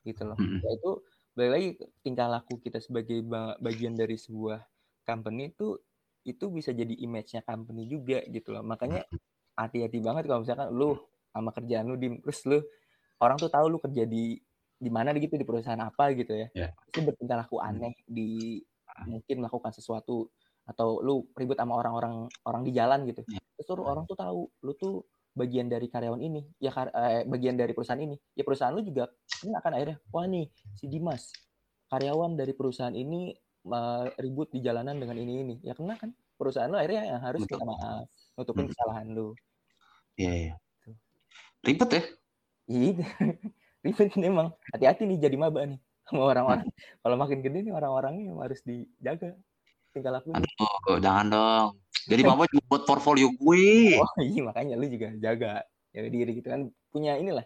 gitu 0.06 0.22
loh. 0.24 0.38
Hmm. 0.38 0.60
Yaitu 0.64 0.90
balik 1.40 1.52
lagi 1.56 1.68
tingkah 2.04 2.28
laku 2.28 2.60
kita 2.60 2.84
sebagai 2.84 3.24
bagian 3.64 3.96
dari 3.96 4.20
sebuah 4.20 4.60
company 5.08 5.48
itu 5.48 5.80
itu 6.28 6.52
bisa 6.52 6.76
jadi 6.76 6.92
image-nya 7.00 7.40
company 7.40 7.88
juga 7.88 8.20
gitu 8.28 8.52
loh. 8.52 8.60
Makanya 8.60 9.08
hati-hati 9.56 10.04
banget 10.04 10.28
kalau 10.28 10.44
misalkan 10.44 10.68
lu 10.68 11.00
sama 11.32 11.48
kerjaan 11.56 11.88
lu 11.88 11.96
di 11.96 12.12
terus 12.20 12.44
lu 12.44 12.60
orang 13.24 13.40
tuh 13.40 13.48
tahu 13.48 13.72
lu 13.72 13.80
kerja 13.80 14.04
di 14.04 14.36
di 14.80 14.90
mana 14.92 15.16
gitu 15.16 15.40
di 15.40 15.48
perusahaan 15.48 15.80
apa 15.80 16.12
gitu 16.12 16.36
ya. 16.36 16.48
Yeah. 16.52 16.76
Itu 16.92 17.08
bertingkah 17.08 17.40
laku 17.40 17.56
aneh 17.64 17.96
di 18.04 18.60
mungkin 19.08 19.40
melakukan 19.40 19.72
sesuatu 19.72 20.28
atau 20.68 21.00
lu 21.00 21.24
ribut 21.32 21.56
sama 21.56 21.80
orang-orang 21.80 22.28
orang 22.44 22.62
di 22.68 22.72
jalan 22.76 23.08
gitu. 23.08 23.24
Yeah. 23.32 23.40
Terus 23.56 23.80
orang 23.80 24.04
tuh 24.04 24.16
tahu 24.20 24.40
lu 24.60 24.72
tuh 24.76 25.08
bagian 25.40 25.72
dari 25.72 25.88
karyawan 25.88 26.20
ini, 26.20 26.44
ya 26.60 26.68
eh, 26.76 27.24
bagian 27.24 27.56
dari 27.56 27.72
perusahaan 27.72 28.00
ini. 28.00 28.20
Ya 28.36 28.44
perusahaan 28.44 28.76
lu 28.76 28.84
juga 28.84 29.08
ini 29.40 29.56
akan 29.56 29.72
akhirnya 29.72 29.96
wah 30.12 30.28
nih 30.28 30.52
si 30.76 30.84
Dimas 30.84 31.32
karyawan 31.90 32.38
dari 32.38 32.52
perusahaan 32.54 32.94
ini 32.94 33.34
uh, 33.66 34.06
ribut 34.22 34.54
di 34.54 34.62
jalanan 34.62 34.96
dengan 35.00 35.18
ini 35.18 35.32
ini 35.42 35.54
ya 35.66 35.74
kena 35.74 35.98
kan 35.98 36.14
perusahaan 36.38 36.70
lo 36.70 36.78
akhirnya 36.78 37.16
yang 37.16 37.20
harus 37.20 37.42
Betul. 37.44 37.58
minta 37.58 37.66
maaf 37.66 38.06
nutupin 38.38 38.64
Hmm. 38.68 38.72
kesalahan 38.72 39.08
lo 39.10 39.34
Iya, 40.20 40.32
iya. 40.36 40.54
Ribet 41.64 41.90
ya? 41.96 42.02
Iya, 42.68 43.08
ribet 43.84 44.08
kan 44.12 44.20
emang. 44.20 44.48
Hati-hati 44.68 45.08
nih 45.08 45.16
jadi 45.16 45.36
maba 45.40 45.64
nih 45.64 45.80
sama 46.04 46.28
orang-orang. 46.28 46.68
Kalau 47.00 47.16
makin 47.16 47.40
gede 47.40 47.64
nih 47.64 47.72
orang-orangnya 47.72 48.24
yang 48.28 48.36
harus 48.36 48.60
dijaga 48.60 49.32
tingkah 49.96 50.12
lakunya. 50.12 50.44
Oh, 50.60 51.00
jangan 51.00 51.26
dong. 51.32 51.68
Jadi 52.06 52.22
Mama 52.22 52.48
juga 52.48 52.64
buat 52.66 52.82
portfolio 52.86 53.28
gue. 53.28 53.98
Oh 54.00 54.14
iya 54.24 54.40
makanya 54.40 54.74
lu 54.78 54.86
juga 54.86 55.12
jaga 55.18 55.60
jaga 55.90 56.08
diri 56.08 56.30
gitu 56.38 56.48
kan 56.48 56.70
punya 56.88 57.18
inilah 57.18 57.44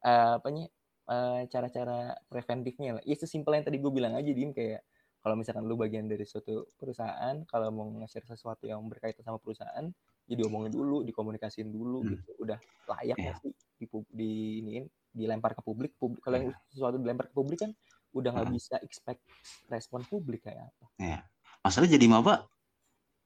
eh, 0.00 0.32
apanya 0.38 0.64
eh, 1.10 1.40
cara-cara 1.50 2.16
preventifnya 2.26 2.96
lah. 2.96 3.02
Ya 3.04 3.16
sesimpel 3.16 3.58
yang 3.58 3.66
tadi 3.66 3.76
gue 3.76 3.92
bilang 3.92 4.14
aja 4.14 4.30
dim 4.30 4.54
kayak 4.54 4.80
kalau 5.20 5.34
misalkan 5.34 5.64
lu 5.64 5.74
bagian 5.74 6.04
dari 6.04 6.28
suatu 6.28 6.68
perusahaan 6.76 7.44
kalau 7.48 7.72
mau 7.72 7.88
nge-share 8.00 8.28
sesuatu 8.28 8.68
yang 8.68 8.84
berkaitan 8.86 9.24
sama 9.24 9.40
perusahaan 9.40 9.88
ya 10.24 10.34
diomongin 10.36 10.72
dulu 10.72 11.00
dikomunikasiin 11.04 11.68
dulu 11.68 12.04
Hmm. 12.04 12.12
gitu 12.16 12.30
udah 12.40 12.56
layak 12.88 13.16
Iya. 13.16 13.24
nggak 13.32 13.36
sih 13.40 13.52
di, 13.76 13.86
di 14.12 14.30
iniin 14.60 14.84
dilempar 15.12 15.56
ke 15.56 15.60
publik 15.64 15.96
publik 15.96 16.20
kalau 16.20 16.36
yang 16.40 16.52
sesuatu 16.68 16.96
dilempar 16.96 17.28
ke 17.28 17.34
publik 17.36 17.60
kan 17.60 17.72
udah 18.12 18.30
nggak 18.36 18.48
Hmm. 18.48 18.56
bisa 18.56 18.76
expect 18.84 19.20
respon 19.68 20.04
publik 20.04 20.44
kayak 20.44 20.68
apa 20.68 20.84
Ya. 21.00 21.24
Masalah 21.64 21.88
jadi 21.88 22.04
maba, 22.04 22.44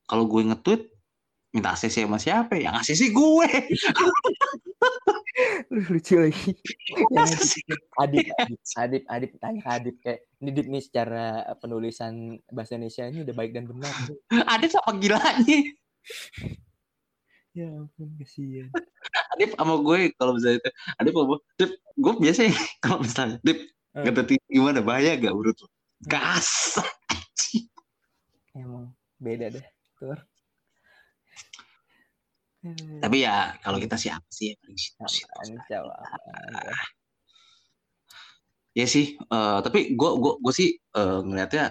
kalau 0.09 0.24
gue 0.24 0.40
nge-tweet, 0.48 0.88
minta 1.52 1.76
ACC 1.76 2.09
sama 2.09 2.16
siapa? 2.16 2.56
ya? 2.56 2.72
Yang 2.72 2.74
ACC 2.82 3.02
gue. 3.12 3.48
lucu 5.70 6.14
lagi. 6.18 6.50
Adip, 8.00 8.26
Adip, 8.34 8.61
Adip, 8.74 9.04
Adip, 9.06 9.30
tanya 9.38 9.62
Adip 9.68 9.96
kayak 10.02 10.26
ini 10.40 10.50
Adip 10.50 10.66
nih 10.66 10.82
secara 10.82 11.44
penulisan 11.61 12.40
bahasa 12.50 12.74
Indonesia 12.74 13.04
ini 13.06 13.22
udah 13.22 13.34
baik 13.36 13.52
dan 13.54 13.64
benar. 13.70 13.92
Adip 14.50 14.70
sama 14.74 14.98
gilanya. 14.98 15.59
Ya 17.54 17.68
ampun 17.74 18.11
kasihan. 18.18 18.72
Adip 19.36 19.54
sama 19.54 19.78
gue 19.78 19.98
kalau 20.18 20.32
misalnya 20.34 20.59
itu, 20.59 20.70
Adip 20.98 21.12
sama 21.14 21.24
gue, 21.30 21.38
Dip, 21.54 21.70
gue 21.94 22.12
biasa 22.18 22.40
ya, 22.48 22.54
kalau 22.84 22.98
misalnya, 23.04 23.38
Dip, 23.44 23.59
Eh. 23.96 24.04
kata 24.04 24.22
Titi 24.28 24.46
gimana, 24.52 24.78
bahaya 24.84 25.16
gak 25.16 25.32
menurut 25.32 25.59
lo? 25.64 25.68
Gas. 26.06 26.78
Emang 28.54 28.94
beda 29.18 29.50
deh. 29.50 29.64
Tur. 29.99 30.18
Tapi 32.99 33.16
ya, 33.22 33.55
kalau 33.62 33.78
kita 33.78 33.94
sih 33.94 34.11
apa 34.11 34.26
sih? 34.30 34.55
Ya, 35.70 35.82
ya. 38.74 38.86
Sih, 38.86 39.18
eh, 39.18 39.59
tapi 39.62 39.94
gue 39.99 40.11
gue 40.22 40.32
gue 40.38 40.55
sih 40.55 40.70
eh, 40.78 41.20
ngelihatnya 41.22 41.64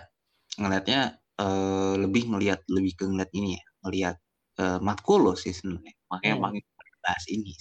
ngelihatnya 0.59 1.01
eh, 1.39 1.93
lebih 2.03 2.23
ngelihat 2.31 2.59
lebih 2.67 2.91
ke 2.99 3.03
ngelihat 3.07 3.31
ini 3.35 3.49
ya, 3.59 3.63
ngelihat 3.87 4.15
eh, 4.59 4.79
matkul 4.83 5.19
lo 5.23 5.33
sih 5.39 5.55
sebenarnya. 5.55 5.95
Makanya 6.11 6.35
Hmm. 6.35 6.43
makanya 6.43 6.63
kita 6.67 6.97
bahas 7.03 7.25
ini. 7.31 7.53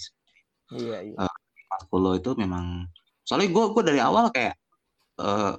Iya, 0.75 0.97
iya. 1.11 1.27
Matkul 1.71 1.99
lo 2.03 2.11
itu 2.15 2.31
memang 2.35 2.87
soalnya 3.27 3.51
gue 3.51 3.65
gue 3.75 3.83
dari 3.83 3.99
awal 4.03 4.31
kayak 4.31 4.55
eh, 5.19 5.53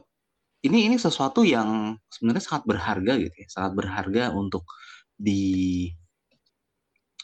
ini 0.66 0.90
ini 0.90 0.96
sesuatu 0.98 1.46
yang 1.46 1.94
sebenarnya 2.11 2.42
sangat 2.42 2.64
berharga 2.66 3.12
gitu 3.20 3.36
ya, 3.38 3.48
sangat 3.48 3.72
berharga 3.78 4.34
untuk 4.34 4.66
di 5.18 5.42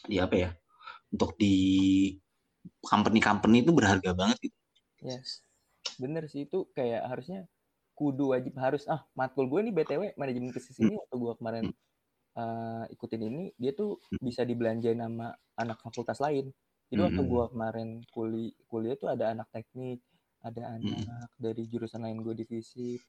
di 0.05 0.17
apa 0.19 0.35
ya? 0.35 0.49
Untuk 1.09 1.39
di 1.39 1.55
company-company 2.83 3.65
itu 3.65 3.71
berharga 3.71 4.11
banget 4.11 4.37
gitu. 4.49 4.57
Yes. 5.01 5.41
Bener 5.97 6.27
sih 6.27 6.45
itu 6.45 6.67
kayak 6.75 7.07
harusnya 7.07 7.47
kudu 7.95 8.35
wajib 8.35 8.59
harus 8.59 8.83
ah 8.91 9.07
matkul 9.15 9.47
gue 9.47 9.71
nih 9.71 9.73
BTW 9.73 10.01
manajemen 10.19 10.51
bisnis 10.51 10.75
ini 10.83 10.99
waktu 10.99 11.15
gue 11.15 11.33
kemarin 11.39 11.65
eh, 12.35 12.83
ikutin 12.91 13.23
ini 13.23 13.43
dia 13.55 13.71
tuh 13.71 14.03
bisa 14.19 14.43
dibelanjain 14.43 14.99
sama 14.99 15.31
anak 15.55 15.79
fakultas 15.79 16.19
lain. 16.19 16.51
Jadi 16.91 17.01
waktu 17.01 17.21
gue 17.23 17.43
kemarin 17.49 17.89
kuliah 18.11 18.53
kuliah 18.69 18.95
tuh 18.99 19.09
ada 19.09 19.31
anak 19.33 19.47
teknik, 19.49 20.03
ada 20.45 20.77
anak 20.77 21.31
dari 21.41 21.65
jurusan 21.65 22.05
lain 22.05 22.21
gue 22.21 22.35
divisi 22.37 22.99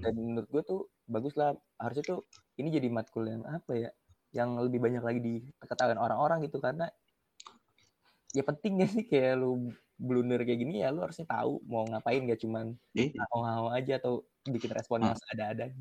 dan 0.00 0.16
menurut 0.16 0.48
gue 0.48 0.62
tuh 0.64 0.80
bagus 1.04 1.36
lah 1.36 1.52
harusnya 1.76 2.16
tuh 2.16 2.20
ini 2.56 2.72
jadi 2.72 2.88
matkul 2.88 3.28
yang 3.28 3.44
apa 3.44 3.72
ya 3.76 3.90
yang 4.30 4.60
lebih 4.60 4.78
banyak 4.78 5.00
lagi 5.00 5.20
diketahui 5.22 5.96
orang-orang 5.96 6.44
gitu 6.44 6.60
karena 6.60 6.88
ya 8.36 8.44
pentingnya 8.44 8.84
sih 8.86 9.08
kayak 9.08 9.40
lu 9.40 9.72
blunder 9.96 10.44
kayak 10.44 10.60
gini 10.60 10.84
ya 10.84 10.92
lu 10.92 11.00
harusnya 11.00 11.24
tahu 11.24 11.64
mau 11.64 11.88
ngapain 11.88 12.28
gak 12.28 12.38
cuman 12.38 12.76
Iya. 12.92 13.24
ngau 13.32 13.72
aja 13.72 13.96
atau 13.98 14.22
bikin 14.44 14.70
respon 14.70 15.02
yang 15.02 15.16
seadanya 15.16 15.72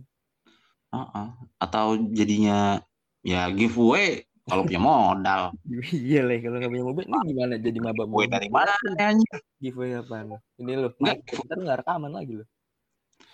Heeh. 0.88 1.28
Atau 1.60 2.00
jadinya 2.16 2.80
ya 3.20 3.52
giveaway 3.52 4.24
kalau 4.48 4.64
punya 4.64 4.80
modal. 4.80 5.42
iya 5.92 6.24
lah 6.24 6.40
kalau 6.40 6.56
nggak 6.64 6.72
punya 6.72 6.86
mobil 6.88 7.04
ini 7.04 7.18
gimana 7.36 7.54
jadi 7.60 7.80
maba 7.84 8.04
Giveaway 8.08 8.28
dari 8.32 8.48
mana 8.48 8.72
anjir? 8.96 9.38
giveaway 9.60 10.00
apa 10.00 10.40
ini 10.56 10.72
lo 10.80 10.96
Nggak, 10.96 11.18
kita 11.28 11.54
nggak 11.60 11.78
rekaman 11.84 12.12
lagi 12.16 12.34
lo 12.40 12.46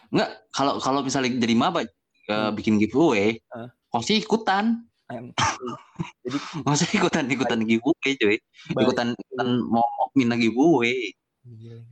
Enggak, 0.10 0.30
kalau 0.50 0.74
kalau 0.82 1.00
misalnya 1.06 1.30
jadi 1.38 1.54
maba 1.54 1.86
eh, 1.86 1.90
Hmm. 2.30 2.54
bikin 2.56 2.78
giveaway, 2.82 3.38
Ah. 3.54 3.70
pasti 3.90 4.18
ikutan. 4.18 4.86
Em, 5.14 5.30
jadi 6.26 6.38
Masa 6.66 6.90
ikutan 6.90 7.30
ikutan 7.30 7.62
giveaway, 7.62 8.12
cuy. 8.18 8.38
Ikutan 8.74 9.14
ikutan 9.14 9.48
mau 9.70 9.86
minta 10.18 10.34
giveaway. 10.34 11.14
Gila. 11.46 11.86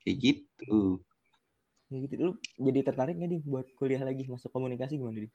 Kayak 0.00 0.16
gitu. 0.22 1.02
Ya 1.86 1.96
gitu 2.02 2.14
lu 2.18 2.32
jadi 2.58 2.82
tertarik 2.82 3.14
nggak 3.14 3.30
nih 3.30 3.40
buat 3.46 3.66
kuliah 3.78 4.02
lagi 4.02 4.26
masuk 4.26 4.50
komunikasi 4.50 4.98
gimana 4.98 5.22
nih 5.22 5.30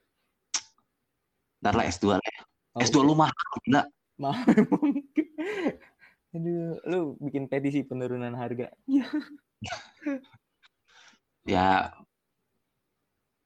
Ntar 1.63 1.73
lah 1.79 1.85
S2 1.87 2.05
lah. 2.11 2.19
ya. 2.19 2.39
Oh, 2.75 2.83
S2 2.83 2.97
lu 3.07 3.15
mahal 3.15 3.47
gila. 3.63 3.83
Mahal. 4.19 4.43
Aduh, 6.35 6.75
lu 6.87 6.99
bikin 7.23 7.47
petisi 7.47 7.87
penurunan 7.87 8.35
harga. 8.35 8.67
Ya 11.41 11.89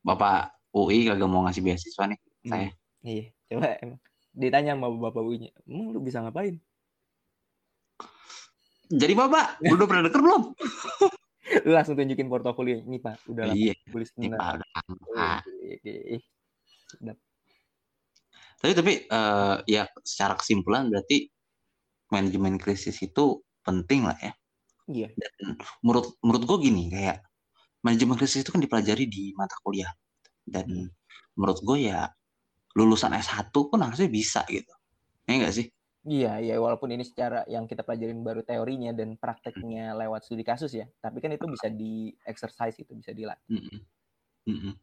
Bapak 0.03 0.51
UI 0.75 1.07
kagak 1.07 1.31
mau 1.31 1.47
ngasih 1.47 1.63
beasiswa 1.63 2.11
nih. 2.11 2.19
Saya. 2.43 2.69
Iya, 3.05 3.31
coba 3.51 3.77
emang 3.81 3.99
ditanya 4.35 4.75
sama 4.75 4.91
bapak 4.91 5.21
UI-nya, 5.23 5.51
emang 5.63 5.95
lu 5.95 5.99
bisa 6.03 6.19
ngapain? 6.19 6.59
Jadi 8.85 9.13
Bapak, 9.17 9.65
lu 9.65 9.81
udah 9.81 9.87
pernah 9.89 10.03
denger 10.05 10.21
belum? 10.21 10.43
Lu 11.65 11.71
langsung 11.77 11.93
tunjukin 11.93 12.25
portofolio 12.25 12.81
ini 12.81 12.97
pak, 12.97 13.21
udah 13.29 13.45
lama 13.45 13.57
Iya, 13.57 13.73
tulis 13.89 14.09
ini. 14.17 14.33
Pak 14.33 14.49
udah 14.57 14.69
lama. 14.73 15.29
Tapi 18.57 18.71
tapi 18.73 18.93
eh, 19.05 19.55
ya 19.69 19.85
secara 20.01 20.33
kesimpulan 20.33 20.89
berarti 20.89 21.29
manajemen 22.09 22.57
krisis 22.57 22.97
itu 23.01 23.45
penting 23.61 24.09
lah 24.09 24.17
ya. 24.17 24.33
Iya, 24.85 25.07
Dan 25.13 25.57
menurut 25.85 26.17
menurut 26.21 26.43
gue 26.45 26.57
gini 26.69 26.89
kayak 26.89 27.21
manajemen 27.85 28.17
krisis 28.17 28.41
itu 28.45 28.49
kan 28.49 28.61
dipelajari 28.61 29.05
di 29.05 29.33
mata 29.37 29.53
kuliah 29.61 29.89
dan 30.45 30.89
menurut 31.37 31.61
gue 31.61 31.89
ya 31.89 32.09
lulusan 32.75 33.15
S1 33.15 33.49
pun 33.49 33.79
harusnya 33.79 34.11
bisa 34.11 34.43
gitu. 34.51 34.71
Ya 35.25 35.33
enggak 35.41 35.55
sih? 35.55 35.67
iya, 36.05 36.37
iya. 36.37 36.61
Walaupun 36.61 36.93
ini 36.93 37.01
secara 37.01 37.41
yang 37.49 37.65
kita 37.65 37.81
pelajarin 37.81 38.21
baru 38.21 38.45
teorinya 38.45 38.93
dan 38.93 39.17
prakteknya 39.17 39.97
lewat 39.97 40.27
studi 40.27 40.45
kasus 40.45 40.69
ya, 40.77 40.85
tapi 41.01 41.17
kan 41.17 41.33
itu 41.33 41.49
bisa 41.49 41.65
di 41.71 42.13
exercise 42.29 42.77
itu 42.77 42.93
bisa 42.93 43.09
dilatih. 43.09 43.49
Mm-mm. 43.49 43.79
Mm-mm. 44.45 44.73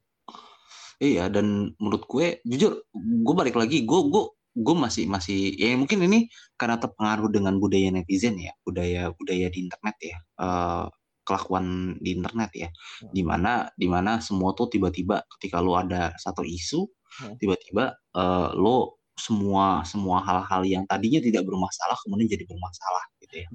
Iya 1.02 1.30
dan 1.30 1.74
menurut 1.78 2.06
gue 2.06 2.42
jujur 2.46 2.86
gue 2.94 3.34
balik 3.34 3.58
lagi 3.58 3.82
gue 3.82 4.00
gue 4.06 4.24
gue 4.52 4.76
masih 4.76 5.10
masih 5.10 5.50
ya 5.58 5.74
mungkin 5.74 6.04
ini 6.06 6.30
karena 6.54 6.78
terpengaruh 6.78 7.26
dengan 7.32 7.58
budaya 7.58 7.90
netizen 7.90 8.38
ya 8.38 8.54
budaya 8.62 9.10
budaya 9.10 9.50
di 9.50 9.58
internet 9.66 9.96
ya 9.98 10.16
eh, 10.20 10.86
kelakuan 11.32 11.96
di 11.96 12.20
internet 12.20 12.50
ya. 12.52 12.68
Di 13.08 13.24
mana 13.24 13.64
di 13.72 13.88
mana 13.88 14.20
semua 14.20 14.52
tuh 14.52 14.68
tiba-tiba 14.68 15.24
ketika 15.38 15.64
lo 15.64 15.80
ada 15.80 16.12
satu 16.20 16.44
isu 16.44 16.84
Hmm. 17.12 17.36
tiba-tiba 17.36 17.92
eh, 18.16 18.48
lo 18.56 18.96
semua 19.12 19.84
semua 19.84 20.24
hal-hal 20.24 20.64
yang 20.64 20.84
tadinya 20.88 21.20
tidak 21.20 21.44
bermasalah 21.44 21.92
kemudian 22.00 22.24
jadi 22.24 22.48
bermasalah 22.48 23.04
gitu 23.20 23.34
ya. 23.44 23.48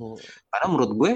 Karena 0.54 0.66
menurut 0.70 0.92
gue 0.94 1.12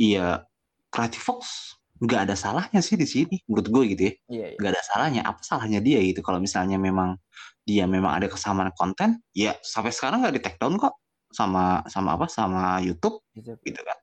iya 0.00 0.40
Creative 0.88 1.20
Fox 1.20 1.76
nggak 2.00 2.28
ada 2.28 2.36
salahnya 2.36 2.80
sih 2.80 2.96
di 2.96 3.04
sini 3.04 3.36
menurut 3.44 3.68
gue 3.68 3.82
gitu 3.92 4.02
ya. 4.08 4.12
Iya, 4.32 4.46
iya. 4.52 4.56
nggak 4.56 4.72
ada 4.72 4.82
salahnya 4.88 5.22
apa 5.28 5.40
salahnya 5.44 5.80
dia 5.84 6.00
gitu. 6.00 6.24
Kalau 6.24 6.40
misalnya 6.40 6.80
memang 6.80 7.20
dia 7.68 7.84
memang 7.84 8.16
ada 8.16 8.32
kesamaan 8.32 8.72
konten 8.72 9.20
ya 9.36 9.52
sampai 9.60 9.92
sekarang 9.92 10.24
nggak 10.24 10.34
di 10.36 10.40
take 10.40 10.56
down 10.56 10.80
kok 10.80 10.96
sama 11.36 11.84
sama 11.86 12.16
apa 12.16 12.26
sama 12.26 12.80
YouTube 12.80 13.20
Gitu. 13.36 13.52
gitu 13.62 13.80
kan 13.84 13.98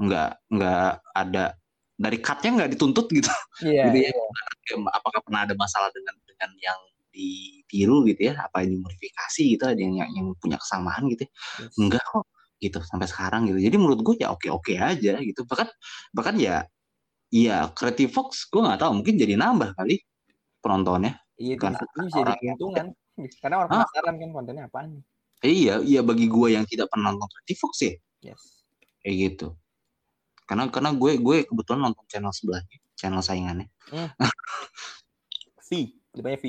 nggak 0.00 0.28
nggak 0.48 0.88
ada 1.12 1.44
dari 2.00 2.18
cutnya 2.24 2.50
nggak 2.56 2.70
dituntut 2.72 3.06
gitu 3.12 3.28
Iya, 3.60 3.92
gitu 3.92 3.98
ya 4.00 4.10
iya. 4.16 4.24
apakah 4.96 5.20
pernah 5.20 5.44
ada 5.44 5.52
masalah 5.52 5.92
dengan 5.92 6.16
dengan 6.24 6.50
yang 6.56 6.80
ditiru 7.12 8.06
gitu 8.08 8.32
ya 8.32 8.40
apa 8.40 8.64
yang 8.64 8.80
dimodifikasi 8.80 9.42
gitu 9.52 9.64
ada 9.66 9.76
yang, 9.76 9.98
yang 10.08 10.26
punya 10.40 10.56
kesamaan 10.56 11.04
gitu 11.12 11.28
ya 11.28 11.30
Yes. 11.60 11.74
enggak 11.76 12.04
kok 12.06 12.24
gitu 12.58 12.78
sampai 12.82 13.06
sekarang 13.06 13.46
gitu 13.46 13.58
jadi 13.60 13.76
menurut 13.76 14.00
gue 14.00 14.14
ya 14.18 14.32
oke 14.32 14.48
oke 14.48 14.72
aja 14.74 15.20
gitu 15.20 15.44
bahkan 15.44 15.68
bahkan 16.10 16.34
ya 16.40 16.64
ya 17.28 17.68
Creative 17.70 18.08
Fox 18.08 18.48
gue 18.48 18.58
nggak 18.58 18.80
tahu 18.80 19.02
mungkin 19.02 19.14
jadi 19.14 19.36
nambah 19.36 19.76
kali 19.76 20.00
penontonnya 20.58 21.20
Iya, 21.38 21.54
Karena 21.54 21.78
itu 21.78 21.86
bisa 22.02 22.18
jadi 22.18 22.32
keuntungan. 22.34 22.86
Karena 23.38 23.56
orang 23.62 23.70
Ah. 23.70 23.86
penasaran 23.86 24.14
kan 24.18 24.30
kontennya 24.34 24.64
apaan 24.66 24.88
nih. 24.90 25.04
Iya, 25.38 25.78
iya 25.86 26.00
bagi 26.02 26.26
gue 26.26 26.58
yang 26.58 26.66
tidak 26.66 26.90
pernah 26.90 27.14
nonton 27.14 27.30
Pretty 27.30 27.54
Fox 27.54 27.86
ya, 27.86 27.94
Yes. 28.24 28.66
kayak 29.06 29.14
gitu. 29.16 29.46
Karena 30.48 30.66
karena 30.72 30.90
gue 30.96 31.20
gue 31.22 31.36
kebetulan 31.46 31.80
nonton 31.86 32.02
channel 32.10 32.32
sebelahnya, 32.34 32.78
channel 32.98 33.22
saingannya. 33.22 33.68
V, 35.68 35.70
depannya 36.16 36.40
V. 36.40 36.46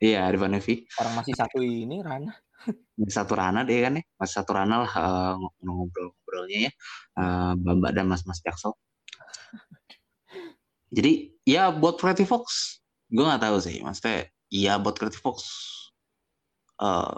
Iya, 0.00 0.32
Rifan 0.32 0.56
Evi. 0.56 0.88
Orang 0.96 1.12
masih 1.20 1.34
satu 1.36 1.60
ini 1.60 2.00
Rana. 2.00 2.32
Di 3.00 3.12
satu 3.12 3.36
rana 3.36 3.64
deh 3.66 3.84
kan 3.84 4.00
ya, 4.00 4.04
masih 4.16 4.34
satu 4.40 4.56
rana 4.56 4.86
lah 4.86 4.92
eh, 4.92 5.34
ngobrol-ngobrolnya 5.64 6.58
ya, 6.68 6.72
eh, 7.20 7.52
Mbak 7.56 7.92
dan 7.92 8.06
Mas-Mas 8.08 8.40
Jaksel. 8.40 8.72
Jadi 10.96 11.36
ya 11.44 11.68
buat 11.74 12.00
Pretty 12.00 12.24
Fox, 12.24 12.78
gue 13.12 13.24
nggak 13.24 13.44
tahu 13.44 13.56
sih, 13.60 13.84
maksudnya 13.84 14.30
ya 14.48 14.80
buat 14.80 14.96
Pretty 14.96 15.20
Fox, 15.20 15.44
eh 16.80 17.16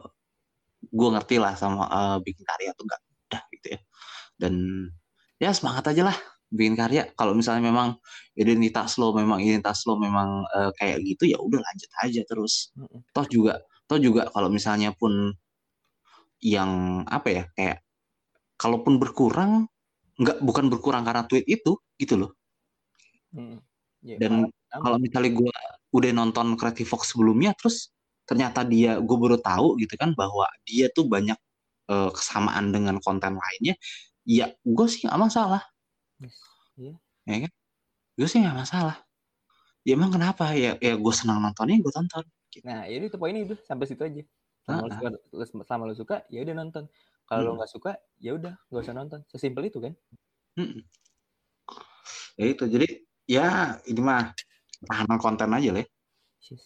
gue 0.91 1.09
ngerti 1.15 1.37
lah 1.39 1.55
sama 1.55 1.87
eh, 1.87 2.19
bikin 2.25 2.43
karya 2.43 2.71
tuh 2.75 2.85
nggak 2.89 3.01
mudah 3.07 3.43
gitu 3.55 3.67
ya. 3.77 3.81
Dan 4.39 4.55
ya 5.39 5.51
semangat 5.55 5.95
aja 5.95 6.11
lah 6.11 6.17
bikin 6.51 6.75
karya. 6.75 7.09
Kalau 7.15 7.33
misalnya 7.33 7.71
memang 7.71 7.97
identitas 8.35 8.99
lo 8.99 9.15
memang 9.15 9.39
identitas 9.39 9.87
lo 9.87 9.97
memang 10.01 10.43
eh, 10.53 10.71
kayak 10.77 10.99
gitu 11.07 11.31
ya 11.31 11.39
udah 11.39 11.61
lanjut 11.61 11.91
aja 12.03 12.21
terus. 12.27 12.75
Toh 13.15 13.27
juga 13.31 13.63
toh 13.87 13.99
juga 14.01 14.29
kalau 14.33 14.49
misalnya 14.49 14.91
pun 14.97 15.35
yang 16.43 17.03
apa 17.07 17.29
ya 17.31 17.45
kayak 17.55 17.79
kalaupun 18.59 18.99
berkurang 18.99 19.71
nggak 20.19 20.43
bukan 20.43 20.67
berkurang 20.71 21.03
karena 21.07 21.25
tweet 21.27 21.47
itu 21.47 21.79
gitu 21.97 22.15
loh. 22.19 22.33
Mm. 23.33 23.59
Ya, 24.03 24.19
Dan 24.19 24.51
kalau 24.67 24.99
misalnya 24.99 25.31
gue 25.31 25.53
udah 25.95 26.11
nonton 26.11 26.59
Creative 26.59 26.89
Fox 26.91 27.15
sebelumnya 27.15 27.55
terus 27.55 27.95
ternyata 28.23 28.63
dia 28.63 28.99
gue 29.03 29.17
baru 29.19 29.37
tahu 29.41 29.77
gitu 29.83 29.95
kan 29.99 30.15
bahwa 30.15 30.47
dia 30.65 30.87
tuh 30.93 31.05
banyak 31.07 31.37
eh, 31.91 32.11
kesamaan 32.15 32.71
dengan 32.71 32.97
konten 33.03 33.35
lainnya 33.37 33.75
ya 34.23 34.51
gue 34.63 34.87
sih 34.87 35.07
nggak 35.07 35.19
masalah 35.19 35.63
Yes. 36.23 36.39
Iya. 36.79 36.95
ya 37.27 37.37
kan 37.49 37.53
gue 38.15 38.29
sih 38.31 38.39
nggak 38.39 38.59
masalah 38.63 38.97
ya 39.83 39.99
emang 39.99 40.15
kenapa 40.15 40.55
ya 40.55 40.79
ya 40.79 40.95
gue 40.95 41.15
senang 41.15 41.43
nontonnya 41.43 41.79
gue 41.83 41.93
tonton 41.93 42.25
Nah, 42.63 42.85
jadi 42.85 43.09
itu 43.09 43.17
poinnya 43.17 43.49
itu 43.49 43.57
sampai 43.65 43.89
situ 43.89 44.05
aja. 44.05 44.21
Selama, 44.61 44.85
lu 44.85 44.93
Ah, 44.93 44.97
suka, 45.01 45.09
lu- 45.33 45.65
selama 45.65 45.85
lu 45.89 45.97
suka, 45.97 46.17
ya 46.29 46.45
udah 46.45 46.53
nonton. 46.61 46.85
Kalau 47.25 47.41
lu 47.49 47.51
Hmm. 47.57 47.59
nggak 47.65 47.73
suka, 47.73 47.97
ya 48.21 48.37
udah 48.37 48.53
nggak 48.69 48.83
usah 48.85 48.93
nonton. 48.93 49.21
Sesimpel 49.33 49.73
itu 49.73 49.81
kan. 49.81 49.97
Mm-mm. 50.61 50.85
ya 52.37 52.45
itu 52.45 52.65
jadi 52.69 52.89
ya 53.25 53.47
ini 53.89 54.05
mah 54.05 54.37
tahanan 54.85 55.17
konten 55.17 55.49
aja 55.49 55.71
lah 55.73 55.81
ya 55.81 55.89
Yes. 56.45 56.61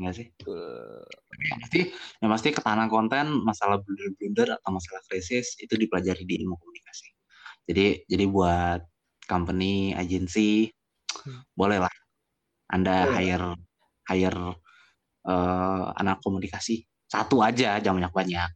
Ya 0.00 0.08
nggak 0.08 0.16
sih 0.16 0.26
Betul. 0.32 1.04
yang 1.44 1.58
pasti 1.60 1.80
yang 2.24 2.30
pasti 2.32 2.48
ketahanan 2.56 2.88
konten 2.88 3.44
masalah 3.44 3.84
blunder-blunder 3.84 4.48
atau 4.56 4.72
masalah 4.72 5.04
krisis 5.04 5.60
itu 5.60 5.76
dipelajari 5.76 6.24
di 6.24 6.40
ilmu 6.40 6.56
komunikasi 6.56 7.12
jadi 7.68 8.00
jadi 8.08 8.24
buat 8.32 8.80
company 9.28 9.92
agensi 9.92 10.72
Hmm. 11.20 11.44
boleh 11.52 11.84
lah 11.84 11.92
anda 12.72 13.04
Boleh. 13.04 13.18
hire 13.20 13.52
hire 14.08 14.46
eh, 15.28 15.84
anak 16.00 16.24
komunikasi 16.24 16.80
satu 17.04 17.44
aja 17.44 17.76
jangan 17.76 18.08
banyak 18.08 18.14
banyak 18.16 18.50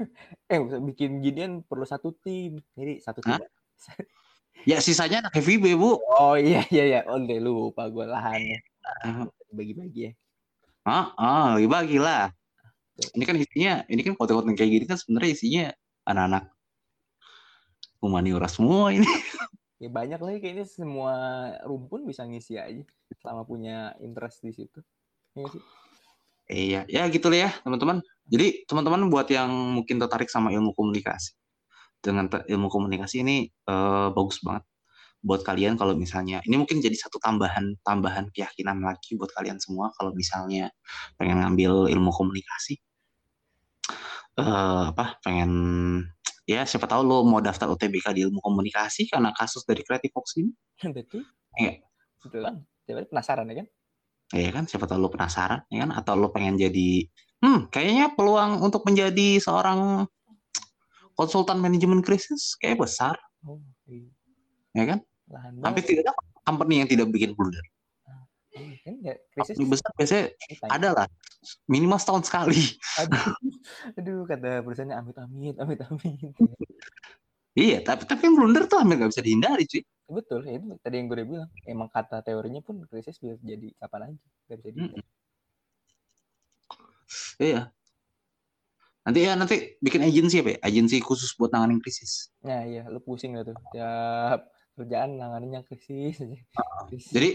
Eh, 0.48 0.60
bikin 0.80 1.20
ginian 1.20 1.60
perlu 1.60 1.84
satu 1.84 2.14
tim. 2.22 2.62
Jadi 2.72 3.02
satu 3.02 3.18
tim. 3.20 3.36
Ya 4.64 4.78
sisanya 4.78 5.26
anak 5.26 5.34
FIB 5.36 5.74
bu 5.76 5.98
Oh 5.98 6.38
iya 6.38 6.62
iya 6.70 6.84
iya. 6.86 7.00
Oh 7.04 7.18
deh 7.18 7.36
lupa 7.42 7.90
gue 7.90 8.06
lahannya. 8.06 8.62
Ah, 9.02 9.26
Bagi-bagi 9.50 10.00
ya. 10.08 10.12
Ah 10.86 11.10
ah, 11.18 11.58
bagi 11.58 11.98
lah 11.98 12.30
ini 13.18 13.24
kan 13.26 13.36
isinya 13.36 13.82
ini 13.90 14.00
kan 14.06 14.14
konten-konten 14.14 14.54
kayak 14.54 14.70
gini 14.70 14.84
kan 14.86 14.96
sebenarnya 14.96 15.30
isinya 15.34 15.64
anak-anak 16.06 16.44
humaniora 18.00 18.46
semua 18.46 18.94
ini 18.94 19.04
Ya 19.76 19.92
banyak 19.92 20.16
lagi 20.16 20.38
kayaknya 20.40 20.64
semua 20.64 21.12
rumpun 21.68 22.08
bisa 22.08 22.24
ngisi 22.24 22.56
aja 22.56 22.80
selama 23.20 23.44
punya 23.44 23.92
interest 24.00 24.40
di 24.40 24.48
situ. 24.56 24.80
Iya 25.36 25.46
sih? 25.52 25.62
Iya, 26.48 26.80
ya 26.88 27.02
gitu 27.12 27.28
lah 27.28 27.38
ya 27.44 27.50
teman-teman. 27.60 28.00
Jadi 28.24 28.64
teman-teman 28.64 29.12
buat 29.12 29.28
yang 29.28 29.52
mungkin 29.52 30.00
tertarik 30.00 30.32
sama 30.32 30.48
ilmu 30.48 30.72
komunikasi, 30.72 31.36
dengan 32.00 32.24
ilmu 32.48 32.72
komunikasi 32.72 33.20
ini 33.20 33.52
eh, 33.52 34.08
bagus 34.16 34.40
banget 34.40 34.64
buat 35.26 35.42
kalian 35.42 35.74
kalau 35.74 35.98
misalnya 35.98 36.38
ini 36.46 36.54
mungkin 36.54 36.78
jadi 36.78 36.94
satu 36.94 37.18
tambahan 37.18 37.74
tambahan 37.82 38.30
keyakinan 38.30 38.78
lagi 38.78 39.18
buat 39.18 39.34
kalian 39.34 39.58
semua 39.58 39.90
kalau 39.98 40.14
misalnya 40.14 40.70
pengen 41.18 41.42
ngambil 41.42 41.90
ilmu 41.90 42.14
komunikasi, 42.14 42.78
eh 44.38 44.82
apa 44.94 45.18
pengen 45.26 45.50
ya 46.46 46.62
siapa 46.62 46.86
tahu 46.86 47.02
lo 47.02 47.26
mau 47.26 47.42
daftar 47.42 47.66
UTBK 47.74 48.14
di 48.14 48.22
ilmu 48.30 48.38
komunikasi 48.38 49.10
karena 49.10 49.34
kasus 49.34 49.66
dari 49.66 49.82
Creative 49.82 50.14
Fox 50.14 50.38
ini, 50.38 50.54
Betul. 50.96 51.26
Iya. 51.58 51.82
Betul 52.22 52.46
kan? 52.46 52.62
Penasaran 52.86 53.50
ya 53.50 53.66
kan? 53.66 53.68
ya 54.34 54.50
kan 54.50 54.66
siapa 54.66 54.90
tahu 54.90 55.06
lo 55.06 55.08
penasaran 55.12 55.62
ya 55.70 55.86
kan 55.86 55.90
atau 55.94 56.18
lo 56.18 56.34
pengen 56.34 56.58
jadi 56.58 57.06
hmm 57.46 57.70
kayaknya 57.70 58.10
peluang 58.18 58.58
untuk 58.58 58.82
menjadi 58.82 59.38
seorang 59.38 60.10
konsultan 61.14 61.62
manajemen 61.62 62.02
krisis 62.02 62.58
kayak 62.58 62.82
besar 62.82 63.14
Oh, 63.46 63.62
iya. 63.86 64.10
ya 64.74 64.84
kan 64.90 64.98
Lahan 65.26 65.52
hampir 65.62 65.82
tidak 65.82 66.06
ada 66.06 66.12
company 66.46 66.82
yang 66.84 66.88
tidak 66.90 67.06
bikin 67.10 67.32
blunder 67.34 67.62
Iya, 68.56 68.72
kan 68.88 68.94
ya, 69.04 69.14
krisis 69.36 69.56
besar 69.68 69.92
biasanya 70.00 70.32
ada 70.72 70.88
lah 70.96 71.06
minimal 71.68 72.00
setahun 72.00 72.24
sekali 72.24 72.56
Aduh, 73.04 73.28
aduh 74.00 74.18
kata 74.24 74.64
perusahaannya 74.64 74.96
amit 74.96 75.16
amit 75.20 75.56
amit 75.60 75.78
amit. 75.84 76.32
iya 77.52 77.84
tapi 77.84 78.08
tapi 78.08 78.32
blunder 78.32 78.64
tuh 78.64 78.80
hampir 78.80 78.96
nggak 78.96 79.12
bisa 79.12 79.20
dihindari 79.20 79.68
cuy 79.68 79.84
Betul, 80.06 80.46
ya 80.46 80.62
itu 80.62 80.70
tadi 80.86 81.02
yang 81.02 81.10
gue 81.10 81.18
udah 81.18 81.26
bilang. 81.26 81.50
Emang 81.66 81.90
kata 81.90 82.22
teorinya 82.22 82.62
pun 82.62 82.78
krisis 82.86 83.18
bisa 83.18 83.34
jadi 83.42 83.74
kapan 83.74 84.14
aja, 84.14 84.26
nggak 84.46 84.58
bisa 84.62 84.70
di. 84.70 84.78
Mm-mm. 84.86 85.02
iya 87.42 87.60
nanti 89.02 89.18
ya 89.22 89.32
nanti 89.38 89.56
bikin 89.82 90.02
agensi 90.06 90.42
apa 90.42 90.50
ya 90.54 90.58
agensi 90.62 90.98
khusus 91.02 91.34
buat 91.38 91.50
nanganin 91.54 91.78
krisis 91.82 92.30
Nah 92.42 92.62
iya, 92.66 92.86
lu 92.86 93.02
pusing 93.02 93.34
lah 93.34 93.42
tuh. 93.46 93.58
Tiap 93.74 94.46
kerjaan 94.76 95.16
nanganinnya 95.16 95.64
krisis 95.64 96.20
aja. 96.20 96.36
Krisis. 96.86 97.10
Jadi 97.10 97.30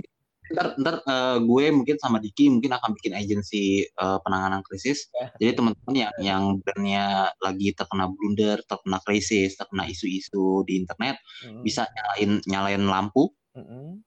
ntar 0.51 0.75
ntar 0.77 0.95
eh, 1.07 1.37
gue 1.41 1.65
mungkin 1.71 1.95
sama 1.97 2.19
Diki 2.19 2.51
mungkin 2.51 2.75
akan 2.75 2.91
bikin 2.99 3.15
agensi 3.15 3.87
eh, 3.87 4.17
penanganan 4.21 4.61
krisis. 4.61 5.09
Ya. 5.15 5.27
Jadi 5.39 5.51
teman-teman 5.57 5.95
yang 5.95 6.13
yang 6.21 6.43
brandnya 6.61 7.31
lagi 7.39 7.71
terkena 7.73 8.11
blunder, 8.11 8.59
terkena 8.67 8.99
krisis, 9.01 9.55
terkena 9.57 9.87
isu-isu 9.87 10.61
di 10.67 10.77
internet 10.83 11.17
Mm, 11.41 11.65
bisa 11.65 11.89
nyalain 11.89 12.31
nyalain 12.45 12.83
lampu 12.85 13.33
mm-mm. 13.57 13.97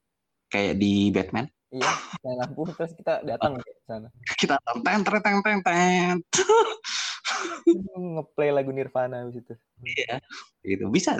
kayak 0.46 0.78
di 0.78 1.10
Batman. 1.10 1.50
Iya, 1.74 1.90
nyalain 2.22 2.38
lampu 2.46 2.62
terus 2.70 2.94
kita 2.94 3.26
datang 3.26 3.58
ke 3.58 3.70
sana. 3.82 4.08
Kita 4.40 4.54
teng 4.62 5.02
teng 5.02 5.18
teng 5.18 5.38
teng 5.42 5.60
teng. 5.66 6.14
Ngeplay 8.14 8.54
lagu 8.54 8.70
Nirvana 8.70 9.26
habis 9.26 9.42
itu. 9.42 9.54
Iya, 9.82 10.22
gitu 10.62 10.86
bisa, 10.94 11.18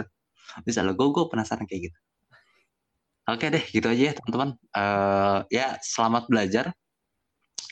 bisa 0.67 0.81
lo. 0.87 0.95
Gue 0.97 1.11
penasaran 1.31 1.67
kayak 1.69 1.91
gitu. 1.91 1.99
Oke 3.25 3.49
deh, 3.49 3.65
gitu 3.73 3.89
aja 3.89 4.03
ya 4.11 4.15
teman-teman. 4.21 4.51
Eh 4.77 5.39
ya 5.49 5.67
selamat 5.81 6.29
belajar. 6.29 6.65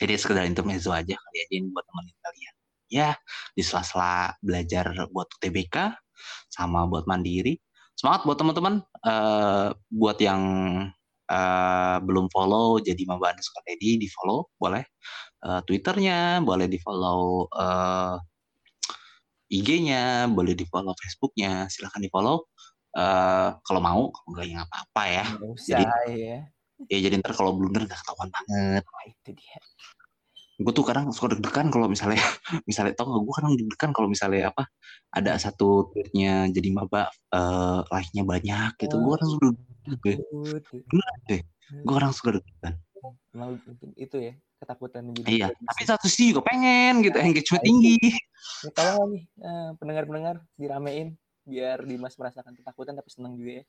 Ini 0.01 0.17
sekedar 0.17 0.49
intermezzo 0.49 0.89
aja 0.89 1.13
kali 1.13 1.37
aja 1.45 1.53
ini 1.53 1.69
buat 1.69 1.85
teman 1.85 2.05
kalian. 2.09 2.55
Ya 2.89 3.09
di 3.53 3.61
sela-sela 3.61 4.33
belajar 4.41 4.89
buat 5.13 5.29
UTBK 5.37 5.93
sama 6.49 6.89
buat 6.89 7.05
mandiri. 7.05 7.61
Semangat 7.93 8.25
buat 8.25 8.37
teman-teman. 8.41 8.81
Eh 9.05 9.69
buat 9.93 10.17
yang 10.17 10.41
eh, 11.29 11.97
belum 12.01 12.25
follow 12.33 12.81
jadi 12.81 13.01
Maba 13.05 13.31
underscore 13.37 13.69
Edi 13.69 14.01
di 14.01 14.09
follow 14.09 14.49
boleh. 14.57 14.81
Eh, 15.45 15.61
Twitternya 15.69 16.41
boleh 16.41 16.65
di 16.65 16.79
follow. 16.81 17.45
eh 17.53 18.17
IG-nya 19.53 20.25
boleh 20.33 20.57
di 20.57 20.65
follow 20.65 20.97
Facebooknya 20.97 21.69
silahkan 21.69 22.01
di 22.01 22.09
follow. 22.09 22.49
Eh 22.93 23.49
kalau 23.61 23.81
mau, 23.81 24.01
kalau 24.09 24.27
enggak 24.33 24.45
ya 24.47 24.57
apa-apa 24.63 25.03
ya. 25.09 25.25
Nggak 25.33 25.49
usah 25.51 25.79
Jadi- 25.81 26.21
ya. 26.21 26.39
Ya 26.91 26.97
jadi 26.99 27.15
ntar 27.21 27.31
kalau 27.31 27.55
blunder 27.55 27.85
nggak 27.85 27.95
ketahuan 27.95 28.29
banget. 28.29 28.83
Wah, 28.85 29.03
itu 29.05 29.29
dia. 29.33 29.57
gue 30.53 30.69
tuh 30.69 30.85
kadang 30.85 31.09
suka 31.09 31.33
deg-degan 31.33 31.73
kalau 31.73 31.89
misalnya 31.89 32.21
misalnya 32.69 32.93
tau 32.93 33.09
nggak 33.09 33.23
gue 33.25 33.33
kadang 33.41 33.53
deg-degan 33.57 33.89
kalau 33.91 34.05
misalnya 34.07 34.53
apa 34.53 34.69
ada 35.09 35.33
satu 35.41 35.89
tweetnya 35.91 36.45
jadi 36.53 36.69
maba 36.69 37.09
eh 37.33 37.79
like-nya 37.89 38.21
banyak 38.23 38.71
gitu 38.77 38.95
gue 39.01 39.11
kadang 39.17 39.29
suka 39.33 39.47
gue 39.97 40.15
Takut. 40.21 41.41
gue 41.73 41.93
kadang 41.97 42.13
suka 42.13 42.29
deg-degan 42.37 42.73
Emang 43.33 43.57
itu- 43.97 44.21
ya 44.21 44.33
ketakutan 44.61 45.01
menjadi 45.09 45.25
iya 45.27 45.47
tapi 45.49 45.81
satu 45.83 46.05
sisi 46.05 46.31
juga 46.31 46.45
pengen 46.47 47.01
gitu 47.01 47.17
engagement 47.17 47.63
tinggi 47.65 47.97
Ya, 48.63 48.69
tolong 48.77 48.95
lah 49.01 49.07
nih 49.09 49.23
eh, 49.41 49.69
pendengar-pendengar 49.81 50.35
diramein 50.55 51.17
biar 51.43 51.83
Dimas 51.83 52.15
merasakan 52.15 52.55
ketakutan 52.55 52.95
tapi 52.95 53.09
senang 53.11 53.35
juga 53.35 53.61
ya. 53.61 53.63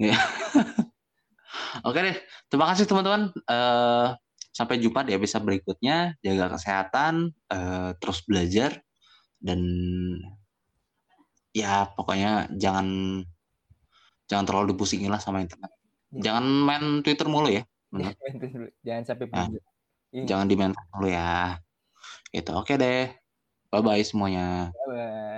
oke 1.86 1.98
deh 1.98 2.16
terima 2.48 2.70
kasih 2.72 2.88
teman-teman 2.88 3.34
Eh 3.36 4.08
Sampai 4.50 4.82
jumpa 4.82 5.06
di 5.06 5.14
episode 5.14 5.46
berikutnya. 5.46 6.18
Jaga 6.20 6.58
kesehatan, 6.58 7.30
uh, 7.54 7.94
terus 8.02 8.26
belajar 8.26 8.82
dan 9.40 9.62
ya 11.54 11.88
pokoknya 11.96 12.50
jangan 12.60 12.86
jangan 14.28 14.44
terlalu 14.46 14.74
dipusingin 14.74 15.10
lah 15.10 15.22
sama 15.22 15.42
internet. 15.42 15.70
Ya. 16.10 16.30
Jangan 16.30 16.44
main 16.44 16.84
Twitter 17.06 17.26
mulu 17.30 17.48
ya. 17.50 17.62
Benar. 17.90 18.14
jangan 18.86 19.02
sampai 19.06 19.26
nah, 19.30 19.48
Jangan 20.12 20.46
di 20.50 20.54
main 20.58 20.74
mulu 20.74 21.08
ya. 21.08 21.58
Itu 22.34 22.50
oke 22.58 22.74
deh. 22.74 23.06
Bye 23.70 23.82
bye 23.86 24.02
semuanya. 24.02 24.74
Bye 24.74 24.86
bye. 24.90 25.29